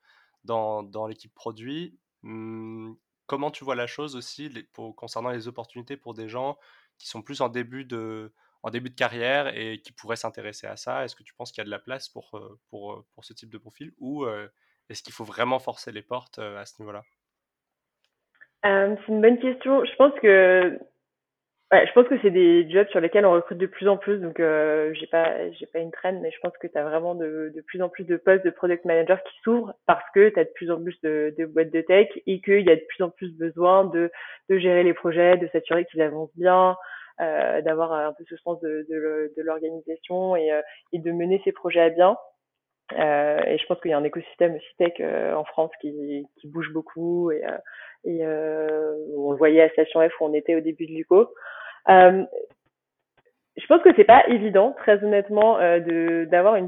dans, 0.44 1.06
l'équipe 1.06 1.32
produit. 1.32 1.98
Hum, 2.24 2.98
comment 3.24 3.50
tu 3.50 3.64
vois 3.64 3.74
la 3.74 3.86
chose 3.86 4.14
aussi 4.14 4.52
concernant 4.96 5.30
les 5.30 5.48
opportunités 5.48 5.96
pour 5.96 6.12
des 6.12 6.28
gens 6.28 6.58
qui 6.98 7.08
sont 7.08 7.22
plus 7.22 7.40
en 7.40 7.48
début 7.48 7.86
de, 7.86 8.34
en 8.62 8.70
début 8.70 8.90
de 8.90 8.94
carrière 8.94 9.56
et 9.56 9.80
qui 9.80 9.92
pourraient 9.92 10.16
s'intéresser 10.16 10.66
à 10.66 10.76
ça? 10.76 11.06
Est-ce 11.06 11.16
que 11.16 11.22
tu 11.22 11.32
penses 11.32 11.52
qu'il 11.52 11.62
y 11.62 11.62
a 11.62 11.64
de 11.64 11.70
la 11.70 11.78
place 11.78 12.10
pour, 12.10 12.36
euh, 12.36 12.60
pour, 12.68 13.06
pour 13.12 13.24
ce 13.24 13.32
type 13.32 13.50
de 13.50 13.58
profil 13.58 13.94
ou 13.98 14.26
est-ce 14.92 15.02
qu'il 15.02 15.12
faut 15.12 15.24
vraiment 15.24 15.58
forcer 15.58 15.90
les 15.92 16.02
portes 16.02 16.38
à 16.38 16.64
ce 16.64 16.80
niveau-là? 16.80 17.02
Euh, 18.64 18.94
c'est 19.00 19.12
une 19.12 19.20
bonne 19.20 19.38
question. 19.38 19.84
Je 19.84 19.94
pense 19.96 20.14
que 20.20 20.78
je 21.72 21.92
pense 21.94 22.06
que 22.06 22.20
c'est 22.20 22.30
des 22.30 22.70
jobs 22.70 22.86
sur 22.88 23.00
lesquels 23.00 23.24
on 23.24 23.32
recrute 23.32 23.58
de 23.58 23.66
plus 23.66 23.88
en 23.88 23.96
plus. 23.96 24.18
Donc 24.18 24.38
euh, 24.40 24.92
j'ai 24.94 25.06
pas 25.06 25.50
j'ai 25.52 25.66
pas 25.66 25.78
une 25.78 25.90
traîne, 25.90 26.20
mais 26.20 26.30
je 26.30 26.38
pense 26.40 26.56
que 26.58 26.66
tu 26.66 26.78
as 26.78 26.84
vraiment 26.84 27.14
de, 27.14 27.50
de 27.54 27.60
plus 27.62 27.82
en 27.82 27.88
plus 27.88 28.04
de 28.04 28.16
postes 28.16 28.44
de 28.44 28.50
product 28.50 28.84
manager 28.84 29.22
qui 29.24 29.34
s'ouvrent 29.42 29.74
parce 29.86 30.04
que 30.14 30.28
tu 30.28 30.38
as 30.38 30.44
de 30.44 30.50
plus 30.54 30.70
en 30.70 30.80
plus 30.80 31.00
de, 31.02 31.34
boîtes 31.46 31.70
de 31.70 31.80
tech 31.80 32.08
et 32.26 32.40
qu'il 32.42 32.60
y 32.60 32.70
a 32.70 32.76
de 32.76 32.84
plus 32.88 33.02
en 33.02 33.10
plus 33.10 33.32
besoin 33.36 33.84
de, 33.86 34.10
de 34.50 34.58
gérer 34.58 34.82
les 34.84 34.94
projets, 34.94 35.38
de 35.38 35.48
s'assurer 35.48 35.86
qu'ils 35.86 36.02
avancent 36.02 36.36
bien. 36.36 36.76
d'avoir 37.18 37.92
un 37.92 38.12
peu 38.12 38.24
ce 38.28 38.36
sens 38.36 38.60
de, 38.60 38.86
de, 38.90 39.42
l'organisation 39.42 40.36
et, 40.36 40.50
et 40.92 40.98
de 40.98 41.12
mener 41.12 41.40
ses 41.44 41.52
projets 41.52 41.80
à 41.80 41.90
bien. 41.90 42.16
Euh, 42.98 43.40
et 43.46 43.58
je 43.58 43.66
pense 43.66 43.80
qu'il 43.80 43.90
y 43.90 43.94
a 43.94 43.98
un 43.98 44.04
écosystème 44.04 44.54
aussi 44.54 44.76
tech 44.78 44.94
euh, 45.00 45.34
en 45.34 45.44
France 45.44 45.70
qui, 45.80 46.26
bouge 46.44 46.72
beaucoup 46.72 47.30
et, 47.30 47.44
euh, 48.06 48.96
on 49.16 49.32
le 49.32 49.36
voyait 49.36 49.62
à 49.62 49.68
Station 49.70 50.06
F 50.08 50.12
où 50.20 50.26
on 50.26 50.34
était 50.34 50.56
au 50.56 50.60
début 50.60 50.86
de 50.86 50.92
l'UCO. 50.92 51.32
je 51.88 53.66
pense 53.68 53.82
que 53.82 53.94
c'est 53.96 54.04
pas 54.04 54.26
évident, 54.28 54.74
très 54.78 55.02
honnêtement, 55.04 55.58
d'avoir 56.26 56.58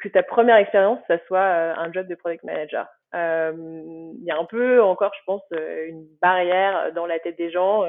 que 0.00 0.08
ta 0.08 0.22
première 0.22 0.56
expérience 0.56 0.98
ça 1.08 1.18
soit 1.26 1.40
un 1.40 1.92
job 1.92 2.08
de 2.08 2.14
product 2.14 2.44
manager. 2.44 2.86
Il 3.14 4.22
y 4.24 4.30
a 4.30 4.38
un 4.38 4.44
peu 4.44 4.82
encore, 4.82 5.12
je 5.18 5.24
pense, 5.24 5.42
une 5.50 6.06
barrière 6.20 6.92
dans 6.94 7.06
la 7.06 7.18
tête 7.18 7.38
des 7.38 7.50
gens 7.50 7.84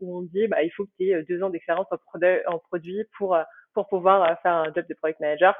où 0.00 0.18
on 0.18 0.22
dit 0.22 0.46
bah 0.46 0.62
il 0.62 0.70
faut 0.70 0.84
que 0.84 0.90
tu 0.98 1.08
aies 1.08 1.22
deux 1.24 1.42
ans 1.42 1.50
d'expérience 1.50 1.86
en, 1.90 1.96
en 2.54 2.58
produit 2.58 3.04
pour 3.18 3.36
pour 3.74 3.88
pouvoir 3.88 4.40
faire 4.42 4.52
un 4.52 4.72
job 4.72 4.86
de 4.88 4.94
product 4.94 5.20
manager 5.20 5.56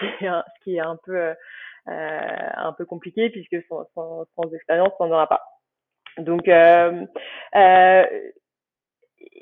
ce 0.00 0.64
qui 0.64 0.76
est 0.76 0.80
un 0.80 0.98
peu 1.04 1.16
euh, 1.16 1.34
un 1.88 2.72
peu 2.72 2.84
compliqué 2.84 3.30
puisque 3.30 3.56
sans, 3.68 3.84
sans, 3.94 4.24
sans 4.36 4.52
expérience, 4.54 4.92
on 5.00 5.06
n'en 5.06 5.14
aura 5.14 5.28
pas. 5.28 5.42
Donc, 6.18 6.48
euh, 6.48 7.04
euh, 7.56 8.04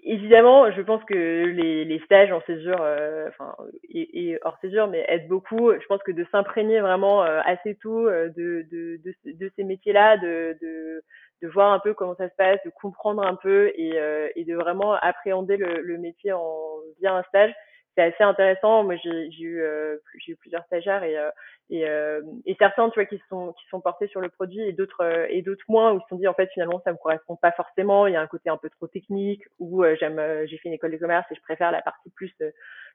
évidemment, 0.05 0.71
je 0.71 0.83
pense 0.83 1.03
que 1.05 1.15
les, 1.15 1.85
les 1.85 1.99
stages 2.01 2.33
en 2.33 2.41
césure, 2.43 2.81
euh, 2.81 3.29
enfin, 3.29 3.57
et, 3.89 4.31
et, 4.31 4.39
hors 4.43 4.59
césure, 4.61 4.89
mais 4.89 5.05
aident 5.09 5.29
beaucoup. 5.29 5.73
Je 5.73 5.87
pense 5.87 6.03
que 6.03 6.13
de 6.13 6.27
s'imprégner 6.31 6.81
vraiment 6.81 7.23
assez 7.23 7.77
tôt 7.77 8.09
de, 8.09 8.33
de, 8.71 9.01
de, 9.05 9.33
de 9.33 9.51
ces 9.57 9.65
métiers-là, 9.65 10.17
de, 10.19 10.57
de, 10.63 11.03
de, 11.43 11.49
voir 11.49 11.73
un 11.73 11.79
peu 11.81 11.95
comment 11.95 12.17
ça 12.17 12.29
se 12.29 12.35
passe, 12.37 12.59
de 12.65 12.71
comprendre 12.71 13.23
un 13.25 13.35
peu 13.35 13.69
et, 13.75 13.99
et 14.37 14.45
de 14.45 14.55
vraiment 14.55 14.95
appréhender 14.95 15.57
le, 15.57 15.81
le 15.81 15.99
métier 15.99 16.33
en 16.33 16.79
via 17.01 17.15
un 17.15 17.23
stage, 17.25 17.55
c'est 17.99 18.15
assez 18.15 18.23
intéressant. 18.23 18.85
Moi, 18.85 18.95
j'ai 19.03 19.29
eu, 19.41 19.61
euh, 19.61 19.97
eu 20.29 20.37
plusieurs 20.37 20.65
stagiaires 20.67 21.03
et, 21.03 21.19
euh, 21.19 21.31
et, 21.69 21.89
euh, 21.89 22.23
et, 22.47 22.55
certains, 22.59 22.89
tu 22.91 22.95
vois, 22.95 23.07
qui 23.07 23.21
sont 23.29 23.53
qui 23.55 23.67
sont 23.71 23.81
portés 23.81 24.07
sur 24.07 24.21
le 24.21 24.29
produit 24.29 24.61
et 24.61 24.73
d'autres 24.73 25.27
et 25.31 25.43
d'autres 25.43 25.65
moins 25.69 25.93
où 25.93 25.99
ils 25.99 26.03
se 26.03 26.09
sont 26.09 26.17
dit 26.17 26.29
en 26.29 26.35
fait 26.35 26.49
finalement 26.53 26.81
ça 26.85 26.93
me 26.93 26.97
correspond 26.97 27.37
pas 27.37 27.51
forcément. 27.53 28.07
Il 28.07 28.13
y 28.13 28.17
a 28.17 28.21
un 28.21 28.27
côté 28.29 28.51
un 28.51 28.57
peu 28.57 28.71
trop 28.71 28.87
technique 28.87 29.43
ou 29.59 29.85
j'aime, 29.99 30.23
j'ai 30.47 30.59
fait 30.59 30.69
une 30.69 30.75
école 30.75 30.93
de 30.93 30.97
commerce 30.97 31.27
et 31.31 31.35
je 31.35 31.43
préfère 31.43 31.73
la 31.73 31.83
partie 31.83 32.11
plus 32.11 32.33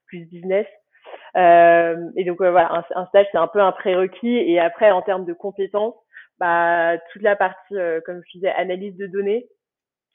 plus 0.07 0.25
business. 0.25 0.67
et 1.35 2.23
donc 2.25 2.37
voilà, 2.37 2.85
un, 2.95 3.05
stage 3.07 3.27
c'est 3.31 3.37
un 3.37 3.47
peu 3.47 3.59
un 3.59 3.73
prérequis 3.73 4.37
et 4.37 4.59
après 4.59 4.89
en 4.91 5.01
termes 5.01 5.25
de 5.25 5.33
compétences, 5.33 5.95
bah 6.39 6.97
toute 7.11 7.23
la 7.23 7.35
partie 7.35 7.75
comme 8.05 8.21
je 8.25 8.37
disais 8.37 8.51
analyse 8.51 8.95
de 8.95 9.07
données, 9.07 9.47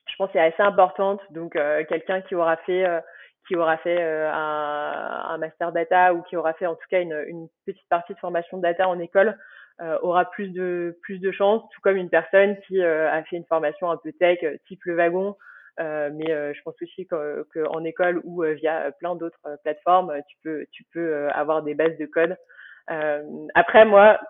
je 0.09 0.15
pense 0.17 0.31
c'est 0.33 0.41
assez 0.41 0.63
importante. 0.63 1.21
Donc 1.31 1.59
quelqu'un 1.89 2.23
qui 2.23 2.35
aura 2.35 2.57
fait 2.59 2.87
qui 3.49 3.57
aura 3.57 3.79
fait 3.79 3.99
euh, 3.99 4.31
un, 4.31 5.25
un, 5.31 5.39
master 5.39 5.73
data 5.73 6.13
ou 6.15 6.23
qui 6.23 6.37
aura 6.37 6.53
fait 6.53 6.67
en 6.67 6.75
tout 6.75 6.87
cas 6.91 7.01
une, 7.01 7.25
une 7.27 7.49
petite 7.65 7.89
partie 7.89 8.13
de 8.13 8.19
formation 8.19 8.59
data 8.59 8.87
en 8.87 8.99
école 8.99 9.37
euh, 9.81 9.97
aura 10.03 10.31
plus 10.31 10.51
de 10.51 10.99
plus 11.03 11.19
de 11.19 11.33
chances, 11.33 11.63
tout 11.73 11.81
comme 11.81 11.97
une 11.97 12.11
personne 12.11 12.57
qui 12.67 12.83
euh, 12.83 13.11
a 13.11 13.23
fait 13.25 13.37
une 13.37 13.47
formation 13.47 13.91
un 13.91 13.97
peu 13.97 14.13
tech, 14.13 14.41
type 14.67 14.85
le 14.85 14.97
wagon. 14.97 15.35
mais 15.79 16.55
je 16.55 16.63
pense 16.63 16.75
aussi 16.83 17.07
qu'en 17.07 17.45
que 17.51 17.87
école 17.87 18.21
ou 18.25 18.43
via 18.43 18.93
plein 18.99 19.15
d'autres 19.17 19.57
plateformes, 19.63 20.13
tu 20.29 20.37
peux 20.45 20.67
tu 20.73 20.85
peux 20.93 21.29
avoir 21.31 21.63
des 21.63 21.75
bases 21.75 21.97
de 21.97 22.07
code. 22.07 22.37
après 23.55 23.85
moi, 23.87 24.21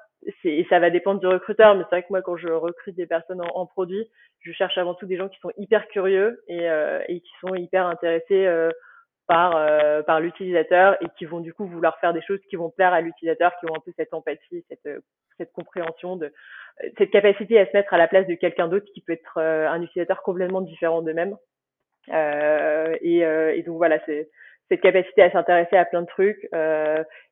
et 0.45 0.67
ça 0.69 0.79
va 0.79 0.91
dépendre 0.91 1.21
du 1.21 1.27
recruteur, 1.27 1.75
mais 1.75 1.85
c'est 1.85 1.97
vrai 1.97 2.03
que 2.03 2.11
moi, 2.11 2.23
quand 2.23 2.37
je 2.37 2.49
recrute 2.49 2.97
des 2.97 3.07
personnes 3.07 3.41
en, 3.41 3.51
en, 3.55 3.67
produit, 3.67 4.11
je 4.41 4.53
cherche 4.53 4.77
avant 4.77 4.95
tout 4.95 5.07
des 5.07 5.17
gens 5.17 5.29
qui 5.29 5.39
sont 5.39 5.53
hyper 5.57 5.89
curieux 5.89 6.43
et, 6.49 6.67
et 7.09 7.21
qui 7.21 7.33
sont 7.41 7.55
hyper 7.55 7.87
intéressés 7.87 8.47
par 9.29 9.57
euh, 9.57 10.03
par 10.03 10.21
l'utilisateur 10.21 10.97
et 11.03 11.07
qui 11.17 11.27
vont 11.27 11.41
du 11.41 11.53
coup 11.53 11.67
vouloir 11.67 12.01
faire 12.01 12.13
des 12.13 12.23
choses 12.23 12.41
qui 12.49 12.57
vont 12.57 12.71
plaire 12.71 12.95
à 12.95 13.03
l'utilisateur, 13.03 13.53
qui 13.61 13.67
ont 13.71 13.77
un 13.77 13.81
peu 13.81 13.93
cette 13.97 14.13
empathie, 14.15 14.65
cette 14.69 14.87
euh, 14.87 15.01
cette 15.37 15.53
compréhension 15.53 16.17
de 16.17 16.27
euh, 16.27 16.89
cette 16.97 17.11
capacité 17.11 17.61
à 17.61 17.67
se 17.67 17.73
mettre 17.75 17.95
à 17.95 17.99
la 17.99 18.09
place 18.09 18.27
de 18.27 18.35
quelqu'un 18.35 18.67
d'autre 18.67 18.87
qui 18.93 19.03
peut 19.03 19.13
être 19.13 19.39
un 19.39 19.81
utilisateur 19.83 20.23
complètement 20.23 20.63
différent 20.63 21.03
d'eux-mêmes. 21.03 21.37
et, 22.09 23.19
et 23.19 23.63
donc 23.65 23.77
voilà, 23.77 23.99
c'est 24.07 24.31
cette 24.69 24.81
capacité 24.81 25.23
à 25.23 25.31
s'intéresser 25.31 25.77
à 25.77 25.85
plein 25.85 26.03
de 26.03 26.07
trucs 26.07 26.49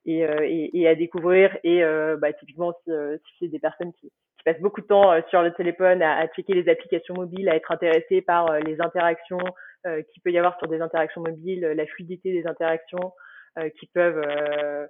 et, 0.07 0.21
et, 0.21 0.81
et, 0.81 0.89
à 0.89 0.95
découvrir 0.95 1.57
et 1.65 1.83
bah, 2.19 2.33
typiquement 2.33 2.73
si, 2.85 2.91
si 2.91 3.35
c'est 3.39 3.49
des 3.49 3.59
personnes 3.59 3.93
qui, 3.93 4.09
qui, 4.09 4.45
passent 4.45 4.61
beaucoup 4.61 4.81
de 4.81 4.87
temps 4.87 5.13
sur 5.29 5.43
le 5.43 5.53
téléphone 5.53 6.03
à, 6.03 6.19
à 6.19 6.27
checker 6.29 6.55
les 6.55 6.71
applications 6.71 7.15
mobiles, 7.15 7.49
à 7.49 7.57
être 7.57 7.71
intéressées 7.73 8.23
par 8.23 8.59
les 8.61 8.81
interactions, 8.81 9.39
euh, 9.87 10.03
qu'il 10.03 10.21
peut 10.23 10.33
y 10.33 10.39
avoir 10.39 10.59
sur 10.59 10.67
des 10.67 10.81
interactions 10.81 11.21
mobiles, 11.21 11.61
la 11.61 11.87
fluidité 11.87 12.33
des 12.33 12.47
interactions 12.47 13.13
euh, 13.57 13.69
qui 13.79 13.87
peuvent 13.87 14.21
euh, 14.21 14.87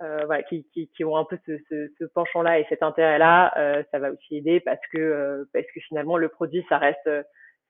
voilà, 0.00 0.42
qui, 0.44 0.66
qui, 0.72 0.88
qui, 0.88 1.04
ont 1.04 1.16
un 1.16 1.24
peu 1.24 1.38
ce, 1.46 1.88
ce, 1.98 2.04
penchant-là 2.06 2.58
et 2.58 2.66
cet 2.68 2.82
intérêt-là, 2.82 3.52
euh, 3.58 3.82
ça 3.92 4.00
va 4.00 4.10
aussi 4.10 4.38
aider 4.38 4.58
parce 4.58 4.80
que 4.92 5.46
parce 5.52 5.66
que 5.72 5.80
finalement 5.80 6.16
le 6.16 6.30
produit 6.30 6.64
ça 6.68 6.78
reste 6.78 7.08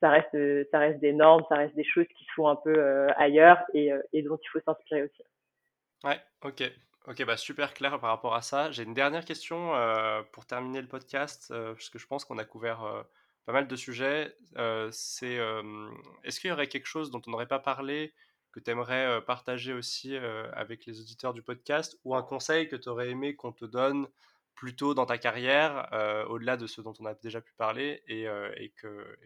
ça 0.01 0.11
reste 0.11 0.37
ça 0.71 0.79
reste 0.79 1.01
des 1.01 1.13
normes, 1.13 1.45
ça 1.49 1.57
reste 1.57 1.75
des 1.77 1.85
choses 1.85 2.07
qui 2.17 2.25
se 2.25 2.33
font 2.35 2.49
un 2.49 2.57
peu 2.57 3.09
ailleurs 3.17 3.59
et, 3.75 3.91
et 4.13 4.23
dont 4.23 4.39
il 4.43 4.49
faut 4.49 4.61
s'inspirer 4.65 5.05
aussi. 5.05 5.23
Ouais, 6.05 6.21
ok. 6.43 6.63
Ok, 7.07 7.25
bah 7.25 7.39
super 7.39 7.73
clair 7.73 7.99
par 7.99 8.11
rapport 8.11 8.35
à 8.35 8.43
ça. 8.43 8.71
J'ai 8.71 8.83
une 8.83 8.93
dernière 8.95 9.25
question 9.25 9.75
euh, 9.75 10.23
pour 10.33 10.45
terminer 10.47 10.83
le 10.83 10.87
podcast, 10.87 11.51
euh, 11.51 11.73
parce 11.73 11.89
que 11.89 11.99
je 11.99 12.07
pense 12.07 12.27
qu'on 12.27 12.37
a 12.37 12.45
couvert 12.45 12.85
euh, 12.85 13.03
pas 13.47 13.53
mal 13.53 13.67
de 13.67 13.77
sujets. 13.77 14.37
Euh, 14.59 14.91
c'est 14.93 15.39
est-ce 16.25 16.41
qu'il 16.41 16.51
y 16.51 16.53
aurait 16.53 16.69
quelque 16.69 16.87
chose 16.87 17.11
dont 17.11 17.23
on 17.27 17.31
n'aurait 17.31 17.49
pas 17.49 17.59
parlé 17.59 18.13
que 18.53 18.61
tu 18.61 18.71
aimerais 18.71 19.07
euh, 19.07 19.21
partager 19.21 19.73
aussi 19.73 20.15
euh, 20.15 20.51
avec 20.53 20.85
les 20.85 21.01
auditeurs 21.01 21.33
du 21.33 21.43
podcast 21.43 21.99
ou 22.05 22.15
un 22.15 22.23
conseil 22.23 22.69
que 22.69 22.77
tu 22.77 22.89
aurais 22.89 23.09
aimé 23.09 23.35
qu'on 23.35 23.53
te 23.53 23.65
donne 23.65 24.07
plus 24.55 24.77
tôt 24.77 24.93
dans 24.93 25.07
ta 25.07 25.17
carrière, 25.17 25.89
au-delà 26.29 26.59
de 26.59 26.67
ce 26.67 26.83
dont 26.83 26.93
on 27.01 27.07
a 27.07 27.15
déjà 27.15 27.41
pu 27.41 27.55
parler 27.55 28.03
et, 28.09 28.25
et 28.57 28.71
que, 28.77 29.17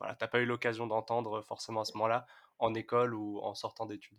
tu 0.00 0.06
n'as 0.20 0.28
pas 0.28 0.40
eu 0.40 0.46
l'occasion 0.46 0.86
d'entendre 0.86 1.42
forcément 1.42 1.82
à 1.82 1.84
ce 1.84 1.96
moment-là 1.96 2.26
en 2.58 2.74
école 2.74 3.14
ou 3.14 3.40
en 3.40 3.54
sortant 3.54 3.86
d'études? 3.86 4.18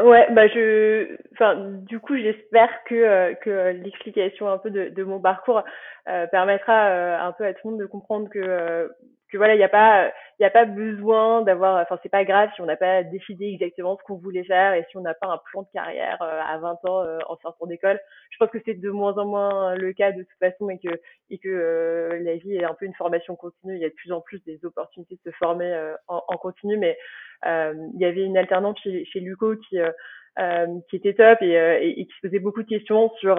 Ouais, 0.00 0.26
bah 0.32 0.48
je, 0.48 1.16
enfin, 1.32 1.54
du 1.56 2.00
coup, 2.00 2.16
j'espère 2.16 2.70
que 2.84 2.94
euh, 2.94 3.34
que 3.34 3.70
l'explication 3.82 4.48
un 4.48 4.58
peu 4.58 4.70
de, 4.70 5.04
mon 5.04 5.20
parcours 5.20 5.62
euh, 6.08 6.26
permettra 6.26 6.88
euh, 6.88 7.18
un 7.20 7.32
peu 7.32 7.44
à 7.44 7.54
tout 7.54 7.68
le 7.68 7.70
monde 7.72 7.80
de 7.80 7.86
comprendre 7.86 8.28
que 8.28 8.90
que 9.32 9.38
voilà, 9.38 9.54
il 9.54 9.58
n'y 9.58 9.64
a 9.64 9.68
pas 9.68 10.12
il 10.38 10.44
a 10.44 10.50
pas 10.50 10.64
besoin 10.64 11.42
d'avoir, 11.42 11.80
enfin, 11.80 11.98
c'est 12.02 12.08
pas 12.08 12.24
grave 12.24 12.50
si 12.54 12.60
on 12.60 12.66
n'a 12.66 12.76
pas 12.76 13.04
décidé 13.04 13.46
exactement 13.46 13.96
ce 13.96 14.02
qu'on 14.04 14.16
voulait 14.16 14.44
faire 14.44 14.74
et 14.74 14.84
si 14.90 14.96
on 14.96 15.00
n'a 15.00 15.14
pas 15.14 15.28
un 15.28 15.38
plan 15.38 15.62
de 15.62 15.68
carrière 15.72 16.20
à 16.20 16.58
20 16.58 16.84
ans 16.88 17.04
en 17.28 17.36
sortant 17.36 17.66
d'école. 17.66 18.00
Je 18.30 18.38
pense 18.38 18.50
que 18.50 18.58
c'est 18.64 18.74
de 18.74 18.90
moins 18.90 19.16
en 19.18 19.26
moins 19.26 19.76
le 19.76 19.92
cas 19.92 20.10
de 20.10 20.22
toute 20.22 20.38
façon 20.40 20.68
et 20.68 20.78
que 20.78 21.00
et 21.30 21.38
que 21.38 22.18
la 22.24 22.36
vie 22.36 22.56
est 22.56 22.64
un 22.64 22.74
peu 22.74 22.86
une 22.86 22.94
formation 22.94 23.36
continue. 23.36 23.76
Il 23.76 23.82
y 23.82 23.84
a 23.84 23.88
de 23.88 23.94
plus 23.94 24.10
en 24.10 24.20
plus 24.20 24.42
des 24.44 24.64
opportunités 24.64 25.16
de 25.24 25.30
se 25.30 25.36
former 25.36 25.94
en, 26.08 26.22
en 26.26 26.36
continu, 26.36 26.76
mais 26.76 26.98
euh, 27.46 27.74
il 27.94 28.00
y 28.00 28.04
avait 28.04 28.22
une 28.22 28.38
alternante 28.38 28.78
chez, 28.82 29.04
chez 29.06 29.20
Luco 29.20 29.56
qui 29.56 29.78
euh, 29.78 29.90
euh, 30.38 30.66
qui 30.88 30.96
était 30.96 31.14
top 31.14 31.42
et, 31.42 31.52
et, 31.54 32.06
qui 32.06 32.12
se 32.14 32.26
posait 32.26 32.38
beaucoup 32.38 32.62
de 32.62 32.68
questions 32.68 33.10
sur 33.20 33.36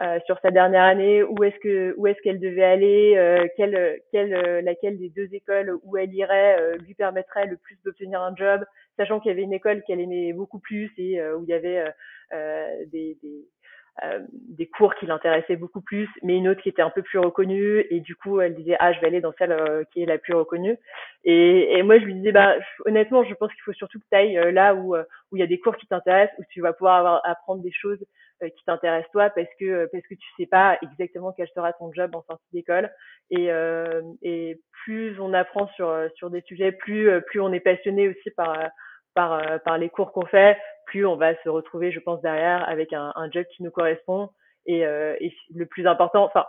euh, 0.00 0.18
sur 0.26 0.38
sa 0.40 0.50
dernière 0.50 0.82
année, 0.82 1.22
où 1.22 1.44
est-ce 1.44 1.58
que 1.60 1.94
où 1.96 2.06
est-ce 2.06 2.20
qu'elle 2.22 2.40
devait 2.40 2.64
aller, 2.64 3.14
euh, 3.16 3.46
quelle, 3.56 4.00
quelle 4.10 4.64
laquelle 4.64 4.98
des 4.98 5.08
deux 5.10 5.32
écoles 5.32 5.78
où 5.84 5.96
elle 5.96 6.12
irait 6.12 6.76
lui 6.78 6.94
permettrait 6.94 7.46
le 7.46 7.56
plus 7.56 7.78
d'obtenir 7.84 8.20
un 8.20 8.34
job, 8.34 8.64
sachant 8.96 9.20
qu'il 9.20 9.30
y 9.30 9.32
avait 9.32 9.42
une 9.42 9.52
école 9.52 9.82
qu'elle 9.82 10.00
aimait 10.00 10.32
beaucoup 10.32 10.58
plus 10.58 10.90
et 10.98 11.22
où 11.34 11.44
il 11.44 11.48
y 11.48 11.54
avait 11.54 11.84
des, 12.90 13.16
des 13.22 13.44
euh, 14.02 14.18
des 14.48 14.66
cours 14.66 14.92
qui 14.96 15.06
l'intéressaient 15.06 15.54
beaucoup 15.54 15.80
plus, 15.80 16.08
mais 16.24 16.36
une 16.36 16.48
autre 16.48 16.60
qui 16.60 16.68
était 16.68 16.82
un 16.82 16.90
peu 16.90 17.02
plus 17.02 17.20
reconnue. 17.20 17.86
Et 17.90 18.00
du 18.00 18.16
coup, 18.16 18.40
elle 18.40 18.56
disait 18.56 18.74
ah 18.80 18.92
je 18.92 18.98
vais 18.98 19.06
aller 19.06 19.20
dans 19.20 19.32
celle 19.38 19.52
euh, 19.52 19.84
qui 19.92 20.02
est 20.02 20.06
la 20.06 20.18
plus 20.18 20.34
reconnue. 20.34 20.76
Et, 21.22 21.78
et 21.78 21.82
moi 21.84 22.00
je 22.00 22.04
lui 22.04 22.14
disais 22.14 22.32
bah 22.32 22.56
honnêtement 22.86 23.22
je 23.22 23.32
pense 23.34 23.52
qu'il 23.52 23.62
faut 23.62 23.72
surtout 23.72 24.00
que 24.00 24.04
tu 24.10 24.16
ailles 24.16 24.36
euh, 24.36 24.50
là 24.50 24.74
où 24.74 24.96
où 24.96 25.36
il 25.36 25.38
y 25.38 25.44
a 25.44 25.46
des 25.46 25.60
cours 25.60 25.76
qui 25.76 25.86
t'intéressent, 25.86 26.36
où 26.40 26.42
tu 26.50 26.60
vas 26.60 26.72
pouvoir 26.72 26.96
avoir, 26.96 27.20
apprendre 27.24 27.62
des 27.62 27.70
choses 27.70 28.04
qui 28.40 28.64
t'intéressent 28.64 29.10
toi 29.12 29.30
parce 29.30 29.48
que 29.58 29.86
parce 29.92 30.04
que 30.06 30.14
tu 30.14 30.28
sais 30.38 30.46
pas 30.46 30.78
exactement 30.82 31.32
quel 31.32 31.48
sera 31.48 31.72
ton 31.72 31.92
job 31.92 32.14
en 32.14 32.22
sortie 32.22 32.48
d'école. 32.52 32.90
Et 33.30 33.50
et 34.22 34.60
plus 34.84 35.18
on 35.20 35.32
apprend 35.32 35.68
sur 35.68 35.92
sur 36.16 36.30
des 36.30 36.42
sujets, 36.42 36.72
plus 36.72 37.20
plus 37.22 37.40
on 37.40 37.52
est 37.52 37.60
passionné 37.60 38.08
aussi 38.08 38.30
par 38.36 38.70
par, 39.14 39.60
par 39.62 39.78
les 39.78 39.88
cours 39.88 40.12
qu'on 40.12 40.26
fait, 40.26 40.58
plus 40.86 41.06
on 41.06 41.16
va 41.16 41.34
se 41.42 41.48
retrouver, 41.48 41.92
je 41.92 42.00
pense, 42.00 42.20
derrière 42.20 42.68
avec 42.68 42.92
un, 42.92 43.12
un 43.14 43.30
job 43.30 43.44
qui 43.56 43.62
nous 43.62 43.70
correspond. 43.70 44.30
Et, 44.66 44.86
euh, 44.86 45.16
et 45.20 45.32
le 45.54 45.66
plus 45.66 45.86
important, 45.86 46.24
enfin, 46.24 46.46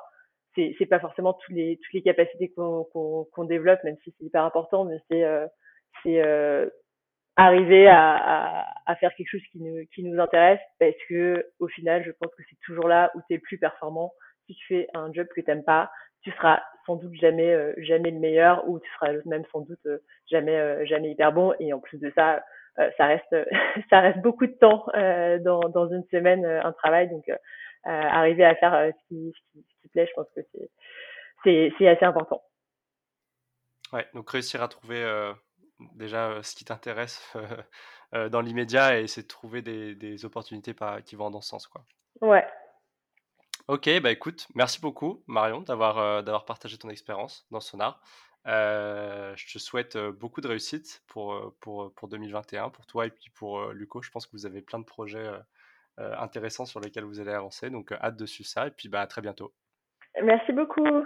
c'est 0.55 0.73
c'est 0.77 0.85
pas 0.85 0.99
forcément 0.99 1.33
toutes 1.33 1.55
les 1.55 1.77
toutes 1.77 1.93
les 1.93 2.01
capacités 2.01 2.49
qu'on 2.55 2.85
qu'on 2.85 3.25
qu'on 3.25 3.43
développe, 3.43 3.83
même 3.83 3.97
si 4.03 4.13
c'est 4.17 4.25
hyper 4.25 4.43
important, 4.45 4.85
mais 4.85 4.97
c'est 5.09 5.23
euh, 5.23 5.45
c'est 6.01 6.21
euh, 6.21 6.69
arriver 7.35 7.87
à, 7.87 8.15
à, 8.15 8.65
à, 8.85 8.95
faire 8.95 9.13
quelque 9.15 9.29
chose 9.29 9.45
qui 9.51 9.59
nous 9.59 9.85
qui 9.93 10.03
nous 10.03 10.19
intéresse, 10.19 10.59
parce 10.79 10.95
que 11.09 11.45
au 11.59 11.67
final, 11.67 12.03
je 12.05 12.11
pense 12.11 12.33
que 12.35 12.43
c'est 12.49 12.59
toujours 12.65 12.87
là 12.87 13.11
où 13.15 13.19
tu 13.27 13.33
es 13.33 13.37
le 13.37 13.41
plus 13.41 13.57
performant. 13.57 14.13
Si 14.47 14.55
tu 14.55 14.65
fais 14.67 14.87
un 14.93 15.11
job 15.11 15.27
que 15.35 15.41
t'aimes 15.41 15.63
pas, 15.63 15.91
tu 16.21 16.31
seras 16.31 16.61
sans 16.85 16.95
doute 16.95 17.13
jamais 17.15 17.73
jamais 17.77 18.11
le 18.11 18.19
meilleur 18.19 18.67
ou 18.67 18.79
tu 18.79 18.89
seras 18.93 19.13
même 19.25 19.43
sans 19.51 19.61
doute 19.61 19.87
jamais 20.29 20.85
jamais 20.85 21.11
hyper 21.11 21.31
bon. 21.31 21.53
Et 21.59 21.73
en 21.73 21.79
plus 21.79 21.99
de 21.99 22.11
ça 22.15 22.43
ça 22.97 23.05
reste 23.05 23.35
ça 23.89 23.99
reste 23.99 24.19
beaucoup 24.19 24.47
de 24.47 24.53
temps 24.53 24.85
dans 25.43 25.69
dans 25.69 25.89
une 25.89 26.03
semaine 26.11 26.45
un 26.45 26.71
travail. 26.73 27.09
Donc 27.09 27.25
arriver 27.83 28.43
à 28.45 28.55
faire 28.55 28.91
ce 28.91 29.07
qui, 29.07 29.31
ce, 29.35 29.51
qui, 29.51 29.65
ce, 29.67 29.81
qui, 29.81 29.87
plaît 29.89 30.07
je 30.07 30.13
pense 30.13 30.27
que 30.35 30.41
c'est 30.51 30.69
c'est 31.43 31.73
c'est 31.77 31.87
assez 31.87 32.05
important. 32.05 32.41
Ouais 33.93 34.05
donc 34.13 34.29
réussir 34.29 34.63
à 34.63 34.67
trouver 34.67 35.03
déjà 35.95 36.41
ce 36.43 36.55
qui 36.55 36.65
t'intéresse 36.65 37.35
dans 38.13 38.41
l'immédiat 38.41 38.99
et 38.99 39.03
essayer 39.03 39.23
de 39.23 39.27
trouver 39.27 39.61
des, 39.61 39.95
des 39.95 40.25
opportunités 40.25 40.75
qui 41.05 41.15
vont 41.15 41.29
dans 41.29 41.41
ce 41.41 41.49
sens 41.49 41.67
quoi 41.67 41.83
ouais 42.21 42.45
Ok, 43.67 43.89
bah 44.01 44.11
écoute, 44.11 44.47
merci 44.53 44.79
beaucoup 44.79 45.23
Marion 45.25 45.61
d'avoir 45.61 45.97
euh, 45.97 46.21
d'avoir 46.21 46.45
partagé 46.45 46.77
ton 46.77 46.89
expérience 46.89 47.47
dans 47.49 47.59
Sonar. 47.59 47.99
Euh, 48.45 49.33
je 49.35 49.51
te 49.51 49.57
souhaite 49.57 49.97
beaucoup 49.97 50.39
de 50.39 50.47
réussite 50.47 51.03
pour, 51.07 51.55
pour, 51.61 51.91
pour 51.95 52.07
2021, 52.07 52.69
pour 52.69 52.85
toi 52.85 53.07
et 53.07 53.09
puis 53.09 53.31
pour 53.31 53.69
Luco. 53.69 54.03
Je 54.03 54.11
pense 54.11 54.27
que 54.27 54.33
vous 54.33 54.45
avez 54.45 54.61
plein 54.61 54.77
de 54.77 54.83
projets 54.83 55.27
intéressants 55.97 56.65
sur 56.65 56.79
lesquels 56.79 57.05
vous 57.05 57.19
allez 57.19 57.31
avancer, 57.31 57.71
donc 57.71 57.91
hâte 57.91 58.17
de 58.17 58.25
suivre 58.27 58.49
ça 58.49 58.67
et 58.67 58.71
puis 58.71 58.87
bah, 58.87 59.01
à 59.01 59.07
très 59.07 59.21
bientôt. 59.21 59.51
Merci 60.21 60.51
beaucoup. 60.51 61.05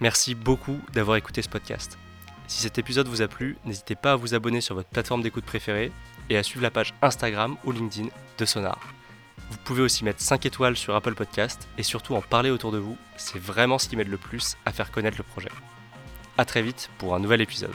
Merci 0.00 0.34
beaucoup 0.34 0.80
d'avoir 0.94 1.18
écouté 1.18 1.42
ce 1.42 1.50
podcast. 1.50 1.98
Si 2.50 2.62
cet 2.62 2.78
épisode 2.78 3.06
vous 3.06 3.22
a 3.22 3.28
plu, 3.28 3.56
n'hésitez 3.64 3.94
pas 3.94 4.10
à 4.10 4.16
vous 4.16 4.34
abonner 4.34 4.60
sur 4.60 4.74
votre 4.74 4.88
plateforme 4.88 5.22
d'écoute 5.22 5.44
préférée 5.44 5.92
et 6.28 6.36
à 6.36 6.42
suivre 6.42 6.64
la 6.64 6.72
page 6.72 6.94
Instagram 7.00 7.56
ou 7.64 7.70
LinkedIn 7.70 8.08
de 8.38 8.44
Sonar. 8.44 8.92
Vous 9.52 9.58
pouvez 9.58 9.82
aussi 9.82 10.04
mettre 10.04 10.20
5 10.20 10.46
étoiles 10.46 10.76
sur 10.76 10.96
Apple 10.96 11.14
Podcast 11.14 11.68
et 11.78 11.84
surtout 11.84 12.16
en 12.16 12.22
parler 12.22 12.50
autour 12.50 12.72
de 12.72 12.78
vous, 12.78 12.98
c'est 13.16 13.38
vraiment 13.38 13.78
ce 13.78 13.88
qui 13.88 13.94
m'aide 13.94 14.08
le 14.08 14.16
plus 14.16 14.56
à 14.66 14.72
faire 14.72 14.90
connaître 14.90 15.16
le 15.16 15.22
projet. 15.22 15.48
A 16.38 16.44
très 16.44 16.62
vite 16.62 16.90
pour 16.98 17.14
un 17.14 17.20
nouvel 17.20 17.40
épisode. 17.40 17.70